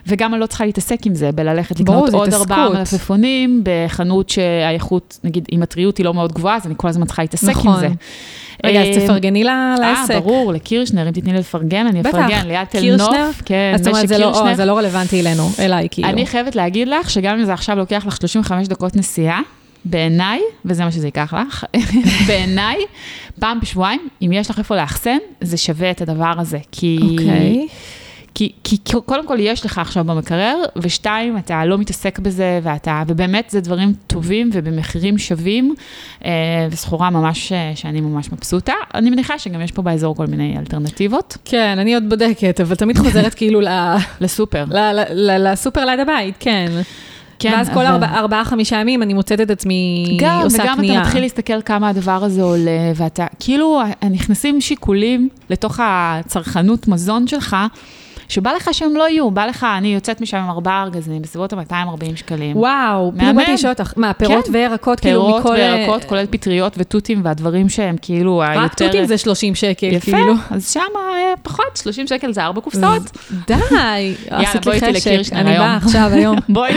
וגם 0.08 0.34
אני 0.34 0.42
לא 0.42 0.46
צריכה 0.46 0.66
להתעסק 0.66 1.06
עם 1.06 1.16
זה, 1.16 1.32
בללכת 1.32 1.80
לקנות 1.80 2.14
עוד 2.14 2.34
ארבעה. 2.34 2.70
מלפפונים 2.70 3.64
בחנות 3.64 4.30
שהאיכות, 4.30 5.20
נגיד, 5.24 5.46
אם 5.52 5.64
הטריות 5.64 5.98
היא 5.98 6.06
לא 6.06 6.14
מאוד 6.14 6.34
גבוהה, 6.34 6.56
אז 6.56 6.66
אני 6.66 6.74
כל 6.78 6.88
הזמן 6.88 7.06
צריכה 7.06 7.22
להתעסק 7.24 7.50
נכון. 7.50 7.74
עם 7.74 7.80
זה. 7.80 7.88
רגע, 8.66 8.82
אז 8.82 8.98
אה, 8.98 9.06
תפרגני 9.06 9.44
לה- 9.44 9.76
לעסק. 9.80 10.12
אה, 10.12 10.20
ברור, 10.20 10.54
לקירשנר, 10.54 11.08
אם 11.08 11.12
תתני 11.12 11.34
לי 11.34 11.40
לפרגן, 11.40 11.88
אני 11.88 12.02
אפרגן, 12.02 12.48
ליד 12.48 12.64
תל? 12.70 12.96
נוף, 12.98 13.42
כן, 13.46 13.72
אז 13.76 13.80
זאת 13.82 13.88
אומרת, 13.88 14.04
משק 14.04 14.08
זה 14.10 14.18
לא- 14.18 14.26
קירשנר. 14.34 14.52
או, 14.52 14.56
זה 14.56 14.66
לא 14.66 14.78
רלוונטי 14.78 15.22
אלינו, 15.22 15.50
אליי, 15.60 15.88
כאילו. 15.92 16.08
אני 16.10 16.26
חייבת 16.26 16.56
להגיד 16.56 16.88
לך 16.88 17.10
שגם 17.10 17.40
אם 17.40 17.46
זה 17.46 17.54
עכשיו 17.54 17.76
לוקח 17.78 18.04
לך 18.08 18.16
35 18.18 18.68
דקות 18.68 18.96
נסיעה, 18.96 19.42
בעיניי, 19.86 20.40
וזה 20.66 20.86
מה 20.86 20.92
שזה 20.92 21.08
ייקח 21.08 21.34
לך, 21.34 21.66
בעיניי, 22.28 22.78
פעם 23.40 23.60
בשבועיים, 23.62 24.08
אם 24.22 24.32
יש 24.34 24.50
לך 24.50 24.60
איפה 24.60 24.76
לאחסן, 24.76 25.18
זה 25.42 25.58
שווה 25.58 25.92
את 25.92 26.02
הדבר 26.02 26.34
הזה. 26.38 26.58
כי, 26.72 27.00
אוקיי. 27.12 27.68
כי, 28.40 28.52
כי 28.64 28.78
קודם 29.06 29.28
כל 29.28 29.38
יש 29.40 29.66
לך 29.66 29.78
עכשיו 29.78 30.04
במקרר, 30.04 30.56
ושתיים, 30.76 31.38
אתה 31.38 31.66
לא 31.66 31.78
מתעסק 31.78 32.20
בזה, 32.20 32.60
ואתה, 32.64 33.04
ובאמת 33.08 33.50
זה 33.50 33.62
דברים 33.62 33.94
טובים 34.08 34.50
ובמחירים 34.54 35.18
שווים, 35.18 35.76
אה, 36.26 36.32
וסחורה 36.72 37.10
ממש, 37.10 37.52
אה, 37.52 37.72
שאני 37.76 38.02
ממש 38.02 38.32
מבסוטה. 38.32 38.74
אני 38.96 39.10
מניחה 39.10 39.40
שגם 39.40 39.62
יש 39.62 39.72
פה 39.72 39.82
באזור 39.82 40.16
כל 40.16 40.26
מיני 40.28 40.56
אלטרנטיבות. 40.58 41.38
כן, 41.46 41.76
אני 41.80 41.94
עוד 41.96 42.10
בודקת, 42.10 42.62
אבל 42.62 42.76
תמיד 42.76 42.98
חוזרת 42.98 43.34
כאילו 43.40 43.62
ל- 43.62 43.96
לסופר. 44.22 44.66
ל- 44.72 44.78
ל- 44.92 45.04
ל- 45.32 45.52
לסופר 45.52 45.86
ליד 45.86 46.00
הבית, 46.00 46.36
כן. 46.40 46.72
כן, 47.40 47.52
ואז 47.54 47.70
כל 47.70 47.86
אבל- 47.86 47.86
ארבע- 48.04 48.18
ארבעה, 48.20 48.46
חמישה 48.46 48.76
ימים 48.76 49.04
אני 49.04 49.14
מוצאת 49.14 49.42
את 49.42 49.50
עצמי 49.52 50.18
גם, 50.22 50.42
עושה 50.44 50.64
וגם 50.64 50.76
קנייה. 50.78 50.94
אתה 50.94 51.02
מתחיל 51.08 51.22
להסתכל 51.22 51.62
כמה 51.62 51.90
הדבר 51.90 52.24
הזה 52.24 52.44
עולה, 52.44 52.92
ואתה, 52.96 53.26
כאילו, 53.40 53.82
נכנסים 54.12 54.62
שיקולים 54.62 55.30
לתוך 55.50 55.80
הצרכנות 55.84 56.88
מזון 56.88 57.28
שלך, 57.28 57.56
שבא 58.30 58.52
לך 58.52 58.70
שהם 58.72 58.96
לא 58.96 59.10
יהיו, 59.10 59.32
בא 59.32 59.46
לך, 59.46 59.68
אני 59.78 59.94
יוצאת 59.94 60.22
משם 60.22 60.38
עם 60.38 60.50
ארבעה 60.50 60.84
ארגזים, 60.84 61.22
בסביבות 61.22 61.54
ה-240 61.54 62.16
שקלים. 62.16 62.58
וואו, 62.58 63.12
בדיוק 63.12 63.24
מהמם. 63.24 63.38
באתי 63.38 63.54
לשאול 63.54 63.74
אותך, 63.74 63.94
מה, 63.96 64.14
פירות 64.14 64.46
כן. 64.46 64.54
וירקות, 64.54 65.00
כאילו 65.00 65.26
פירות 65.26 65.42
מכל... 65.42 65.54
וירקות, 65.54 66.04
כולל 66.04 66.26
פטריות 66.30 66.74
ותותים 66.78 67.22
והדברים 67.24 67.70
שהם 67.70 67.96
כאילו 68.02 68.44
היותר... 68.44 68.64
רק 68.64 68.74
תותים 68.74 69.06
זה 69.06 69.18
30 69.18 69.56
שקל, 69.56 69.88
יפה, 69.88 70.12
כאילו. 70.12 70.34
אז 70.50 70.72
שם 70.72 70.80
אה, 70.96 71.34
פחות, 71.44 71.78
30 71.84 72.08
שקל 72.08 72.34
זה 72.34 72.44
ארבע 72.44 72.62
קופסאות. 72.62 73.18
די, 73.48 73.54
עשית 74.30 74.66
בואי 74.66 74.80
לי 74.80 74.88
איתי 74.88 75.20
חשק, 75.20 75.34
אני. 75.34 75.58
באה 75.58 75.78
עכשיו, 75.78 76.10
היום. 76.14 76.38
בואי. 76.50 76.74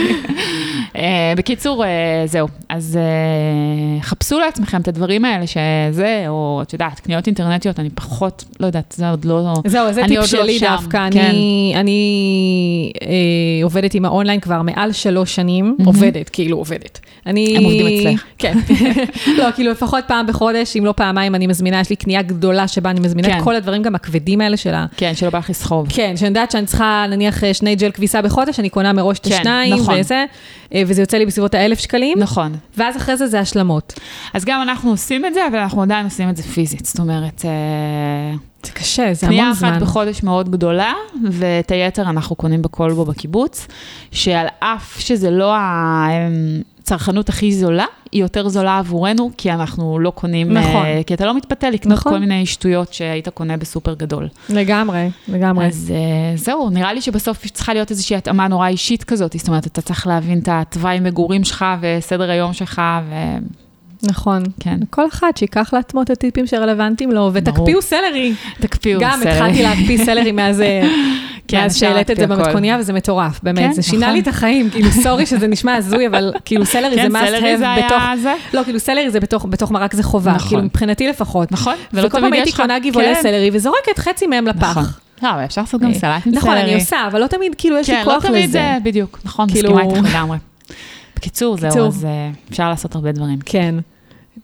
אה, 0.95 1.33
בקיצור, 1.37 1.85
אה, 1.85 2.23
זהו. 2.25 2.47
אז 2.69 2.99
אה, 3.01 4.01
חפשו 4.01 4.39
לעצמכם 4.39 4.81
את 4.81 4.87
הדברים 4.87 5.25
האלה 5.25 5.47
שזה, 5.47 6.25
או 6.27 6.59
את 6.61 6.73
יודעת, 6.73 6.99
קניות 6.99 7.27
אינטרנטיות, 7.27 7.79
אני 7.79 7.89
פחות, 7.89 8.45
לא 8.59 8.65
יודעת, 8.65 8.95
זה 8.97 9.09
עוד 9.09 9.25
לא... 9.25 9.53
זהו, 9.65 9.93
זה 9.93 10.01
אני 10.01 10.07
טיפ 10.07 10.17
לא 10.17 10.25
שלי 10.25 10.59
דווקא. 10.59 11.07
כן. 11.11 11.35
אני, 11.43 11.73
אני 11.75 12.91
אה, 13.01 13.63
עובדת 13.63 13.93
עם 13.93 14.05
האונליין 14.05 14.39
כבר 14.39 14.61
מעל 14.61 14.91
שלוש 14.91 15.35
שנים, 15.35 15.65
מהמם. 15.65 15.85
עובדת, 15.85 16.29
כאילו 16.29 16.57
עובדת. 16.57 16.99
אני... 17.25 17.57
הם 17.57 17.63
עובדים 17.63 17.87
אצלך. 17.87 18.23
כן. 18.37 18.57
לא, 19.37 19.51
כאילו 19.55 19.71
לפחות 19.71 20.03
פעם 20.07 20.27
בחודש, 20.27 20.77
אם 20.77 20.85
לא 20.85 20.91
פעמיים, 20.91 21.35
אני 21.35 21.47
מזמינה, 21.47 21.79
יש 21.79 21.89
לי 21.89 21.95
קנייה 21.95 22.21
גדולה 22.21 22.67
שבה 22.67 22.89
אני 22.89 22.99
מזמינה 22.99 23.27
כן. 23.27 23.37
את 23.37 23.43
כל 23.43 23.55
הדברים 23.55 23.81
גם 23.81 23.95
הכבדים 23.95 24.41
האלה 24.41 24.57
שלה. 24.57 24.85
כן, 24.97 25.15
שלא 25.15 25.29
בא 25.29 25.39
לך 25.39 25.49
לסחוב. 25.49 25.87
כן, 25.89 26.17
שאני 26.17 26.27
יודעת 26.27 26.51
שאני 26.51 26.65
צריכה 26.65 27.05
נניח 27.09 27.43
אה, 27.43 27.53
שני 27.53 27.75
ג'ל 27.75 27.91
כביסה 27.91 28.21
בחודש, 28.21 28.59
אני 28.59 28.69
קונה 28.69 28.93
מראש 28.93 29.19
את 29.19 29.27
כן, 29.27 29.33
השניים, 29.33 29.73
נכון. 29.73 29.95
וזה, 29.99 30.25
אה, 30.73 30.83
וזה 30.87 31.01
יוצא 31.01 31.17
לי 31.17 31.25
בסביבות 31.25 31.53
האלף 31.53 31.79
שקלים, 31.79 32.19
נכון. 32.19 32.55
ואז 32.77 32.97
אחרי 32.97 33.17
זה 33.17 33.27
זה 33.27 33.39
השלמות. 33.39 33.99
אז 34.33 34.45
גם 34.45 34.61
אנחנו 34.61 34.89
עושים 34.89 35.25
את 35.25 35.33
זה, 35.33 35.47
אבל 35.47 35.57
אנחנו 35.57 35.81
עדיין 35.81 36.05
עושים 36.05 36.29
את 36.29 36.37
זה 36.37 36.43
פיזית. 36.43 36.85
זאת 36.85 36.99
אומרת, 36.99 37.45
אה, 37.45 38.35
זה 38.65 38.71
קשה, 38.71 39.13
זה 39.13 39.25
קנייה 39.27 39.43
המון 39.43 39.53
אחת 39.53 39.67
זמן. 39.67 39.79
בחודש 39.79 40.23
מאוד 40.23 40.49
גדולה, 40.49 40.93
ואת 41.31 41.71
היתר 41.71 42.01
אנחנו 42.01 42.35
קונים 42.35 42.61
בקולבו 42.61 43.05
בקיבוץ, 43.05 43.67
שעל 44.11 44.47
אף 44.59 44.99
שזה 44.99 45.31
לא 45.31 45.53
הצרכנות 46.83 47.29
הכי 47.29 47.51
זולה, 47.51 47.85
היא 48.11 48.21
יותר 48.21 48.49
זולה 48.49 48.77
עבורנו, 48.77 49.31
כי 49.37 49.51
אנחנו 49.51 49.99
לא 49.99 50.09
קונים, 50.09 50.51
נכון. 50.53 50.85
אה, 50.85 51.01
כי 51.05 51.13
אתה 51.13 51.25
לא 51.25 51.37
מתפתה 51.37 51.69
לקנות 51.69 51.97
נכון. 51.97 52.13
כל 52.13 52.19
מיני 52.19 52.45
שטויות 52.45 52.93
שהיית 52.93 53.29
קונה 53.29 53.57
בסופר 53.57 53.93
גדול. 53.93 54.27
לגמרי, 54.49 55.09
לגמרי. 55.27 55.65
אז 55.65 55.93
אה, 55.95 56.37
זהו, 56.37 56.69
נראה 56.69 56.93
לי 56.93 57.01
שבסוף 57.01 57.47
צריכה 57.47 57.73
להיות 57.73 57.91
איזושהי 57.91 58.15
התאמה 58.15 58.47
נורא 58.47 58.67
אישית 58.67 59.03
כזאת, 59.03 59.35
זאת 59.37 59.47
אומרת, 59.47 59.67
אתה 59.67 59.81
צריך 59.81 60.07
להבין 60.07 60.39
את 60.39 60.49
התוואי 60.51 60.99
מגורים 60.99 61.43
שלך 61.43 61.65
וסדר 61.81 62.29
היום 62.29 62.53
שלך, 62.53 62.81
נכון. 64.03 64.43
וכן, 64.59 64.77
כל 64.89 65.07
אחד 65.07 65.31
שיקח 65.35 65.73
לעצמו 65.73 66.01
את 66.01 66.09
הטיפים 66.09 66.47
שרלוונטיים 66.47 67.11
לו, 67.11 67.29
ותקפיאו 67.33 67.81
סלרי. 67.81 68.33
תקפיאו 68.59 68.99
גם 68.99 69.19
סלרי. 69.19 69.31
התחלתי 69.31 69.63
להקפיא 69.63 70.05
סלרי 70.05 70.31
מאז 70.31 70.61
אה, 70.61 70.81
כן, 71.47 71.61
מאז 71.61 71.77
שהעלית 71.77 72.11
את 72.11 72.15
זה. 72.17 72.27
במתכוניה, 72.27 72.77
וזה 72.79 72.93
מטורף, 72.93 73.39
כן, 73.39 73.39
באמת. 73.43 73.73
זה 73.73 73.81
שינה 73.83 73.99
נכון. 73.99 74.13
לי 74.13 74.19
את 74.19 74.27
החיים, 74.27 74.69
כאילו, 74.69 74.91
סורי 74.91 75.25
שזה 75.25 75.47
נשמע 75.47 75.75
הזוי, 75.75 76.07
אבל 76.07 76.33
כאילו 76.45 76.65
סלרי 76.65 76.95
זה 76.95 77.01
כן, 77.01 77.15
must 77.15 77.25
סלרי 77.25 77.57
זה 77.57 77.65
have 77.65 77.67
היה 77.77 77.85
בתוך... 77.87 78.03
זה. 78.21 78.33
לא, 78.53 78.63
כאילו 78.63 78.79
סלרי 78.79 79.09
זה 79.11 79.19
בתוך, 79.19 79.45
בתוך 79.49 79.71
מרק 79.71 79.93
זה 79.93 80.03
חובה, 80.03 80.31
נכון. 80.31 80.47
כאילו 80.49 80.63
מבחינתי 80.63 81.07
לפחות. 81.07 81.51
נכון, 81.51 81.75
ולא 81.93 82.07
וכל 82.07 82.17
תמיד 82.19 82.23
פעם 82.23 82.33
יש 82.33 82.39
הייתי 82.39 82.51
לך. 82.51 82.61
קונה 82.61 82.79
גבעולי 82.79 83.15
כן. 83.15 83.21
סלרי 83.21 83.49
וזורקת 83.53 83.97
חצי 83.99 84.27
מהם 84.27 84.47
לפח. 84.47 84.69
נכון. 84.69 84.83
לא, 85.23 85.29
אבל 85.29 85.45
אפשר 85.45 85.61
לעשות 85.61 85.81
גם 85.81 85.89
אה, 85.89 85.93
סלט 85.93 86.11
עם 86.11 86.21
סלרי. 86.21 86.37
נכון, 86.37 86.57
אני 86.57 86.75
עושה, 86.75 87.07
אבל 87.07 87.21
לא 87.21 87.27
תמיד 87.27 87.55
כאילו 87.57 87.77
יש 87.77 87.89
לי 87.89 87.95
כן, 87.95 88.01
לא 88.05 88.13
כוח 88.13 88.25
תמיד 88.25 88.43
לזה. 88.43 88.51
זה, 88.51 88.77
בדיוק, 88.83 89.19
נכון, 89.25 89.49
כאילו- 89.49 89.75
מסכימה 89.75 89.95
איתך 89.95 90.09
לגמרי. 90.09 90.37
בקיצור, 91.15 91.57
זהו. 91.57 91.87
אז 91.87 92.05
אה, 92.05 92.29
אפשר 92.49 92.69
לעשות 92.69 92.95
הרבה 92.95 93.11
דברים. 93.11 93.39
כן. 93.45 93.75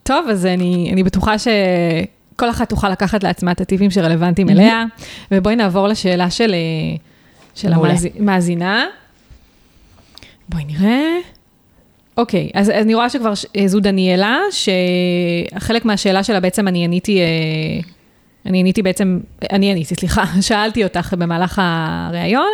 טוב, 0.10 0.28
אז 0.30 0.46
אני, 0.46 0.90
אני 0.94 1.04
בטוחה 1.04 1.36
שכל 1.38 2.50
אחת 2.50 2.70
תוכל 2.70 2.90
לקחת 2.90 3.24
לעצמה 3.24 3.52
את 3.52 3.62
הטיפים 3.62 3.92
שרלוונטיים 3.92 4.50
אליה, 4.50 4.86
ובואי 5.32 5.56
נעבור 5.56 5.88
לשאלה 5.88 6.30
של, 6.30 6.56
של. 7.56 7.74
המאזינה. 8.20 8.86
בואי 10.50 10.64
נראה. 10.66 11.04
אוקיי, 12.18 12.50
אז, 12.54 12.70
אז 12.70 12.84
אני 12.84 12.94
רואה 12.94 13.10
שכבר 13.10 13.34
זו 13.66 13.80
דניאלה, 13.80 14.38
שחלק 14.52 15.86
מהשאלה 15.86 16.24
שלה 16.24 16.40
בעצם 16.40 16.68
אני 16.68 16.84
עניתי 16.84 17.20
אה, 17.20 17.26
אני 18.46 18.60
עניתי 18.60 18.82
בעצם, 18.82 19.20
אני 19.52 19.72
עניתי, 19.72 19.96
סליחה, 19.96 20.24
שאלתי 20.48 20.84
אותך 20.84 21.14
במהלך 21.18 21.62
הריאיון, 21.64 22.50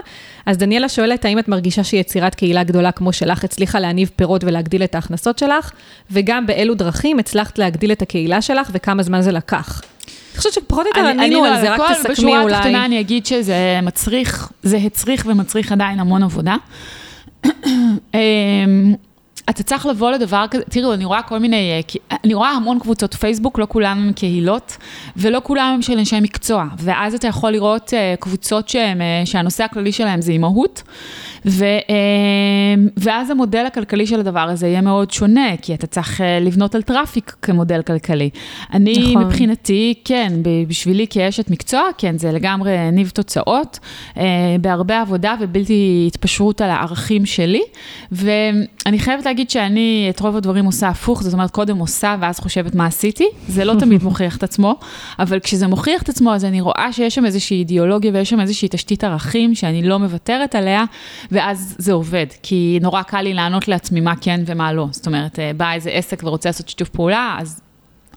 אז 0.45 0.57
דניאלה 0.57 0.89
שואלת, 0.89 1.25
האם 1.25 1.39
את 1.39 1.47
מרגישה 1.47 1.83
שיצירת 1.83 2.35
קהילה 2.35 2.63
גדולה 2.63 2.91
כמו 2.91 3.13
שלך 3.13 3.43
הצליחה 3.43 3.79
להניב 3.79 4.11
פירות 4.15 4.43
ולהגדיל 4.43 4.83
את 4.83 4.95
ההכנסות 4.95 5.39
שלך, 5.39 5.71
וגם 6.11 6.45
באילו 6.45 6.75
דרכים 6.75 7.19
הצלחת 7.19 7.57
להגדיל 7.57 7.91
את 7.91 8.01
הקהילה 8.01 8.41
שלך 8.41 8.69
וכמה 8.71 9.03
זמן 9.03 9.21
זה 9.21 9.31
לקח? 9.31 9.81
אני 10.35 10.37
חושבת 10.37 10.53
שפחות 10.53 10.85
או 10.85 10.91
יותר 10.97 11.09
ענינו 11.09 11.45
על 11.45 11.61
זה, 11.61 11.73
רק 11.73 11.81
תסכמי 11.91 12.13
בשורה 12.13 12.43
אולי. 12.43 12.55
התחתונה 12.55 12.85
אני 12.85 12.99
אגיד 12.99 13.25
שזה 13.25 13.79
מצריך, 13.83 14.51
זה 14.63 14.77
הצריך 14.77 15.25
ומצריך 15.29 15.71
עדיין 15.71 15.99
המון 15.99 16.23
עבודה. 16.23 16.55
אתה 19.49 19.63
צריך 19.63 19.85
לבוא 19.85 20.11
לדבר 20.11 20.45
כזה, 20.51 20.63
תראו, 20.69 20.93
אני 20.93 21.05
רואה 21.05 21.21
כל 21.21 21.37
מיני, 21.39 21.71
אה, 21.71 21.79
כי- 21.87 21.99
אני 22.23 22.33
רואה 22.33 22.49
המון 22.49 22.79
קבוצות 22.79 23.13
פייסבוק, 23.13 23.59
לא 23.59 23.65
כולם 23.69 23.97
הם 24.07 24.13
קהילות, 24.13 24.77
ולא 25.17 25.41
כולם 25.43 25.71
הם 25.75 25.81
של 25.81 25.97
אנשי 25.97 26.19
מקצוע, 26.19 26.65
ואז 26.77 27.13
אתה 27.15 27.27
יכול 27.27 27.51
לראות 27.51 27.93
אה, 27.93 28.15
קבוצות 28.19 28.69
שהם, 28.69 29.01
אה, 29.01 29.21
שהנושא 29.25 29.63
הכללי 29.63 29.91
שלהם 29.91 30.21
זה 30.21 30.31
אימהות, 30.31 30.83
ו, 31.45 31.63
אה, 31.65 31.75
ואז 32.97 33.29
המודל 33.29 33.65
הכלכלי 33.65 34.07
של 34.07 34.19
הדבר 34.19 34.39
הזה 34.39 34.67
יהיה 34.67 34.81
מאוד 34.81 35.11
שונה, 35.11 35.57
כי 35.61 35.73
אתה 35.73 35.87
צריך 35.87 36.21
אה, 36.21 36.39
לבנות 36.39 36.75
על 36.75 36.81
traffic 36.81 37.35
כמודל 37.41 37.81
כלכלי. 37.81 38.29
אני, 38.73 38.97
נכון. 38.97 39.23
מבחינתי, 39.23 39.93
כן, 40.05 40.33
בשבילי 40.67 41.05
כאשת 41.09 41.49
מקצוע, 41.49 41.81
כן, 41.97 42.17
זה 42.17 42.31
לגמרי 42.31 42.77
הניב 42.77 43.09
תוצאות, 43.09 43.79
אה, 44.17 44.23
בהרבה 44.61 45.01
עבודה 45.01 45.35
ובלתי 45.39 46.03
התפשרות 46.07 46.61
על 46.61 46.69
הערכים 46.69 47.25
שלי, 47.25 47.61
ואני 48.11 48.99
חייבת 48.99 49.25
להגיד 49.25 49.49
שאני 49.49 50.07
את 50.09 50.19
רוב 50.19 50.35
הדברים 50.35 50.65
עושה 50.65 50.87
הפוך, 50.87 51.23
זאת 51.23 51.33
אומרת, 51.33 51.51
קודם 51.51 51.77
עושה 51.77 52.15
ואז 52.19 52.39
חושבת 52.39 52.75
מה 52.75 52.85
עשיתי, 52.85 53.27
זה 53.47 53.65
לא 53.65 53.73
תמיד 53.79 54.03
מוכיח 54.07 54.37
את 54.37 54.43
עצמו, 54.43 54.75
אבל 55.19 55.39
כשזה 55.39 55.67
מוכיח 55.67 56.01
את 56.01 56.09
עצמו, 56.09 56.33
אז 56.33 56.45
אני 56.45 56.61
רואה 56.61 56.87
שיש 56.91 57.15
שם 57.15 57.25
איזושהי 57.25 57.57
אידיאולוגיה 57.57 58.11
ויש 58.13 58.29
שם 58.29 58.39
איזושהי 58.39 58.67
תשתית 58.71 59.03
ערכים 59.03 59.55
שאני 59.55 59.83
לא 59.87 59.99
מוותרת 59.99 60.55
עליה, 60.55 60.85
ואז 61.35 61.75
זה 61.77 61.93
עובד, 61.93 62.25
כי 62.43 62.79
נורא 62.81 63.01
קל 63.01 63.21
לי 63.21 63.33
לענות 63.33 63.67
לעצמי 63.67 64.01
מה 64.01 64.13
כן 64.21 64.41
ומה 64.45 64.73
לא. 64.73 64.87
זאת 64.91 65.07
אומרת, 65.07 65.39
אה, 65.39 65.51
בא 65.57 65.73
איזה 65.73 65.89
עסק 65.89 66.23
ורוצה 66.23 66.49
לעשות 66.49 66.69
שיתוף 66.69 66.89
פעולה, 66.89 67.37
אז 67.39 67.61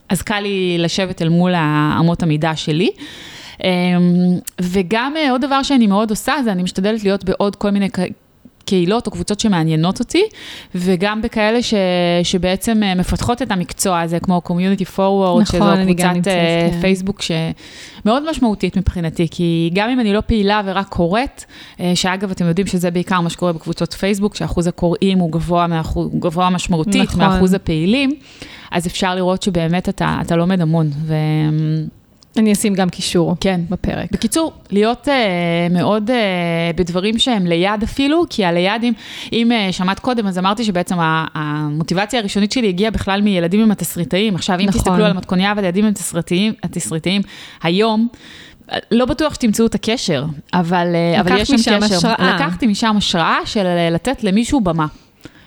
אז 0.09 0.21
קל 0.21 0.39
לי 0.39 0.77
לשבת 0.77 1.21
אל 1.21 1.29
מול 1.29 1.55
אמות 1.99 2.23
המידה 2.23 2.55
שלי. 2.55 2.91
אמ, 3.63 3.69
וגם 4.61 5.13
אה, 5.17 5.31
עוד 5.31 5.41
דבר 5.41 5.63
שאני 5.63 5.87
מאוד 5.87 6.09
עושה, 6.09 6.33
זה 6.43 6.51
אני 6.51 6.63
משתדלת 6.63 7.03
להיות 7.03 7.23
בעוד 7.23 7.55
כל 7.55 7.69
מיני 7.69 7.89
קהילות 8.69 9.07
או 9.07 9.11
קבוצות 9.11 9.39
שמעניינות 9.39 9.99
אותי, 9.99 10.23
וגם 10.75 11.21
בכאלה 11.21 11.61
ש, 11.61 11.73
שבעצם 12.23 12.83
אה, 12.83 12.95
מפתחות 12.95 13.41
את 13.41 13.51
המקצוע 13.51 14.01
הזה, 14.01 14.19
כמו 14.19 14.41
Community 14.45 14.97
Forward, 14.97 15.41
נכון, 15.41 15.45
שזו 15.45 15.57
קבוצת 15.85 16.05
נמצאת, 16.05 16.27
אה, 16.27 16.69
כן. 16.71 16.81
פייסבוק 16.81 17.21
שמאוד 17.21 18.29
משמעותית 18.29 18.77
מבחינתי, 18.77 19.27
כי 19.31 19.69
גם 19.73 19.89
אם 19.89 19.99
אני 19.99 20.13
לא 20.13 20.21
פעילה 20.21 20.61
ורק 20.65 20.87
קוראת, 20.87 21.43
אה, 21.79 21.91
שאגב, 21.95 22.31
אתם 22.31 22.45
יודעים 22.45 22.67
שזה 22.67 22.91
בעיקר 22.91 23.21
מה 23.21 23.29
שקורה 23.29 23.53
בקבוצות 23.53 23.93
פייסבוק, 23.93 24.35
שאחוז 24.35 24.67
הקוראים 24.67 25.19
הוא 25.19 25.31
גבוה, 25.31 25.67
מאחוז, 25.67 26.09
גבוה 26.19 26.49
משמעותית 26.49 27.09
נכון. 27.09 27.19
מאחוז 27.19 27.53
הפעילים, 27.53 28.15
אז 28.71 28.87
אפשר 28.87 29.15
לראות 29.15 29.43
שבאמת 29.43 29.89
אתה, 29.89 30.17
אתה 30.21 30.35
לומד 30.35 30.61
המון. 30.61 30.89
ו... 31.05 31.13
אני 32.37 32.53
אשים 32.53 32.73
גם 32.73 32.89
קישור 32.89 33.35
כן. 33.39 33.61
בפרק. 33.69 34.11
בקיצור, 34.11 34.53
להיות 34.71 35.07
uh, 35.07 35.73
מאוד 35.73 36.09
uh, 36.09 36.13
בדברים 36.75 37.19
שהם 37.19 37.47
ליד 37.47 37.83
אפילו, 37.83 38.23
כי 38.29 38.45
הליד, 38.45 38.83
אם, 38.83 38.93
אם 39.33 39.51
uh, 39.51 39.73
שמעת 39.73 39.99
קודם, 39.99 40.27
אז 40.27 40.37
אמרתי 40.37 40.63
שבעצם 40.63 40.95
המוטיבציה 41.33 42.19
הראשונית 42.19 42.51
שלי 42.51 42.67
הגיעה 42.67 42.91
בכלל 42.91 43.21
מילדים 43.21 43.61
עם 43.61 43.71
התסריטאים. 43.71 44.35
עכשיו, 44.35 44.59
אם 44.59 44.65
נכון. 44.65 44.81
תסתכלו 44.81 45.05
על 45.05 45.11
המתכוניה 45.11 45.53
והילדים 45.55 45.85
עם 45.85 45.91
התסריטאים, 45.91 46.53
התסריטאים 46.63 47.21
היום, 47.63 48.07
לא 48.91 49.05
בטוח 49.05 49.33
שתמצאו 49.33 49.65
את 49.65 49.75
הקשר, 49.75 50.25
אבל, 50.53 50.87
אבל 51.19 51.37
יש 51.37 51.47
שם 51.47 51.55
קשר. 51.55 51.95
השראה. 51.95 52.35
לקחתי 52.35 52.67
משם 52.67 52.97
השראה 52.97 53.37
של 53.45 53.65
לתת 53.91 54.23
למישהו 54.23 54.61
במה. 54.61 54.85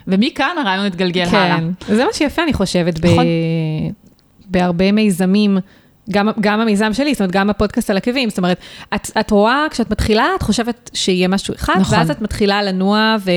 ומכאן 0.07 0.57
הרעיון 0.61 0.87
התגלגל 0.87 1.24
הלאה. 1.30 1.59
כן, 1.59 1.95
זה 1.95 2.05
מה 2.05 2.12
שיפה, 2.12 2.43
אני 2.43 2.53
חושבת, 2.53 2.99
ב... 2.99 3.07
נכון. 3.07 3.24
בהרבה 4.47 4.93
מיזמים. 4.93 5.59
גם, 6.13 6.29
גם 6.41 6.61
המיזם 6.61 6.93
שלי, 6.93 7.13
זאת 7.15 7.21
אומרת, 7.21 7.33
גם 7.33 7.51
הפודקאסט 7.51 7.91
על 7.91 7.97
עקבים, 7.97 8.29
זאת 8.29 8.39
אומרת, 8.39 8.59
את, 8.95 9.11
את 9.21 9.31
רואה, 9.31 9.67
כשאת 9.71 9.91
מתחילה, 9.91 10.27
את 10.37 10.43
חושבת 10.43 10.91
שיהיה 10.95 11.29
משהו 11.29 11.55
אחד, 11.55 11.75
נכון. 11.81 11.99
ואז 11.99 12.11
את 12.11 12.21
מתחילה 12.21 12.63
לנוע 12.63 13.17
ו, 13.25 13.31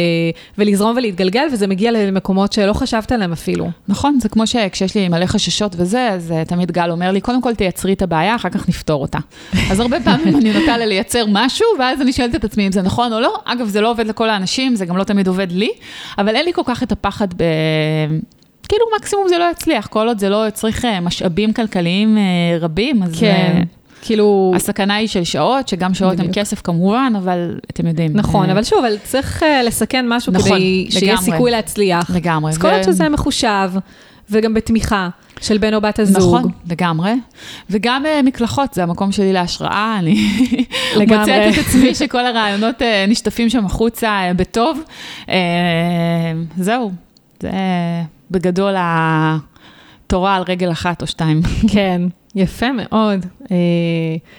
ולזרום 0.57 0.97
ולהתגלגל, 0.97 1.47
וזה 1.53 1.67
מגיע 1.67 1.91
למקומות 1.91 2.53
שלא 2.53 2.73
חשבת 2.73 3.11
עליהם 3.11 3.31
אפילו. 3.31 3.69
נכון, 3.87 4.19
זה 4.21 4.29
כמו 4.29 4.47
שכשיש 4.47 4.95
לי 4.95 5.09
מלא 5.09 5.25
חששות 5.25 5.75
וזה, 5.77 6.09
אז 6.09 6.33
uh, 6.41 6.49
תמיד 6.49 6.71
גל 6.71 6.91
אומר 6.91 7.11
לי, 7.11 7.21
קודם 7.21 7.41
כל 7.41 7.55
תייצרי 7.55 7.93
את 7.93 8.01
הבעיה, 8.01 8.35
אחר 8.35 8.49
כך 8.49 8.69
נפתור 8.69 9.01
אותה. 9.01 9.19
אז 9.71 9.79
הרבה 9.79 9.97
פעמים 9.99 10.35
אני 10.35 10.53
נוטה 10.53 10.77
לייצר 10.77 11.25
משהו, 11.27 11.67
ואז 11.79 12.01
אני 12.01 12.13
שואלת 12.13 12.35
את 12.35 12.43
עצמי 12.43 12.67
אם 12.67 12.71
זה 12.71 12.81
נכון 12.81 13.13
או 13.13 13.19
לא. 13.19 13.35
אגב, 13.45 13.67
זה 13.67 13.81
לא 13.81 13.91
עובד 13.91 14.07
לכל 14.07 14.29
האנשים, 14.29 14.75
זה 14.75 14.85
גם 14.85 14.97
לא 14.97 15.03
תמיד 15.03 15.27
עובד 15.27 15.51
לי, 15.51 15.69
אבל 16.17 16.35
אין 16.35 16.45
לי 16.45 16.53
כל 16.53 16.61
כך 16.65 16.83
את 16.83 16.91
הפחד 16.91 17.27
ב... 17.33 17.43
כאילו 18.69 18.85
מקסימום 18.99 19.27
זה 19.27 19.37
לא 19.37 19.45
יצליח, 19.51 19.87
כל 19.87 20.07
עוד 20.07 20.19
זה 20.19 20.29
לא 20.29 20.45
צריך 20.53 20.85
אה, 20.85 20.99
משאבים 20.99 21.53
כלכליים 21.53 22.17
אה, 22.17 22.23
רבים, 22.59 23.03
אז 23.03 23.19
כן, 23.19 23.27
אה, 23.27 23.61
כאילו, 24.01 24.53
הסכנה 24.55 24.95
היא 24.95 25.07
של 25.07 25.23
שעות, 25.23 25.67
שגם 25.67 25.93
שעות 25.93 26.19
הן. 26.19 26.27
כסף 26.33 26.61
כמובן, 26.61 27.13
אבל 27.17 27.59
אתם 27.71 27.87
יודעים. 27.87 28.11
נכון, 28.13 28.49
אבל 28.49 28.63
שוב, 28.63 28.79
אבל 28.85 28.97
צריך 29.03 29.43
לסכן 29.63 30.05
משהו 30.09 30.33
נכון, 30.33 30.49
כדי 30.49 30.87
שיהיה 30.89 31.13
לגמרי. 31.13 31.31
סיכוי 31.31 31.51
להצליח. 31.51 32.09
לגמרי. 32.15 32.51
אז 32.51 32.57
כל 32.57 32.67
ו- 32.67 32.71
עוד 32.71 32.83
שזה 32.83 33.09
מחושב, 33.09 33.71
וגם 34.29 34.53
בתמיכה 34.53 35.09
של 35.41 35.57
בן 35.57 35.73
או 35.73 35.81
בת 35.81 35.99
הזוג. 35.99 36.17
נכון, 36.17 36.51
לגמרי. 36.71 37.13
וגם 37.69 38.03
uh, 38.05 38.23
מקלחות, 38.23 38.73
זה 38.73 38.83
המקום 38.83 39.11
שלי 39.11 39.33
להשראה, 39.33 39.95
אני. 39.99 40.15
מוצאת 40.99 41.53
את 41.53 41.57
עצמי 41.67 41.95
שכל 41.95 42.25
הרעיונות 42.25 42.81
uh, 42.81 42.83
נשטפים 43.07 43.49
שם 43.49 43.65
החוצה 43.65 44.31
uh, 44.31 44.33
בטוב. 44.33 44.79
Uh, 45.25 45.29
זהו, 46.57 46.91
זה 47.41 47.49
בגדול 48.31 48.75
התורה 48.77 50.35
על 50.35 50.43
רגל 50.47 50.71
אחת 50.71 51.01
או 51.01 51.07
שתיים. 51.07 51.41
כן, 51.73 52.01
יפה 52.35 52.71
מאוד. 52.71 53.25
אה, 53.51 53.57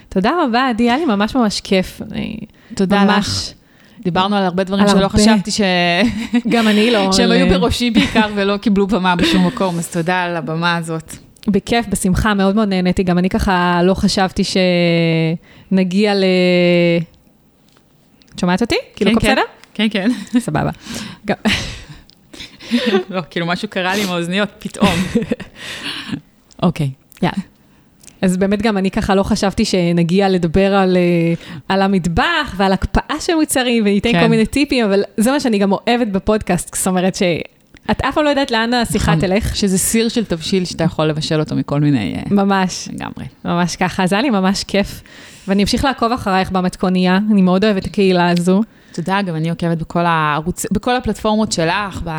תודה 0.09 0.31
רבה, 0.43 0.69
עדי, 0.69 0.83
היה 0.83 0.97
לי 0.97 1.05
ממש 1.05 1.35
ממש 1.35 1.61
כיף. 1.61 2.01
אני 2.11 2.37
תודה 2.75 3.03
לך. 3.03 3.09
ממש, 3.09 3.53
דיברנו 3.99 4.35
על 4.35 4.43
הרבה 4.43 4.63
דברים 4.63 4.83
על 4.83 4.89
שלא 4.89 4.97
הרבה. 4.97 5.09
חשבתי 5.09 5.51
ש... 5.51 5.61
גם 6.53 6.67
אני 6.67 6.91
לא... 6.91 7.11
שהם 7.13 7.31
היו 7.31 7.45
אה, 7.45 7.59
בראשי 7.59 7.91
בעיקר 7.91 8.27
ולא 8.35 8.57
קיבלו 8.57 8.87
במה 8.87 9.15
בשום 9.15 9.47
מקום, 9.47 9.77
אז 9.77 9.91
תודה 9.91 10.23
על 10.23 10.35
הבמה 10.35 10.75
הזאת. 10.75 11.13
בכיף, 11.47 11.85
בשמחה, 11.87 12.33
מאוד 12.33 12.55
מאוד 12.55 12.67
נהניתי. 12.67 13.03
גם 13.03 13.17
אני 13.17 13.29
ככה 13.29 13.81
לא 13.83 13.93
חשבתי 13.93 14.43
שנגיע 15.71 16.15
ל... 16.15 16.23
את 18.35 18.39
שומעת 18.39 18.61
אותי? 18.61 18.75
כאילו, 18.95 19.11
הכל 19.11 19.19
בסדר? 19.19 19.41
כן, 19.73 19.87
כן. 19.91 20.11
סבבה. 20.39 20.71
לא, 23.09 23.21
כאילו 23.29 23.45
משהו 23.45 23.67
קרה 23.67 23.95
לי 23.95 24.03
עם 24.03 24.09
האוזניות 24.09 24.49
פתאום. 24.59 24.95
אוקיי. 26.63 26.91
יאללה. 27.21 27.43
אז 28.21 28.37
באמת 28.37 28.61
גם 28.61 28.77
אני 28.77 28.91
ככה 28.91 29.15
לא 29.15 29.23
חשבתי 29.23 29.65
שנגיע 29.65 30.29
לדבר 30.29 30.75
על, 30.75 30.97
אה, 30.97 31.33
על 31.69 31.81
המטבח 31.81 32.55
ועל 32.57 32.73
הקפאה 32.73 33.15
של 33.19 33.35
מוצרים 33.35 33.83
וניתן 33.83 34.11
כן. 34.11 34.21
כל 34.21 34.27
מיני 34.27 34.45
טיפים, 34.45 34.85
אבל 34.85 35.03
זה 35.17 35.31
מה 35.31 35.39
שאני 35.39 35.57
גם 35.57 35.71
אוהבת 35.71 36.07
בפודקאסט, 36.07 36.75
זאת 36.75 36.87
אומרת 36.87 37.15
שאת 37.15 38.01
אף 38.01 38.15
פעם 38.15 38.23
לא 38.23 38.29
יודעת 38.29 38.51
לאן 38.51 38.73
השיחה 38.73 39.15
נכון. 39.15 39.27
תלך. 39.27 39.55
שזה 39.55 39.77
סיר 39.77 40.09
של 40.09 40.25
תבשיל 40.25 40.65
שאתה 40.65 40.83
יכול 40.83 41.05
לבשל 41.05 41.39
אותו 41.39 41.55
מכל 41.55 41.79
מיני... 41.79 42.15
אה, 42.15 42.21
ממש, 42.31 42.89
לגמרי. 42.93 43.25
ממש 43.45 43.75
ככה, 43.75 44.03
אז 44.03 44.13
היה 44.13 44.21
לי 44.21 44.29
ממש 44.29 44.63
כיף. 44.63 45.01
ואני 45.47 45.63
אמשיך 45.63 45.85
לעקוב 45.85 46.11
אחרייך 46.11 46.51
במתכונייה, 46.51 47.19
אני 47.31 47.41
מאוד 47.41 47.65
אוהבת 47.65 47.81
את 47.81 47.87
הקהילה 47.87 48.29
הזו. 48.29 48.61
תודה, 48.97 49.21
גם 49.21 49.35
אני 49.35 49.49
עוקבת 49.49 49.77
בכל 49.77 50.05
הערוץ, 50.05 50.65
בכל 50.71 50.95
הפלטפורמות 50.95 51.51
שלך, 51.51 52.01
ב, 52.03 52.09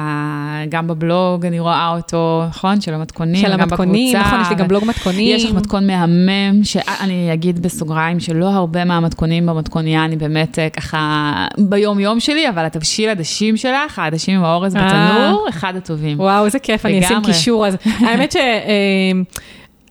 גם 0.69 0.87
בבלוג 0.87 1.47
אני 1.47 1.61
רואה 1.61 1.93
אותו, 1.97 2.43
נכון? 2.49 2.81
של 2.81 2.95
המתכונים, 2.95 3.47
של 3.47 3.53
גם 3.53 3.61
המתכונים, 3.61 4.13
בקבוצה, 4.15 4.29
נכון, 4.29 4.41
יש 4.41 4.49
לי 4.49 4.55
גם 4.55 4.69
בלוג 4.69 4.85
מתכונים. 4.85 5.37
יש 5.37 5.45
לך 5.45 5.53
מתכון 5.55 5.87
מהמם, 5.87 6.65
שאני 6.65 7.33
אגיד 7.33 7.63
בסוגריים 7.63 8.21
שלא 8.21 8.47
הרבה 8.47 8.85
מהמתכונים 8.85 9.47
במתכוניה, 9.47 10.05
אני 10.05 10.17
באמת 10.17 10.59
אה, 10.59 10.71
ככה 10.71 11.47
ביום-יום 11.59 12.21
שלי, 12.21 12.49
אבל 12.49 12.65
התבשיל 12.65 13.09
עדשים 13.09 13.57
שלך, 13.57 13.99
העדשים 13.99 14.39
עם 14.39 14.45
האורז 14.45 14.77
אה. 14.77 14.87
בתנור, 14.87 15.47
אחד 15.49 15.77
הטובים. 15.77 16.21
וואו, 16.21 16.45
איזה 16.45 16.59
כיף, 16.59 16.87
אני 16.87 17.05
אשים. 17.05 17.23
קישור. 17.25 17.67
אז 17.67 17.77
האמת 18.07 18.33
ש... 18.33 18.37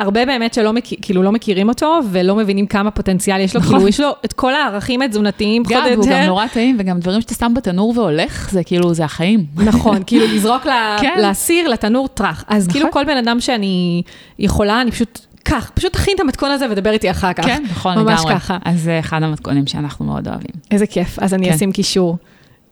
אה, 0.02 0.06
הרבה 0.06 0.26
באמת 0.26 0.54
שלא 0.54 0.74
מכיר, 0.74 0.98
כאילו 1.02 1.24
לא 1.24 1.32
מכירים 1.32 1.70
אותו 1.70 2.00
ולא 2.12 2.36
מבינים 2.36 2.68
כמה 2.68 2.92
פוטנציאל 2.92 3.40
יש 3.40 3.56
לו, 3.56 3.62
נכון. 3.62 3.76
כאילו 3.76 3.88
יש 3.88 4.00
לו 4.00 4.10
את 4.26 4.34
כל 4.34 4.54
הערכים 4.54 5.02
התזונתיים, 5.02 5.64
פחות 5.64 5.76
גם, 5.78 5.84
או 5.86 5.92
והוא 5.92 6.06
גם 6.06 6.12
יותר. 6.12 6.28
נורא 6.28 6.48
טעים, 6.48 6.76
וגם 6.80 7.00
דברים 7.00 7.22
שאתה 7.22 7.34
שם 7.34 7.54
בתנור 7.56 7.94
והולך, 7.96 8.50
זה 8.52 8.64
כאילו, 8.64 8.94
זה 8.94 9.06
החיים. 9.06 9.46
נכון, 9.56 9.98
כאילו 10.08 10.26
לזרוק 10.28 10.64
כן. 11.02 11.20
לסיר, 11.22 11.68
לתנור 11.68 12.08
טראח. 12.08 12.44
אז 12.48 12.68
נכון. 12.68 12.74
כאילו 12.74 12.92
כל 12.92 13.04
בן 13.06 13.18
אדם 13.18 13.40
שאני 13.40 14.02
יכולה, 14.40 14.82
אני 14.82 14.92
פשוט, 14.92 15.20
קח, 15.44 15.72
פשוט 15.74 15.94
תכין 15.94 16.16
את 16.16 16.20
המתכון 16.20 16.52
הזה 16.52 16.66
ודבר 16.72 16.92
איתי 16.92 17.12
אחר 17.12 17.34
כך. 17.34 17.46
כן, 17.46 17.64
נכון, 17.72 17.98
לגמרי. 17.98 18.14
ממש 18.14 18.22
ככה. 18.30 18.58
אז 18.66 18.82
זה 18.82 19.00
אחד 19.00 19.24
המתכונים 19.24 19.68
שאנחנו 19.68 20.06
מאוד 20.06 20.28
אוהבים. 20.28 20.52
איזה 20.72 20.88
כיף, 20.88 21.20
אז 21.20 21.34
אני 21.34 21.50
כן. 21.50 21.54
אשים 21.54 21.72
קישור. 21.72 22.18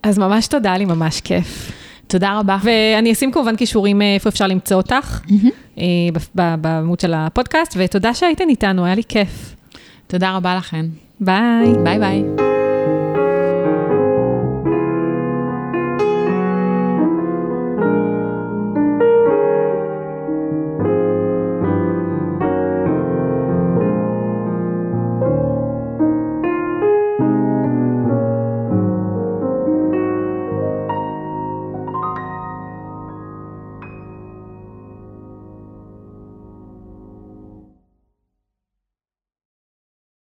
אז 0.04 0.18
ממש 0.18 0.48
תודה, 0.48 0.78
לי 0.78 0.86
ממש 0.86 1.22
כיף. 1.22 1.72
תודה 2.08 2.40
רבה. 2.40 2.58
ואני 2.64 3.12
אשים 3.12 3.32
כמובן 3.32 3.56
קישורים 3.56 4.02
אה, 4.02 4.14
איפה 4.14 4.30
אפשר 4.30 4.48
למצוא 4.48 4.78
אותך, 4.78 5.22
אה, 5.78 5.84
בעמוד 6.36 7.00
של 7.00 7.14
הפודקאסט, 7.14 7.74
ותודה 7.78 8.14
שהייתן 8.14 8.50
איתנו, 8.50 8.86
היה 8.86 8.96
לי 8.96 9.04
כיף. 9.10 9.56
תודה 10.08 10.36
רבה 10.36 10.56
לכן. 10.56 10.86
ביי. 11.20 11.74
ביי 11.84 12.00
ביי. 12.00 12.45